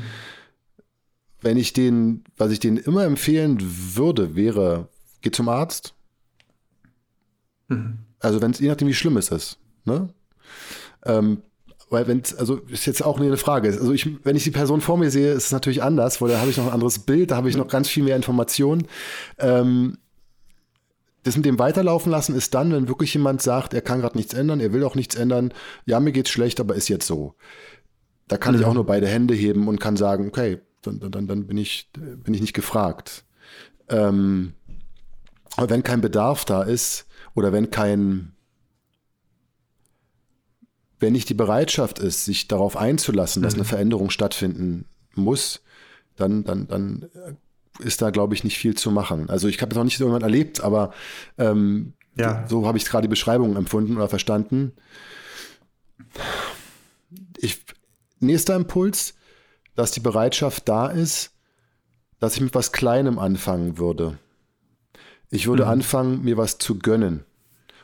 Wenn 1.39 1.57
ich 1.57 1.73
den, 1.73 2.25
was 2.37 2.51
ich 2.51 2.59
denen 2.59 2.77
immer 2.77 3.05
empfehlen 3.05 3.57
würde, 3.95 4.35
wäre, 4.35 4.89
geh 5.21 5.31
zum 5.31 5.49
Arzt, 5.49 5.95
Mhm. 7.71 7.97
Also 8.19 8.41
wenn 8.41 8.51
es, 8.51 8.59
je 8.59 8.69
nachdem, 8.69 8.87
wie 8.87 8.93
schlimm 8.93 9.17
es 9.17 9.29
ist. 9.29 9.57
Ne? 9.85 10.09
Ähm, 11.05 11.41
weil 11.89 12.07
wenn 12.07 12.21
also 12.37 12.57
ist 12.69 12.85
jetzt 12.85 13.03
auch 13.03 13.19
eine 13.19 13.35
Frage. 13.35 13.67
Also 13.67 13.91
ich, 13.91 14.07
wenn 14.23 14.35
ich 14.35 14.45
die 14.45 14.51
Person 14.51 14.79
vor 14.79 14.97
mir 14.97 15.11
sehe, 15.11 15.33
ist 15.33 15.45
es 15.45 15.51
natürlich 15.51 15.83
anders, 15.83 16.21
weil 16.21 16.29
da 16.29 16.39
habe 16.39 16.49
ich 16.49 16.57
noch 16.57 16.67
ein 16.67 16.73
anderes 16.73 16.99
Bild, 16.99 17.31
da 17.31 17.35
habe 17.35 17.49
ich 17.49 17.57
noch 17.57 17.67
ganz 17.67 17.89
viel 17.89 18.03
mehr 18.03 18.15
Informationen. 18.15 18.87
Ähm, 19.39 19.97
das 21.23 21.35
mit 21.35 21.45
dem 21.45 21.59
weiterlaufen 21.59 22.11
lassen 22.11 22.33
ist 22.33 22.53
dann, 22.53 22.71
wenn 22.71 22.87
wirklich 22.87 23.13
jemand 23.13 23.41
sagt, 23.41 23.73
er 23.73 23.81
kann 23.81 24.01
gerade 24.01 24.17
nichts 24.17 24.33
ändern, 24.33 24.59
er 24.59 24.73
will 24.73 24.83
auch 24.83 24.95
nichts 24.95 25.15
ändern, 25.15 25.53
ja, 25.85 25.99
mir 25.99 26.13
geht's 26.13 26.31
schlecht, 26.31 26.59
aber 26.59 26.75
ist 26.75 26.87
jetzt 26.87 27.05
so. 27.05 27.35
Da 28.27 28.37
kann 28.37 28.55
mhm. 28.55 28.61
ich 28.61 28.65
auch 28.65 28.73
nur 28.73 28.85
beide 28.85 29.07
Hände 29.07 29.33
heben 29.33 29.67
und 29.67 29.79
kann 29.79 29.97
sagen, 29.97 30.27
okay, 30.27 30.61
dann, 30.81 30.99
dann, 30.99 31.27
dann 31.27 31.45
bin, 31.45 31.57
ich, 31.57 31.91
bin 31.93 32.33
ich 32.33 32.41
nicht 32.41 32.53
gefragt. 32.53 33.25
Ähm, 33.89 34.53
aber 35.57 35.69
wenn 35.69 35.83
kein 35.83 36.01
Bedarf 36.01 36.45
da 36.45 36.63
ist, 36.63 37.05
oder 37.33 37.51
wenn 37.51 37.71
kein, 37.71 38.33
wenn 40.99 41.13
nicht 41.13 41.29
die 41.29 41.33
Bereitschaft 41.33 41.99
ist, 41.99 42.25
sich 42.25 42.47
darauf 42.47 42.77
einzulassen, 42.77 43.41
dass 43.41 43.53
eine 43.53 43.63
mhm. 43.63 43.67
Veränderung 43.67 44.09
stattfinden 44.09 44.85
muss, 45.15 45.61
dann, 46.15 46.43
dann, 46.43 46.67
dann 46.67 47.09
ist 47.79 48.01
da, 48.01 48.09
glaube 48.09 48.35
ich, 48.35 48.43
nicht 48.43 48.57
viel 48.57 48.75
zu 48.75 48.91
machen. 48.91 49.29
Also 49.29 49.47
ich 49.47 49.61
habe 49.61 49.71
es 49.71 49.77
noch 49.77 49.83
nicht 49.83 49.99
irgendwann 49.99 50.21
erlebt, 50.21 50.61
aber 50.61 50.93
ähm, 51.37 51.93
ja. 52.15 52.45
so 52.47 52.67
habe 52.67 52.77
ich 52.77 52.85
gerade 52.85 53.03
die 53.03 53.09
Beschreibung 53.09 53.55
empfunden 53.55 53.95
oder 53.95 54.07
verstanden. 54.07 54.73
Ich, 57.37 57.63
nächster 58.19 58.55
Impuls, 58.55 59.15
dass 59.75 59.91
die 59.91 59.99
Bereitschaft 59.99 60.67
da 60.67 60.87
ist, 60.87 61.31
dass 62.19 62.35
ich 62.35 62.41
mit 62.41 62.53
was 62.53 62.71
Kleinem 62.71 63.17
anfangen 63.17 63.77
würde. 63.77 64.19
Ich 65.31 65.47
würde 65.47 65.63
mhm. 65.63 65.69
anfangen, 65.69 66.23
mir 66.23 66.37
was 66.37 66.57
zu 66.59 66.77
gönnen. 66.77 67.23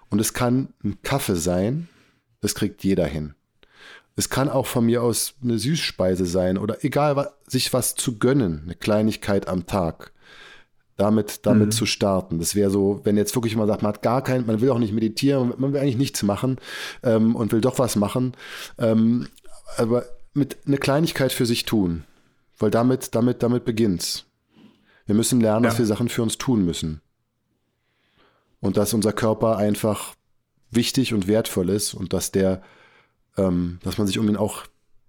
Und 0.09 0.19
es 0.19 0.33
kann 0.33 0.69
ein 0.83 1.01
Kaffee 1.01 1.35
sein, 1.35 1.87
das 2.41 2.53
kriegt 2.53 2.83
jeder 2.83 3.07
hin. 3.07 3.33
Es 4.15 4.29
kann 4.29 4.49
auch 4.49 4.67
von 4.67 4.85
mir 4.85 5.01
aus 5.01 5.35
eine 5.41 5.57
Süßspeise 5.57 6.25
sein 6.25 6.57
oder 6.57 6.83
egal, 6.83 7.29
sich 7.47 7.71
was 7.73 7.95
zu 7.95 8.17
gönnen, 8.17 8.61
eine 8.63 8.75
Kleinigkeit 8.75 9.47
am 9.47 9.65
Tag. 9.65 10.11
Damit, 10.97 11.45
damit 11.45 11.67
mhm. 11.67 11.71
zu 11.71 11.85
starten. 11.85 12.39
Das 12.39 12.55
wäre 12.55 12.71
so, 12.71 13.01
wenn 13.03 13.17
jetzt 13.17 13.35
wirklich 13.35 13.55
mal 13.55 13.67
sagt, 13.67 13.83
man 13.83 13.93
hat 13.93 14.01
gar 14.01 14.23
kein, 14.23 14.47
man 14.47 14.61
will 14.61 14.71
auch 14.71 14.79
nicht 14.79 14.93
meditieren, 14.93 15.53
man 15.55 15.71
will 15.71 15.79
eigentlich 15.79 15.95
nichts 15.95 16.23
machen 16.23 16.57
ähm, 17.03 17.35
und 17.35 17.51
will 17.51 17.61
doch 17.61 17.77
was 17.77 17.95
machen, 17.95 18.33
ähm, 18.79 19.27
aber 19.77 20.05
mit 20.33 20.57
eine 20.65 20.79
Kleinigkeit 20.79 21.31
für 21.31 21.45
sich 21.45 21.65
tun, 21.65 22.03
weil 22.57 22.71
damit, 22.71 23.13
damit, 23.13 23.43
damit 23.43 23.63
beginnt's. 23.63 24.25
Wir 25.05 25.13
müssen 25.13 25.39
lernen, 25.39 25.65
ja. 25.65 25.69
dass 25.69 25.77
wir 25.77 25.85
Sachen 25.85 26.09
für 26.09 26.23
uns 26.23 26.39
tun 26.39 26.65
müssen 26.65 27.01
und 28.59 28.77
dass 28.77 28.93
unser 28.93 29.13
Körper 29.13 29.57
einfach 29.57 30.15
wichtig 30.71 31.13
und 31.13 31.27
wertvoll 31.27 31.69
ist 31.69 31.93
und 31.93 32.13
dass 32.13 32.31
der, 32.31 32.61
ähm, 33.37 33.79
dass 33.83 33.97
man 33.97 34.07
sich 34.07 34.19
um 34.19 34.27
ihn 34.27 34.37
auch 34.37 34.63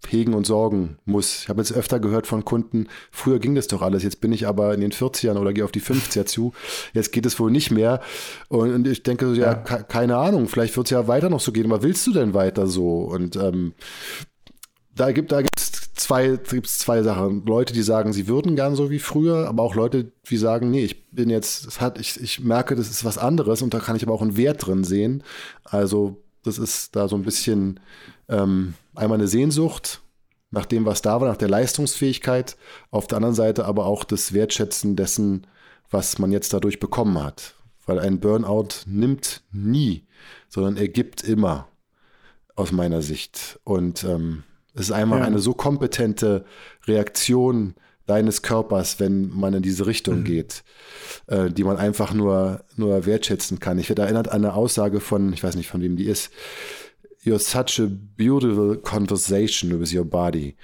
hegen 0.07 0.35
und 0.35 0.47
sorgen 0.47 0.99
muss. 1.05 1.43
Ich 1.43 1.49
habe 1.49 1.61
jetzt 1.61 1.73
öfter 1.73 1.99
gehört 1.99 2.27
von 2.27 2.45
Kunden, 2.45 2.87
früher 3.11 3.41
ging 3.41 3.55
das 3.55 3.67
doch 3.67 3.83
alles, 3.83 4.05
jetzt 4.05 4.21
bin 4.21 4.33
ich 4.33 4.47
aber 4.47 4.73
in 4.73 4.81
den 4.81 4.93
40ern 4.93 5.37
oder 5.37 5.53
gehe 5.53 5.65
auf 5.65 5.73
die 5.73 5.81
50er 5.81 6.25
zu, 6.25 6.53
jetzt 6.95 7.13
geht 7.13 7.27
es 7.27 7.39
wohl 7.41 7.51
nicht 7.51 7.71
mehr. 7.71 8.01
Und 8.49 8.87
ich 8.87 9.03
denke, 9.03 9.33
ja, 9.35 9.53
ja. 9.53 9.55
keine 9.55 10.17
Ahnung, 10.17 10.49
vielleicht 10.49 10.77
wird 10.77 10.87
es 10.87 10.91
ja 10.93 11.09
weiter 11.09 11.31
noch 11.31 11.41
so 11.41 11.53
gehen, 11.53 11.67
aber 11.67 11.83
willst 11.83 12.07
du 12.07 12.13
denn 12.13 12.33
weiter 12.33 12.69
so? 12.69 13.01
Und 13.01 13.37
ähm, 13.37 13.75
da 14.95 15.13
gibt 15.13 15.33
da 15.33 15.43
gibt's 15.43 15.68
zwei, 16.09 16.39
gibt's 16.39 16.79
zwei 16.79 17.03
Sachen. 17.03 17.45
Leute, 17.45 17.75
die 17.75 17.83
sagen, 17.83 18.15
sie 18.15 18.29
würden 18.29 18.57
gern 18.57 18.75
so 18.75 18.91
wie 18.91 18.99
früher, 18.99 19.47
aber 19.47 19.63
auch 19.63 19.75
Leute, 19.75 20.11
die 20.31 20.39
sagen, 20.39 20.71
nee, 20.71 20.85
ich 20.85 21.11
bin 21.11 21.29
jetzt, 21.29 21.67
das 21.67 21.83
hat, 21.83 22.01
ich, 22.01 22.19
ich 22.19 22.41
merke, 22.41 22.75
das 22.77 22.89
ist 22.89 23.05
was 23.05 23.19
anderes 23.19 23.61
und 23.61 23.75
da 23.75 23.79
kann 23.79 23.95
ich 23.95 24.05
aber 24.05 24.15
auch 24.15 24.23
einen 24.23 24.39
Wert 24.39 24.67
drin 24.67 24.85
sehen. 24.85 25.23
Also 25.65 26.23
das 26.45 26.59
ist 26.59 26.97
da 26.97 27.09
so 27.09 27.17
ein 27.17 27.25
bisschen 27.25 27.81
ähm, 28.29 28.73
einmal 28.95 29.19
eine 29.19 29.29
Sehnsucht 29.29 30.01
nach 30.51 30.65
dem, 30.65 30.87
was 30.87 31.03
da 31.03 31.21
war, 31.21 31.29
nach 31.29 31.37
der 31.37 31.51
Leistungsfähigkeit, 31.51 32.57
auf 32.91 33.07
der 33.07 33.17
anderen 33.17 33.35
Seite 33.35 33.67
aber 33.67 33.85
auch 33.85 34.03
das 34.05 34.33
Wertschätzen 34.33 34.97
dessen, 34.97 35.47
was 35.91 36.19
man 36.19 36.33
jetzt 36.33 36.55
dadurch 36.55 36.81
bekommen 36.81 37.23
hat. 37.23 37.55
Weil 37.85 37.99
ein 37.99 38.19
Burnout 38.19 38.69
nimmt 38.87 39.43
nie, 39.53 40.07
sondern 40.49 40.79
er 40.79 40.89
gibt 40.89 41.23
immer, 41.23 41.69
aus 42.57 42.73
meiner 42.73 43.03
Sicht. 43.03 43.61
Und 43.65 44.05
ähm, 44.05 44.43
es 44.79 44.87
ist 44.87 44.93
einmal 44.93 45.21
ja. 45.21 45.27
eine 45.27 45.39
so 45.39 45.55
kompetente 45.55 46.45
Reaktion 46.87 47.75
deines 48.07 48.43
Körpers, 48.43 49.01
wenn 49.01 49.29
man 49.29 49.55
in 49.55 49.63
diese 49.63 49.87
Richtung 49.87 50.21
mhm. 50.21 50.25
geht, 50.25 50.65
äh, 51.27 51.51
die 51.51 51.65
man 51.65 51.77
einfach 51.77 52.15
nur, 52.15 52.65
nur 52.77 53.05
wertschätzen 53.07 53.59
kann. 53.59 53.79
Ich 53.79 53.89
werde 53.89 54.03
erinnert 54.03 54.29
an 54.29 54.45
eine 54.45 54.55
Aussage 54.55 55.01
von, 55.01 55.33
ich 55.33 55.45
weiß 55.45 55.57
nicht, 55.57 55.69
von 55.69 55.83
wem 55.83 55.97
die 55.97 56.07
ist, 56.07 56.31
You're 57.25 57.39
such 57.39 57.85
a 57.85 57.89
beautiful 58.17 58.77
conversation 58.79 59.79
with 59.79 59.93
your 59.93 60.05
body. 60.05 60.57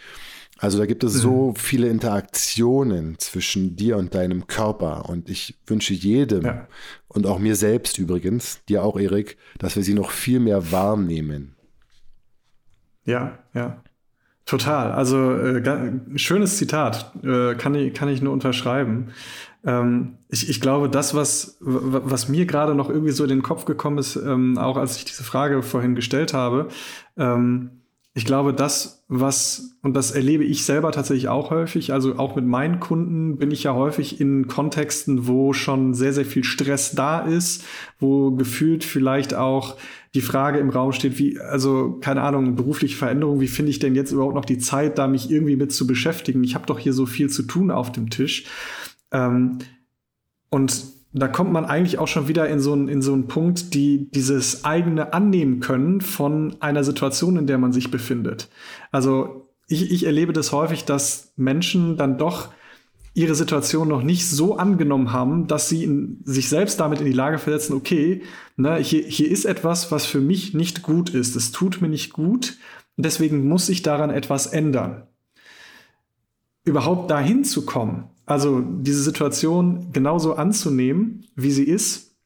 Also 0.58 0.78
da 0.78 0.86
gibt 0.86 1.04
es 1.04 1.14
mhm. 1.14 1.18
so 1.18 1.54
viele 1.56 1.88
Interaktionen 1.88 3.18
zwischen 3.18 3.76
dir 3.76 3.98
und 3.98 4.14
deinem 4.14 4.46
Körper. 4.46 5.08
Und 5.08 5.28
ich 5.28 5.58
wünsche 5.66 5.92
jedem 5.92 6.44
ja. 6.44 6.68
und 7.08 7.26
auch 7.26 7.38
mir 7.38 7.56
selbst 7.56 7.98
übrigens, 7.98 8.64
dir 8.68 8.82
auch, 8.84 8.98
Erik, 8.98 9.36
dass 9.58 9.76
wir 9.76 9.82
sie 9.82 9.94
noch 9.94 10.10
viel 10.10 10.40
mehr 10.40 10.72
wahrnehmen. 10.72 11.56
Ja, 13.04 13.38
ja. 13.52 13.83
Total. 14.46 14.92
Also 14.92 15.32
äh, 15.32 15.92
schönes 16.16 16.58
Zitat, 16.58 17.12
äh, 17.24 17.54
kann, 17.54 17.74
ich, 17.74 17.94
kann 17.94 18.08
ich 18.08 18.20
nur 18.20 18.32
unterschreiben. 18.32 19.08
Ähm, 19.64 20.18
ich, 20.28 20.50
ich 20.50 20.60
glaube, 20.60 20.90
das, 20.90 21.14
was, 21.14 21.56
was 21.60 22.28
mir 22.28 22.44
gerade 22.44 22.74
noch 22.74 22.90
irgendwie 22.90 23.12
so 23.12 23.24
in 23.24 23.30
den 23.30 23.42
Kopf 23.42 23.64
gekommen 23.64 23.98
ist, 23.98 24.16
ähm, 24.16 24.58
auch 24.58 24.76
als 24.76 24.98
ich 24.98 25.06
diese 25.06 25.24
Frage 25.24 25.62
vorhin 25.62 25.94
gestellt 25.94 26.34
habe, 26.34 26.68
ähm, 27.16 27.70
ich 28.16 28.24
glaube, 28.26 28.54
das, 28.54 29.04
was, 29.08 29.76
und 29.82 29.94
das 29.94 30.12
erlebe 30.12 30.44
ich 30.44 30.64
selber 30.64 30.92
tatsächlich 30.92 31.28
auch 31.28 31.50
häufig, 31.50 31.92
also 31.92 32.16
auch 32.16 32.36
mit 32.36 32.44
meinen 32.44 32.78
Kunden 32.78 33.38
bin 33.38 33.50
ich 33.50 33.64
ja 33.64 33.74
häufig 33.74 34.20
in 34.20 34.46
Kontexten, 34.46 35.26
wo 35.26 35.52
schon 35.52 35.94
sehr, 35.94 36.12
sehr 36.12 36.24
viel 36.24 36.44
Stress 36.44 36.92
da 36.92 37.20
ist, 37.20 37.64
wo 37.98 38.30
gefühlt 38.30 38.84
vielleicht 38.84 39.34
auch 39.34 39.76
die 40.14 40.20
Frage 40.20 40.58
im 40.58 40.70
Raum 40.70 40.92
steht, 40.92 41.18
wie, 41.18 41.40
also 41.40 41.98
keine 42.00 42.22
Ahnung, 42.22 42.54
berufliche 42.54 42.96
Veränderung, 42.96 43.40
wie 43.40 43.48
finde 43.48 43.70
ich 43.70 43.80
denn 43.80 43.96
jetzt 43.96 44.12
überhaupt 44.12 44.34
noch 44.34 44.44
die 44.44 44.58
Zeit, 44.58 44.96
da 44.96 45.08
mich 45.08 45.30
irgendwie 45.30 45.56
mit 45.56 45.72
zu 45.72 45.86
beschäftigen? 45.86 46.44
Ich 46.44 46.54
habe 46.54 46.66
doch 46.66 46.78
hier 46.78 46.92
so 46.92 47.04
viel 47.04 47.28
zu 47.28 47.42
tun 47.42 47.70
auf 47.70 47.90
dem 47.90 48.10
Tisch. 48.10 48.44
Ähm, 49.10 49.58
und 50.50 50.84
da 51.12 51.28
kommt 51.28 51.52
man 51.52 51.64
eigentlich 51.64 51.98
auch 51.98 52.08
schon 52.08 52.28
wieder 52.28 52.48
in 52.48 52.60
so 52.60 52.72
einen, 52.72 52.88
in 52.88 53.02
so 53.02 53.12
einen 53.12 53.26
Punkt, 53.26 53.74
die 53.74 54.10
dieses 54.10 54.64
eigene 54.64 55.12
annehmen 55.12 55.60
können 55.60 56.00
von 56.00 56.56
einer 56.60 56.84
Situation, 56.84 57.36
in 57.36 57.46
der 57.46 57.58
man 57.58 57.72
sich 57.72 57.90
befindet. 57.90 58.48
Also 58.92 59.48
ich, 59.68 59.90
ich 59.90 60.06
erlebe 60.06 60.32
das 60.32 60.52
häufig, 60.52 60.84
dass 60.84 61.32
Menschen 61.36 61.96
dann 61.96 62.18
doch 62.18 62.50
ihre 63.14 63.36
Situation 63.36 63.86
noch 63.88 64.02
nicht 64.02 64.28
so 64.28 64.56
angenommen 64.56 65.12
haben, 65.12 65.46
dass 65.46 65.68
sie 65.68 65.84
in, 65.84 66.20
sich 66.24 66.48
selbst 66.48 66.80
damit 66.80 66.98
in 66.98 67.06
die 67.06 67.12
Lage 67.12 67.38
versetzen, 67.38 67.74
okay, 67.74 68.22
ne, 68.56 68.76
hier, 68.76 69.04
hier 69.04 69.30
ist 69.30 69.44
etwas, 69.44 69.92
was 69.92 70.04
für 70.04 70.20
mich 70.20 70.52
nicht 70.52 70.82
gut 70.82 71.10
ist. 71.10 71.36
Es 71.36 71.52
tut 71.52 71.80
mir 71.80 71.88
nicht 71.88 72.12
gut 72.12 72.58
und 72.96 73.06
deswegen 73.06 73.48
muss 73.48 73.68
ich 73.68 73.82
daran 73.82 74.10
etwas 74.10 74.46
ändern. 74.46 75.06
Überhaupt 76.64 77.10
dahin 77.10 77.44
zu 77.44 77.64
kommen, 77.64 78.04
also 78.26 78.60
diese 78.60 79.02
Situation 79.02 79.92
genauso 79.92 80.34
anzunehmen, 80.34 81.24
wie 81.36 81.52
sie 81.52 81.64
ist 81.64 82.16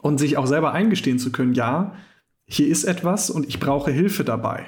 und 0.00 0.18
sich 0.18 0.38
auch 0.38 0.46
selber 0.46 0.72
eingestehen 0.72 1.18
zu 1.18 1.30
können, 1.30 1.52
ja, 1.52 1.94
hier 2.46 2.68
ist 2.68 2.84
etwas 2.84 3.28
und 3.28 3.46
ich 3.46 3.60
brauche 3.60 3.90
Hilfe 3.90 4.24
dabei. 4.24 4.66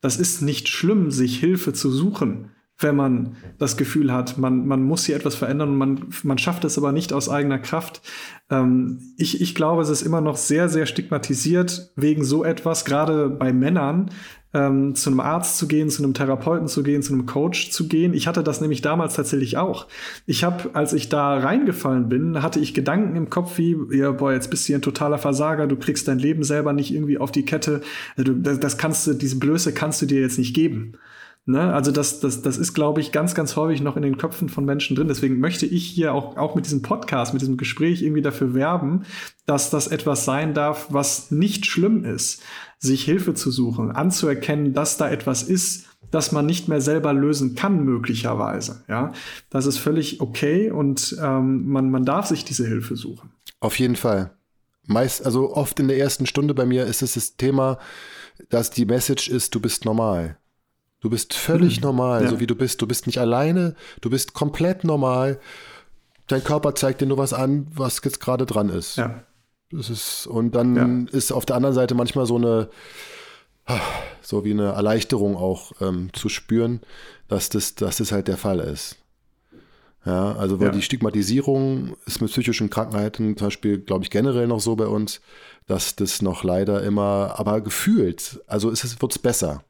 Das 0.00 0.16
ist 0.16 0.42
nicht 0.42 0.68
schlimm, 0.68 1.12
sich 1.12 1.38
Hilfe 1.38 1.72
zu 1.72 1.90
suchen, 1.90 2.50
wenn 2.82 2.96
man 2.96 3.36
das 3.58 3.76
Gefühl 3.76 4.12
hat, 4.12 4.38
man, 4.38 4.66
man 4.66 4.82
muss 4.82 5.06
hier 5.06 5.16
etwas 5.16 5.34
verändern 5.34 5.70
und 5.70 5.78
man, 5.78 6.06
man 6.22 6.38
schafft 6.38 6.64
es 6.64 6.78
aber 6.78 6.92
nicht 6.92 7.12
aus 7.12 7.28
eigener 7.28 7.58
Kraft. 7.58 8.02
Ähm, 8.50 9.00
ich, 9.16 9.40
ich 9.40 9.54
glaube, 9.54 9.82
es 9.82 9.88
ist 9.88 10.02
immer 10.02 10.20
noch 10.20 10.36
sehr, 10.36 10.68
sehr 10.68 10.86
stigmatisiert 10.86 11.92
wegen 11.96 12.24
so 12.24 12.44
etwas, 12.44 12.84
gerade 12.84 13.28
bei 13.28 13.52
Männern, 13.52 14.10
ähm, 14.54 14.94
zu 14.94 15.10
einem 15.10 15.20
Arzt 15.20 15.56
zu 15.58 15.66
gehen, 15.66 15.88
zu 15.88 16.02
einem 16.02 16.14
Therapeuten 16.14 16.68
zu 16.68 16.82
gehen, 16.82 17.02
zu 17.02 17.12
einem 17.12 17.26
Coach 17.26 17.70
zu 17.70 17.88
gehen. 17.88 18.12
Ich 18.12 18.26
hatte 18.26 18.42
das 18.42 18.60
nämlich 18.60 18.82
damals 18.82 19.14
tatsächlich 19.14 19.56
auch. 19.56 19.86
Ich 20.26 20.44
habe, 20.44 20.70
als 20.74 20.92
ich 20.92 21.08
da 21.08 21.38
reingefallen 21.38 22.08
bin, 22.08 22.42
hatte 22.42 22.60
ich 22.60 22.74
Gedanken 22.74 23.16
im 23.16 23.30
Kopf 23.30 23.56
wie, 23.58 23.76
ja, 23.92 24.10
boah, 24.10 24.32
jetzt 24.32 24.50
bist 24.50 24.64
du 24.64 24.66
hier 24.68 24.78
ein 24.78 24.82
totaler 24.82 25.18
Versager, 25.18 25.66
du 25.66 25.76
kriegst 25.76 26.06
dein 26.08 26.18
Leben 26.18 26.42
selber 26.42 26.72
nicht 26.72 26.92
irgendwie 26.92 27.18
auf 27.18 27.32
die 27.32 27.44
Kette. 27.44 27.80
Also, 28.16 28.34
das 28.34 28.76
kannst 28.76 29.06
du, 29.06 29.14
diese 29.14 29.38
Blöße 29.38 29.72
kannst 29.72 30.02
du 30.02 30.06
dir 30.06 30.20
jetzt 30.20 30.38
nicht 30.38 30.54
geben. 30.54 30.94
Ne? 31.44 31.72
Also 31.72 31.90
das, 31.90 32.20
das, 32.20 32.42
das 32.42 32.56
ist, 32.56 32.72
glaube 32.72 33.00
ich, 33.00 33.10
ganz, 33.10 33.34
ganz 33.34 33.56
häufig 33.56 33.80
noch 33.80 33.96
in 33.96 34.02
den 34.02 34.16
Köpfen 34.16 34.48
von 34.48 34.64
Menschen 34.64 34.94
drin. 34.94 35.08
Deswegen 35.08 35.40
möchte 35.40 35.66
ich 35.66 35.84
hier 35.84 36.14
auch, 36.14 36.36
auch 36.36 36.54
mit 36.54 36.66
diesem 36.66 36.82
Podcast, 36.82 37.32
mit 37.32 37.42
diesem 37.42 37.56
Gespräch 37.56 38.02
irgendwie 38.02 38.22
dafür 38.22 38.54
werben, 38.54 39.04
dass 39.44 39.68
das 39.68 39.88
etwas 39.88 40.24
sein 40.24 40.54
darf, 40.54 40.86
was 40.90 41.32
nicht 41.32 41.66
schlimm 41.66 42.04
ist, 42.04 42.42
sich 42.78 43.04
Hilfe 43.04 43.34
zu 43.34 43.50
suchen, 43.50 43.90
anzuerkennen, 43.90 44.72
dass 44.72 44.98
da 44.98 45.10
etwas 45.10 45.42
ist, 45.42 45.86
das 46.12 46.30
man 46.30 46.46
nicht 46.46 46.68
mehr 46.68 46.80
selber 46.80 47.12
lösen 47.12 47.56
kann, 47.56 47.84
möglicherweise. 47.84 48.84
Ja, 48.88 49.12
das 49.50 49.66
ist 49.66 49.78
völlig 49.78 50.20
okay 50.20 50.70
und 50.70 51.16
ähm, 51.20 51.66
man, 51.68 51.90
man 51.90 52.04
darf 52.04 52.26
sich 52.26 52.44
diese 52.44 52.66
Hilfe 52.66 52.94
suchen. 52.94 53.30
Auf 53.58 53.78
jeden 53.78 53.96
Fall. 53.96 54.30
Meist, 54.86 55.24
also 55.24 55.54
oft 55.54 55.80
in 55.80 55.88
der 55.88 55.98
ersten 55.98 56.26
Stunde 56.26 56.54
bei 56.54 56.66
mir 56.66 56.86
ist 56.86 57.02
es 57.02 57.14
das 57.14 57.36
Thema, 57.36 57.78
dass 58.48 58.70
die 58.70 58.84
Message 58.84 59.28
ist, 59.28 59.54
du 59.54 59.60
bist 59.60 59.84
normal. 59.84 60.36
Du 61.02 61.10
bist 61.10 61.34
völlig 61.34 61.78
mhm. 61.78 61.82
normal, 61.88 62.24
ja. 62.24 62.30
so 62.30 62.40
wie 62.40 62.46
du 62.46 62.54
bist. 62.54 62.80
Du 62.80 62.86
bist 62.86 63.06
nicht 63.06 63.18
alleine, 63.18 63.74
du 64.00 64.08
bist 64.08 64.32
komplett 64.32 64.84
normal. 64.84 65.38
Dein 66.28 66.42
Körper 66.42 66.74
zeigt 66.74 67.02
dir 67.02 67.06
nur 67.06 67.18
was 67.18 67.34
an, 67.34 67.66
was 67.74 68.00
jetzt 68.02 68.20
gerade 68.20 68.46
dran 68.46 68.70
ist. 68.70 68.96
Ja. 68.96 69.22
Das 69.70 69.90
ist, 69.90 70.26
und 70.26 70.54
dann 70.54 71.06
ja. 71.06 71.18
ist 71.18 71.32
auf 71.32 71.44
der 71.44 71.56
anderen 71.56 71.74
Seite 71.74 71.94
manchmal 71.94 72.26
so 72.26 72.36
eine, 72.36 72.68
so 74.20 74.44
wie 74.44 74.52
eine 74.52 74.72
Erleichterung 74.72 75.36
auch 75.36 75.72
ähm, 75.80 76.10
zu 76.12 76.28
spüren, 76.28 76.80
dass 77.28 77.48
das, 77.48 77.74
dass 77.74 77.96
das 77.96 78.12
halt 78.12 78.28
der 78.28 78.36
Fall 78.36 78.60
ist. 78.60 78.96
Ja, 80.04 80.34
also 80.34 80.58
weil 80.58 80.68
ja. 80.68 80.72
die 80.72 80.82
Stigmatisierung 80.82 81.96
ist 82.06 82.20
mit 82.20 82.30
psychischen 82.30 82.70
Krankheiten 82.70 83.36
zum 83.36 83.46
Beispiel, 83.46 83.78
glaube 83.78 84.04
ich, 84.04 84.10
generell 84.10 84.48
noch 84.48 84.60
so 84.60 84.74
bei 84.74 84.86
uns, 84.86 85.20
dass 85.66 85.94
das 85.94 86.22
noch 86.22 86.42
leider 86.42 86.82
immer, 86.82 87.34
aber 87.36 87.60
gefühlt, 87.60 88.42
also 88.48 88.70
wird 88.72 89.12
es 89.12 89.18
besser. 89.18 89.64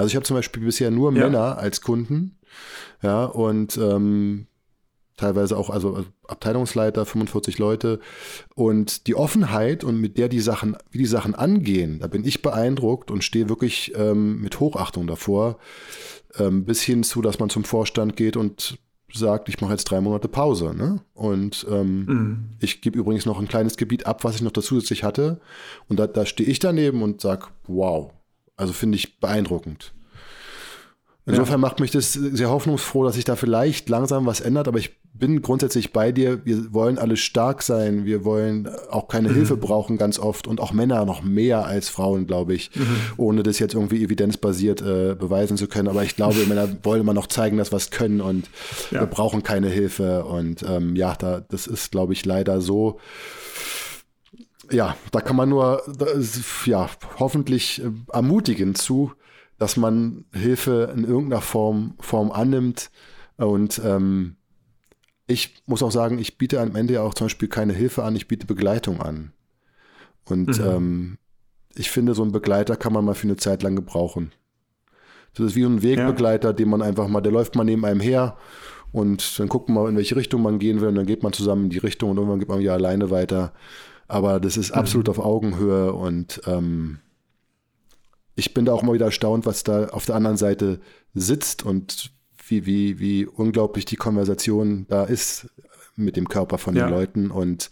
Also 0.00 0.08
ich 0.08 0.16
habe 0.16 0.24
zum 0.24 0.36
Beispiel 0.36 0.62
bisher 0.62 0.90
nur 0.90 1.12
ja. 1.12 1.24
Männer 1.24 1.58
als 1.58 1.82
Kunden, 1.82 2.38
ja, 3.02 3.26
und 3.26 3.76
ähm, 3.76 4.46
teilweise 5.18 5.58
auch, 5.58 5.68
also 5.68 6.06
Abteilungsleiter, 6.26 7.04
45 7.04 7.58
Leute. 7.58 8.00
Und 8.54 9.06
die 9.06 9.14
Offenheit 9.14 9.84
und 9.84 10.00
mit 10.00 10.16
der 10.16 10.30
die 10.30 10.40
Sachen, 10.40 10.74
wie 10.90 10.96
die 10.96 11.04
Sachen 11.04 11.34
angehen, 11.34 11.98
da 11.98 12.06
bin 12.06 12.24
ich 12.24 12.40
beeindruckt 12.40 13.10
und 13.10 13.22
stehe 13.24 13.50
wirklich 13.50 13.92
ähm, 13.94 14.40
mit 14.40 14.58
Hochachtung 14.58 15.06
davor, 15.06 15.58
ähm, 16.38 16.64
bis 16.64 16.80
hin 16.80 17.02
zu, 17.02 17.20
dass 17.20 17.38
man 17.38 17.50
zum 17.50 17.64
Vorstand 17.64 18.16
geht 18.16 18.38
und 18.38 18.78
sagt, 19.12 19.50
ich 19.50 19.60
mache 19.60 19.72
jetzt 19.72 19.84
drei 19.84 20.00
Monate 20.00 20.28
Pause. 20.28 20.72
Ne? 20.74 21.02
Und 21.12 21.66
ähm, 21.70 22.04
mhm. 22.06 22.44
ich 22.58 22.80
gebe 22.80 22.98
übrigens 22.98 23.26
noch 23.26 23.38
ein 23.38 23.48
kleines 23.48 23.76
Gebiet 23.76 24.06
ab, 24.06 24.24
was 24.24 24.36
ich 24.36 24.42
noch 24.42 24.52
zusätzlich 24.52 25.04
hatte. 25.04 25.42
Und 25.88 26.00
da, 26.00 26.06
da 26.06 26.24
stehe 26.24 26.48
ich 26.48 26.58
daneben 26.58 27.02
und 27.02 27.20
sage, 27.20 27.48
wow, 27.66 28.12
also 28.60 28.72
finde 28.72 28.96
ich 28.96 29.18
beeindruckend. 29.18 29.92
Insofern 31.26 31.54
ja. 31.54 31.58
macht 31.58 31.80
mich 31.80 31.90
das 31.90 32.12
sehr 32.12 32.50
hoffnungsfroh, 32.50 33.04
dass 33.04 33.14
sich 33.14 33.24
da 33.24 33.36
vielleicht 33.36 33.88
langsam 33.88 34.26
was 34.26 34.40
ändert, 34.40 34.68
aber 34.68 34.78
ich 34.78 35.00
bin 35.12 35.42
grundsätzlich 35.42 35.92
bei 35.92 36.12
dir. 36.12 36.44
Wir 36.44 36.72
wollen 36.72 36.98
alle 36.98 37.16
stark 37.16 37.62
sein. 37.62 38.04
Wir 38.04 38.24
wollen 38.24 38.68
auch 38.90 39.06
keine 39.06 39.28
mhm. 39.28 39.34
Hilfe 39.34 39.56
brauchen 39.56 39.98
ganz 39.98 40.18
oft 40.18 40.46
und 40.46 40.60
auch 40.60 40.72
Männer 40.72 41.04
noch 41.04 41.22
mehr 41.22 41.66
als 41.66 41.88
Frauen, 41.88 42.26
glaube 42.26 42.54
ich, 42.54 42.70
mhm. 42.74 42.96
ohne 43.16 43.42
das 43.42 43.58
jetzt 43.58 43.74
irgendwie 43.74 44.02
evidenzbasiert 44.02 44.80
äh, 44.80 45.14
beweisen 45.14 45.56
zu 45.56 45.66
können. 45.66 45.88
Aber 45.88 46.04
ich 46.04 46.16
glaube, 46.16 46.46
Männer 46.46 46.68
wollen 46.84 47.02
immer 47.02 47.14
noch 47.14 47.26
zeigen, 47.26 47.58
dass 47.58 47.70
wir 47.70 47.76
es 47.76 47.90
können 47.90 48.20
und 48.20 48.48
ja. 48.90 49.00
wir 49.00 49.06
brauchen 49.06 49.42
keine 49.42 49.68
Hilfe. 49.68 50.24
Und 50.24 50.64
ähm, 50.66 50.96
ja, 50.96 51.14
da, 51.14 51.40
das 51.40 51.66
ist, 51.66 51.92
glaube 51.92 52.14
ich, 52.14 52.24
leider 52.24 52.60
so 52.60 52.98
ja, 54.70 54.96
da 55.10 55.20
kann 55.20 55.36
man 55.36 55.48
nur 55.48 55.82
ja, 56.64 56.88
hoffentlich 57.18 57.82
äh, 57.82 57.90
ermutigen 58.12 58.74
zu, 58.74 59.12
dass 59.58 59.76
man 59.76 60.24
Hilfe 60.32 60.92
in 60.94 61.04
irgendeiner 61.04 61.42
Form, 61.42 61.94
Form 62.00 62.32
annimmt. 62.32 62.90
Und 63.36 63.80
ähm, 63.84 64.36
ich 65.26 65.62
muss 65.66 65.82
auch 65.82 65.92
sagen, 65.92 66.18
ich 66.18 66.38
biete 66.38 66.60
am 66.60 66.74
Ende 66.76 66.94
ja 66.94 67.02
auch 67.02 67.14
zum 67.14 67.26
Beispiel 67.26 67.48
keine 67.48 67.72
Hilfe 67.72 68.04
an, 68.04 68.16
ich 68.16 68.28
biete 68.28 68.46
Begleitung 68.46 69.00
an. 69.00 69.32
Und 70.24 70.58
mhm. 70.58 70.64
ähm, 70.64 71.18
ich 71.74 71.90
finde, 71.90 72.14
so 72.14 72.22
einen 72.22 72.32
Begleiter 72.32 72.76
kann 72.76 72.92
man 72.92 73.04
mal 73.04 73.14
für 73.14 73.26
eine 73.26 73.36
Zeit 73.36 73.62
lang 73.62 73.76
gebrauchen. 73.76 74.32
Das 75.34 75.46
ist 75.46 75.56
wie 75.56 75.64
ein 75.64 75.82
Wegbegleiter, 75.82 76.48
ja. 76.48 76.52
den 76.52 76.68
man 76.68 76.82
einfach 76.82 77.06
mal, 77.06 77.20
der 77.20 77.32
läuft 77.32 77.54
mal 77.54 77.64
neben 77.64 77.84
einem 77.84 78.00
her 78.00 78.36
und 78.92 79.38
dann 79.38 79.48
guckt 79.48 79.68
man 79.68 79.84
mal, 79.84 79.88
in 79.88 79.96
welche 79.96 80.16
Richtung 80.16 80.42
man 80.42 80.58
gehen 80.58 80.80
will 80.80 80.88
und 80.88 80.96
dann 80.96 81.06
geht 81.06 81.22
man 81.22 81.32
zusammen 81.32 81.64
in 81.64 81.70
die 81.70 81.78
Richtung 81.78 82.10
und 82.10 82.16
irgendwann 82.16 82.40
geht 82.40 82.48
man 82.48 82.58
wieder 82.58 82.72
alleine 82.72 83.10
weiter. 83.10 83.52
Aber 84.10 84.40
das 84.40 84.56
ist 84.56 84.72
absolut 84.72 85.06
mhm. 85.06 85.10
auf 85.12 85.18
Augenhöhe 85.20 85.92
und 85.92 86.40
ähm, 86.46 86.98
ich 88.34 88.54
bin 88.54 88.64
da 88.64 88.72
auch 88.72 88.82
mal 88.82 88.94
wieder 88.94 89.06
erstaunt, 89.06 89.46
was 89.46 89.62
da 89.62 89.86
auf 89.88 90.04
der 90.04 90.16
anderen 90.16 90.36
Seite 90.36 90.80
sitzt 91.14 91.64
und 91.64 92.10
wie, 92.48 92.66
wie, 92.66 92.98
wie 92.98 93.24
unglaublich 93.24 93.84
die 93.84 93.94
Konversation 93.94 94.86
da 94.88 95.04
ist 95.04 95.48
mit 95.94 96.16
dem 96.16 96.28
Körper 96.28 96.58
von 96.58 96.74
ja. 96.74 96.86
den 96.86 96.94
Leuten 96.94 97.30
und 97.30 97.70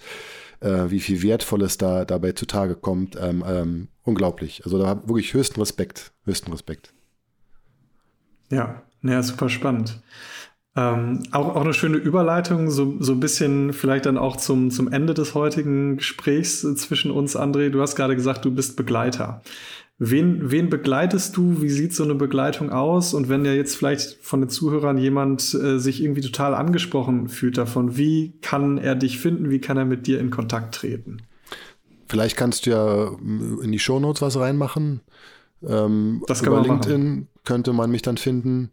äh, 0.61 0.91
wie 0.91 1.01
viel 1.01 1.23
Wertvolles 1.23 1.77
da 1.77 2.05
dabei 2.05 2.33
zutage 2.33 2.77
kommt. 2.77 3.17
Ähm, 3.21 3.43
ähm, 3.45 3.89
unglaublich. 4.05 4.65
Also 4.65 4.79
da 4.79 5.09
wirklich 5.09 5.35
höchsten 5.35 5.59
Respekt, 5.59 6.13
höchsten 6.25 6.53
Respekt. 6.53 6.93
Ja, 8.51 8.83
ja, 9.03 9.23
super 9.25 9.49
spannend. 9.49 10.01
Ähm, 10.79 11.25
auch, 11.33 11.57
auch 11.57 11.63
eine 11.63 11.75
schöne 11.75 11.97
Überleitung, 11.97 12.71
so, 12.71 12.95
so 13.01 13.13
ein 13.13 13.19
bisschen 13.19 13.73
vielleicht 13.73 14.07
dann 14.07 14.17
auch 14.17 14.37
zum, 14.37 14.71
zum 14.71 14.87
Ende 14.93 15.13
des 15.13 15.35
heutigen 15.35 15.97
Gesprächs 15.97 16.61
zwischen 16.77 17.11
uns, 17.11 17.37
André. 17.37 17.71
Du 17.71 17.81
hast 17.81 17.97
gerade 17.97 18.15
gesagt, 18.15 18.45
du 18.45 18.53
bist 18.53 18.77
Begleiter. 18.77 19.43
Wen, 19.99 20.53
wen 20.53 20.71
begleitest 20.71 21.37
du? 21.37 21.61
Wie 21.61 21.69
sieht 21.69 21.95
so 21.95 22.05
eine 22.05 22.15
Begleitung 22.15 22.71
aus? 22.71 23.13
Und 23.13 23.29
wenn 23.29 23.45
ja 23.45 23.53
jetzt 23.53 23.75
vielleicht 23.75 24.19
von 24.25 24.41
den 24.41 24.51
Zuhörern 24.51 24.99
jemand 24.99 25.53
äh, 25.53 25.81
sich 25.81 26.01
irgendwie 26.01 26.21
total 26.21 26.55
angesprochen 26.55 27.29
fühlt 27.29 27.59
davon, 27.59 27.97
wie 27.97 28.39
kann 28.41 28.79
er 28.79 28.95
dich 28.95 29.19
finden? 29.19 29.51
Wie 29.51 29.61
kann 29.61 29.79
er 29.79 29.85
mit 29.85 30.07
dir 30.07 30.21
in 30.21 30.31
Kontakt 30.31 30.77
treten? 30.77 31.23
Vielleicht 32.07 32.37
kannst 32.37 32.67
du 32.67 32.71
ja 32.71 33.11
in 33.65 33.73
die 33.73 33.81
Shownotes 33.81 34.23
was 34.23 34.39
reinmachen. 34.39 35.01
Ähm, 35.67 36.23
das 36.29 36.45
kann 36.45 36.53
über 36.53 36.61
man 36.61 36.71
LinkedIn 36.71 37.11
machen. 37.11 37.29
könnte 37.45 37.73
man 37.73 37.91
mich 37.91 38.03
dann 38.03 38.17
finden. 38.17 38.71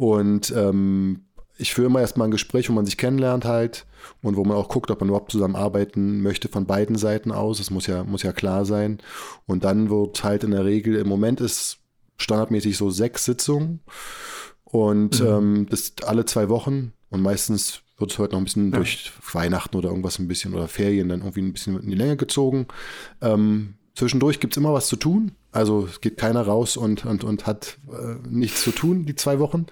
Und 0.00 0.50
ähm, 0.56 1.26
ich 1.60 1.74
führe 1.74 1.88
immer 1.88 2.00
erstmal 2.00 2.28
ein 2.28 2.32
Gespräch, 2.32 2.68
wo 2.68 2.72
man 2.72 2.86
sich 2.86 2.96
kennenlernt 2.96 3.44
halt 3.44 3.86
und 4.22 4.36
wo 4.36 4.44
man 4.44 4.56
auch 4.56 4.68
guckt, 4.68 4.90
ob 4.90 5.00
man 5.00 5.08
überhaupt 5.08 5.32
zusammenarbeiten 5.32 6.22
möchte 6.22 6.48
von 6.48 6.66
beiden 6.66 6.96
Seiten 6.96 7.32
aus. 7.32 7.58
Das 7.58 7.70
muss 7.70 7.86
ja, 7.86 8.04
muss 8.04 8.22
ja 8.22 8.32
klar 8.32 8.64
sein. 8.64 8.98
Und 9.46 9.64
dann 9.64 9.90
wird 9.90 10.24
halt 10.24 10.44
in 10.44 10.52
der 10.52 10.64
Regel, 10.64 10.96
im 10.96 11.08
Moment 11.08 11.40
ist 11.40 11.78
standardmäßig 12.16 12.76
so 12.76 12.90
sechs 12.90 13.24
Sitzungen 13.24 13.80
und 14.64 15.20
mhm. 15.20 15.26
ähm, 15.26 15.66
das 15.70 15.94
alle 16.04 16.24
zwei 16.24 16.48
Wochen 16.48 16.92
und 17.08 17.22
meistens 17.22 17.82
wird 17.98 18.12
es 18.12 18.18
heute 18.18 18.32
noch 18.32 18.40
ein 18.40 18.44
bisschen 18.44 18.72
ja. 18.72 18.76
durch 18.76 19.12
Weihnachten 19.32 19.76
oder 19.76 19.90
irgendwas 19.90 20.18
ein 20.18 20.28
bisschen 20.28 20.54
oder 20.54 20.68
Ferien 20.68 21.08
dann 21.08 21.20
irgendwie 21.20 21.42
ein 21.42 21.52
bisschen 21.52 21.80
in 21.80 21.90
die 21.90 21.96
Länge 21.96 22.16
gezogen. 22.16 22.66
Ähm, 23.20 23.74
Zwischendurch 23.94 24.40
gibt 24.40 24.54
es 24.54 24.56
immer 24.56 24.72
was 24.72 24.86
zu 24.86 24.96
tun. 24.96 25.32
Also 25.52 25.86
es 25.86 26.00
geht 26.00 26.16
keiner 26.16 26.42
raus 26.42 26.76
und, 26.76 27.04
und, 27.04 27.24
und 27.24 27.46
hat 27.46 27.78
äh, 27.90 28.16
nichts 28.28 28.62
zu 28.62 28.70
tun, 28.70 29.04
die 29.04 29.16
zwei 29.16 29.38
Wochen. 29.40 29.66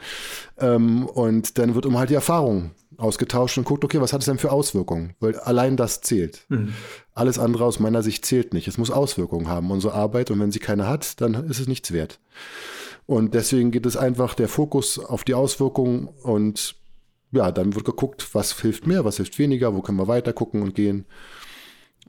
Ähm, 0.58 1.06
und 1.06 1.58
dann 1.58 1.74
wird 1.74 1.86
immer 1.86 2.00
halt 2.00 2.10
die 2.10 2.14
Erfahrung 2.14 2.72
ausgetauscht 2.96 3.58
und 3.58 3.64
guckt, 3.64 3.84
okay, 3.84 4.00
was 4.00 4.12
hat 4.12 4.20
es 4.20 4.26
denn 4.26 4.38
für 4.38 4.50
Auswirkungen? 4.50 5.14
Weil 5.20 5.38
allein 5.38 5.76
das 5.76 6.00
zählt. 6.00 6.44
Mhm. 6.48 6.74
Alles 7.14 7.38
andere 7.38 7.64
aus 7.64 7.78
meiner 7.78 8.02
Sicht 8.02 8.26
zählt 8.26 8.52
nicht. 8.52 8.66
Es 8.66 8.76
muss 8.76 8.90
Auswirkungen 8.90 9.48
haben, 9.48 9.70
unsere 9.70 9.94
Arbeit. 9.94 10.30
Und 10.32 10.40
wenn 10.40 10.50
sie 10.52 10.58
keine 10.58 10.88
hat, 10.88 11.20
dann 11.20 11.34
ist 11.34 11.60
es 11.60 11.68
nichts 11.68 11.92
wert. 11.92 12.18
Und 13.06 13.34
deswegen 13.34 13.70
geht 13.70 13.86
es 13.86 13.96
einfach 13.96 14.34
der 14.34 14.48
Fokus 14.48 14.98
auf 14.98 15.24
die 15.24 15.34
Auswirkungen 15.34 16.08
und 16.22 16.74
ja, 17.30 17.52
dann 17.52 17.74
wird 17.74 17.84
geguckt, 17.84 18.34
was 18.34 18.58
hilft 18.60 18.86
mehr, 18.86 19.04
was 19.04 19.16
hilft 19.16 19.38
weniger, 19.38 19.74
wo 19.74 19.80
können 19.80 19.98
wir 19.98 20.08
weiter 20.08 20.32
gucken 20.32 20.62
und 20.62 20.74
gehen. 20.74 21.06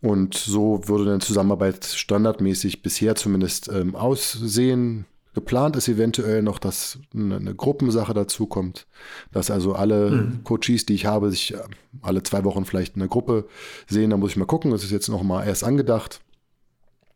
Und 0.02 0.36
so 0.36 0.88
würde 0.88 1.10
eine 1.10 1.20
Zusammenarbeit 1.20 1.86
standardmäßig 1.86 2.82
bisher 2.82 3.16
zumindest 3.16 3.70
ähm, 3.70 3.96
aussehen. 3.96 5.06
Geplant 5.34 5.76
ist 5.76 5.88
eventuell 5.88 6.42
noch, 6.42 6.58
dass 6.58 7.00
eine, 7.14 7.36
eine 7.36 7.56
Gruppensache 7.56 8.14
dazukommt, 8.14 8.88
dass 9.32 9.52
also 9.52 9.74
alle 9.74 10.12
mhm. 10.12 10.44
Coaches, 10.44 10.86
die 10.86 10.96
ich 10.96 11.06
habe, 11.06 11.30
sich 11.30 11.54
äh, 11.54 11.60
alle 12.02 12.24
zwei 12.24 12.44
Wochen 12.46 12.66
vielleicht 12.66 12.96
in 12.96 13.02
einer 13.02 13.10
Gruppe 13.10 13.48
sehen. 13.88 14.10
Da 14.10 14.18
muss 14.18 14.32
ich 14.32 14.38
mal 14.38 14.46
gucken. 14.46 14.72
Das 14.72 14.84
ist 14.84 14.92
jetzt 14.92 15.10
noch 15.10 15.24
mal 15.24 15.46
erst 15.46 15.64
angedacht. 15.64 16.22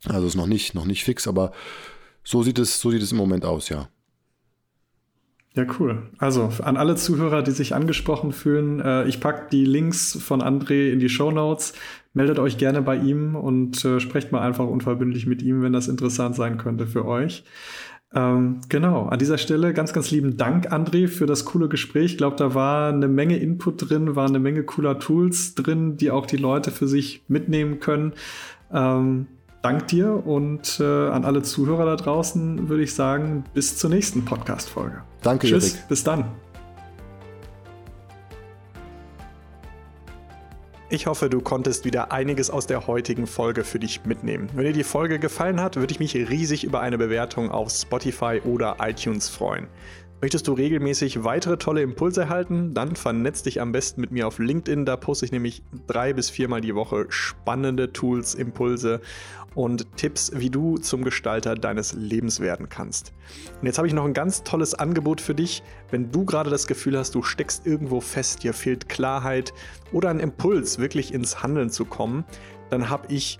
Also 0.06 0.28
ist 0.28 0.36
noch 0.36 0.48
nicht, 0.48 0.76
noch 0.76 0.86
nicht 0.86 1.06
fix, 1.06 1.28
aber 1.28 1.54
so 2.24 2.44
sieht 2.44 2.60
es, 2.60 2.80
so 2.80 2.92
sieht 2.92 3.02
es 3.02 3.12
im 3.12 3.18
Moment 3.18 3.46
aus, 3.46 3.70
ja. 3.70 3.88
Ja, 5.56 5.66
cool. 5.80 6.10
Also 6.18 6.50
an 6.64 6.78
alle 6.78 6.96
Zuhörer, 6.96 7.44
die 7.44 7.52
sich 7.52 7.76
angesprochen 7.76 8.32
fühlen, 8.32 8.80
äh, 8.80 9.06
ich 9.06 9.20
packe 9.20 9.50
die 9.52 9.66
Links 9.66 10.18
von 10.20 10.42
André 10.42 10.92
in 10.92 11.00
die 11.00 11.10
Show 11.10 11.30
Notes. 11.30 11.74
Meldet 12.14 12.40
euch 12.40 12.58
gerne 12.58 12.82
bei 12.82 12.96
ihm 12.96 13.36
und 13.36 13.86
äh, 13.86 14.00
sprecht 14.00 14.32
mal 14.32 14.42
einfach 14.42 14.66
unverbindlich 14.66 15.28
mit 15.28 15.44
ihm, 15.44 15.62
wenn 15.62 15.74
das 15.74 15.88
interessant 15.88 16.36
sein 16.36 16.58
könnte 16.58 16.88
für 16.88 17.06
euch. 17.06 17.44
Ähm, 18.16 18.62
genau, 18.70 19.08
an 19.08 19.20
dieser 19.20 19.38
Stelle 19.38 19.74
ganz, 19.74 19.94
ganz 19.94 20.10
lieben 20.12 20.38
Dank, 20.38 20.72
André, 20.72 21.08
für 21.08 21.26
das 21.26 21.46
coole 21.46 21.68
Gespräch. 21.68 22.14
Ich 22.14 22.18
glaube, 22.18 22.36
da 22.36 22.56
war 22.56 22.92
eine 22.92 23.08
Menge 23.08 23.38
Input 23.38 23.90
drin, 23.90 24.16
war 24.16 24.28
eine 24.28 24.40
Menge 24.40 24.64
cooler 24.64 25.00
Tools 25.00 25.54
drin, 25.56 25.98
die 25.98 26.10
auch 26.10 26.26
die 26.26 26.38
Leute 26.38 26.72
für 26.72 26.88
sich 26.88 27.24
mitnehmen 27.28 27.80
können. 27.80 28.14
Ähm, 28.72 29.28
Dank 29.64 29.88
dir 29.88 30.28
und 30.28 30.82
äh, 30.82 30.84
an 30.84 31.24
alle 31.24 31.42
Zuhörer 31.42 31.86
da 31.86 31.96
draußen 31.96 32.68
würde 32.68 32.84
ich 32.84 32.94
sagen, 32.94 33.46
bis 33.54 33.78
zur 33.78 33.90
nächsten 33.90 34.26
Podcast-Folge. 34.26 35.04
Danke, 35.22 35.48
Tschüss, 35.48 35.76
Erik. 35.76 35.88
bis 35.88 36.04
dann. 36.04 36.26
Ich 40.90 41.08
hoffe, 41.08 41.30
du 41.30 41.40
konntest 41.40 41.86
wieder 41.86 42.12
einiges 42.12 42.50
aus 42.50 42.68
der 42.68 42.88
heutigen 42.88 43.26
Folge 43.26 43.64
für 43.64 43.80
dich 43.80 44.04
mitnehmen. 44.04 44.50
Wenn 44.54 44.66
dir 44.66 44.74
die 44.74 44.84
Folge 44.84 45.18
gefallen 45.18 45.62
hat, 45.62 45.78
würde 45.78 45.94
ich 45.94 46.00
mich 46.02 46.14
riesig 46.14 46.66
über 46.66 46.82
eine 46.82 46.98
Bewertung 46.98 47.50
auf 47.50 47.72
Spotify 47.72 48.42
oder 48.44 48.76
iTunes 48.82 49.30
freuen. 49.30 49.68
Möchtest 50.24 50.48
du 50.48 50.54
regelmäßig 50.54 51.26
weitere 51.26 51.58
tolle 51.58 51.82
Impulse 51.82 52.22
erhalten? 52.22 52.74
Dann 52.74 52.96
vernetz 52.96 53.44
dich 53.44 53.60
am 53.60 53.74
besten 53.74 54.00
mit 54.00 54.12
mir 54.12 54.26
auf 54.26 54.40
LinkedIn. 54.40 54.86
Da 54.86 54.96
poste 54.96 55.26
ich 55.26 55.34
nämlich 55.34 55.64
drei 55.86 56.14
bis 56.14 56.30
viermal 56.30 56.62
die 56.62 56.76
Woche 56.76 57.08
spannende 57.10 57.92
Tools, 57.92 58.34
Impulse 58.34 59.02
und 59.56 59.98
Tipps, 59.98 60.32
wie 60.36 60.50
du 60.50 60.78
zum 60.78 61.04
Gestalter 61.04 61.56
deines 61.56 61.94
Lebens 61.94 62.40
werden 62.40 62.70
kannst. 62.70 63.14
Und 63.60 63.68
jetzt 63.68 63.78
habe 63.78 63.88
ich 63.88 63.94
noch 63.94 64.06
ein 64.06 64.14
ganz 64.14 64.44
tolles 64.44 64.74
Angebot 64.74 65.22
für 65.22 65.36
dich. 65.36 65.64
Wenn 65.92 66.12
du 66.12 66.26
gerade 66.26 66.50
das 66.50 66.68
Gefühl 66.68 66.98
hast, 66.98 67.16
du 67.16 67.24
steckst 67.24 67.66
irgendwo 67.66 68.02
fest, 68.02 68.44
dir 68.44 68.54
fehlt 68.54 68.90
Klarheit 68.90 69.54
oder 69.92 70.10
ein 70.10 70.20
Impuls, 70.20 70.80
wirklich 70.80 71.14
ins 71.14 71.44
Handeln 71.44 71.70
zu 71.70 71.86
kommen, 71.86 72.26
dann 72.70 72.90
habe 72.90 73.14
ich 73.14 73.40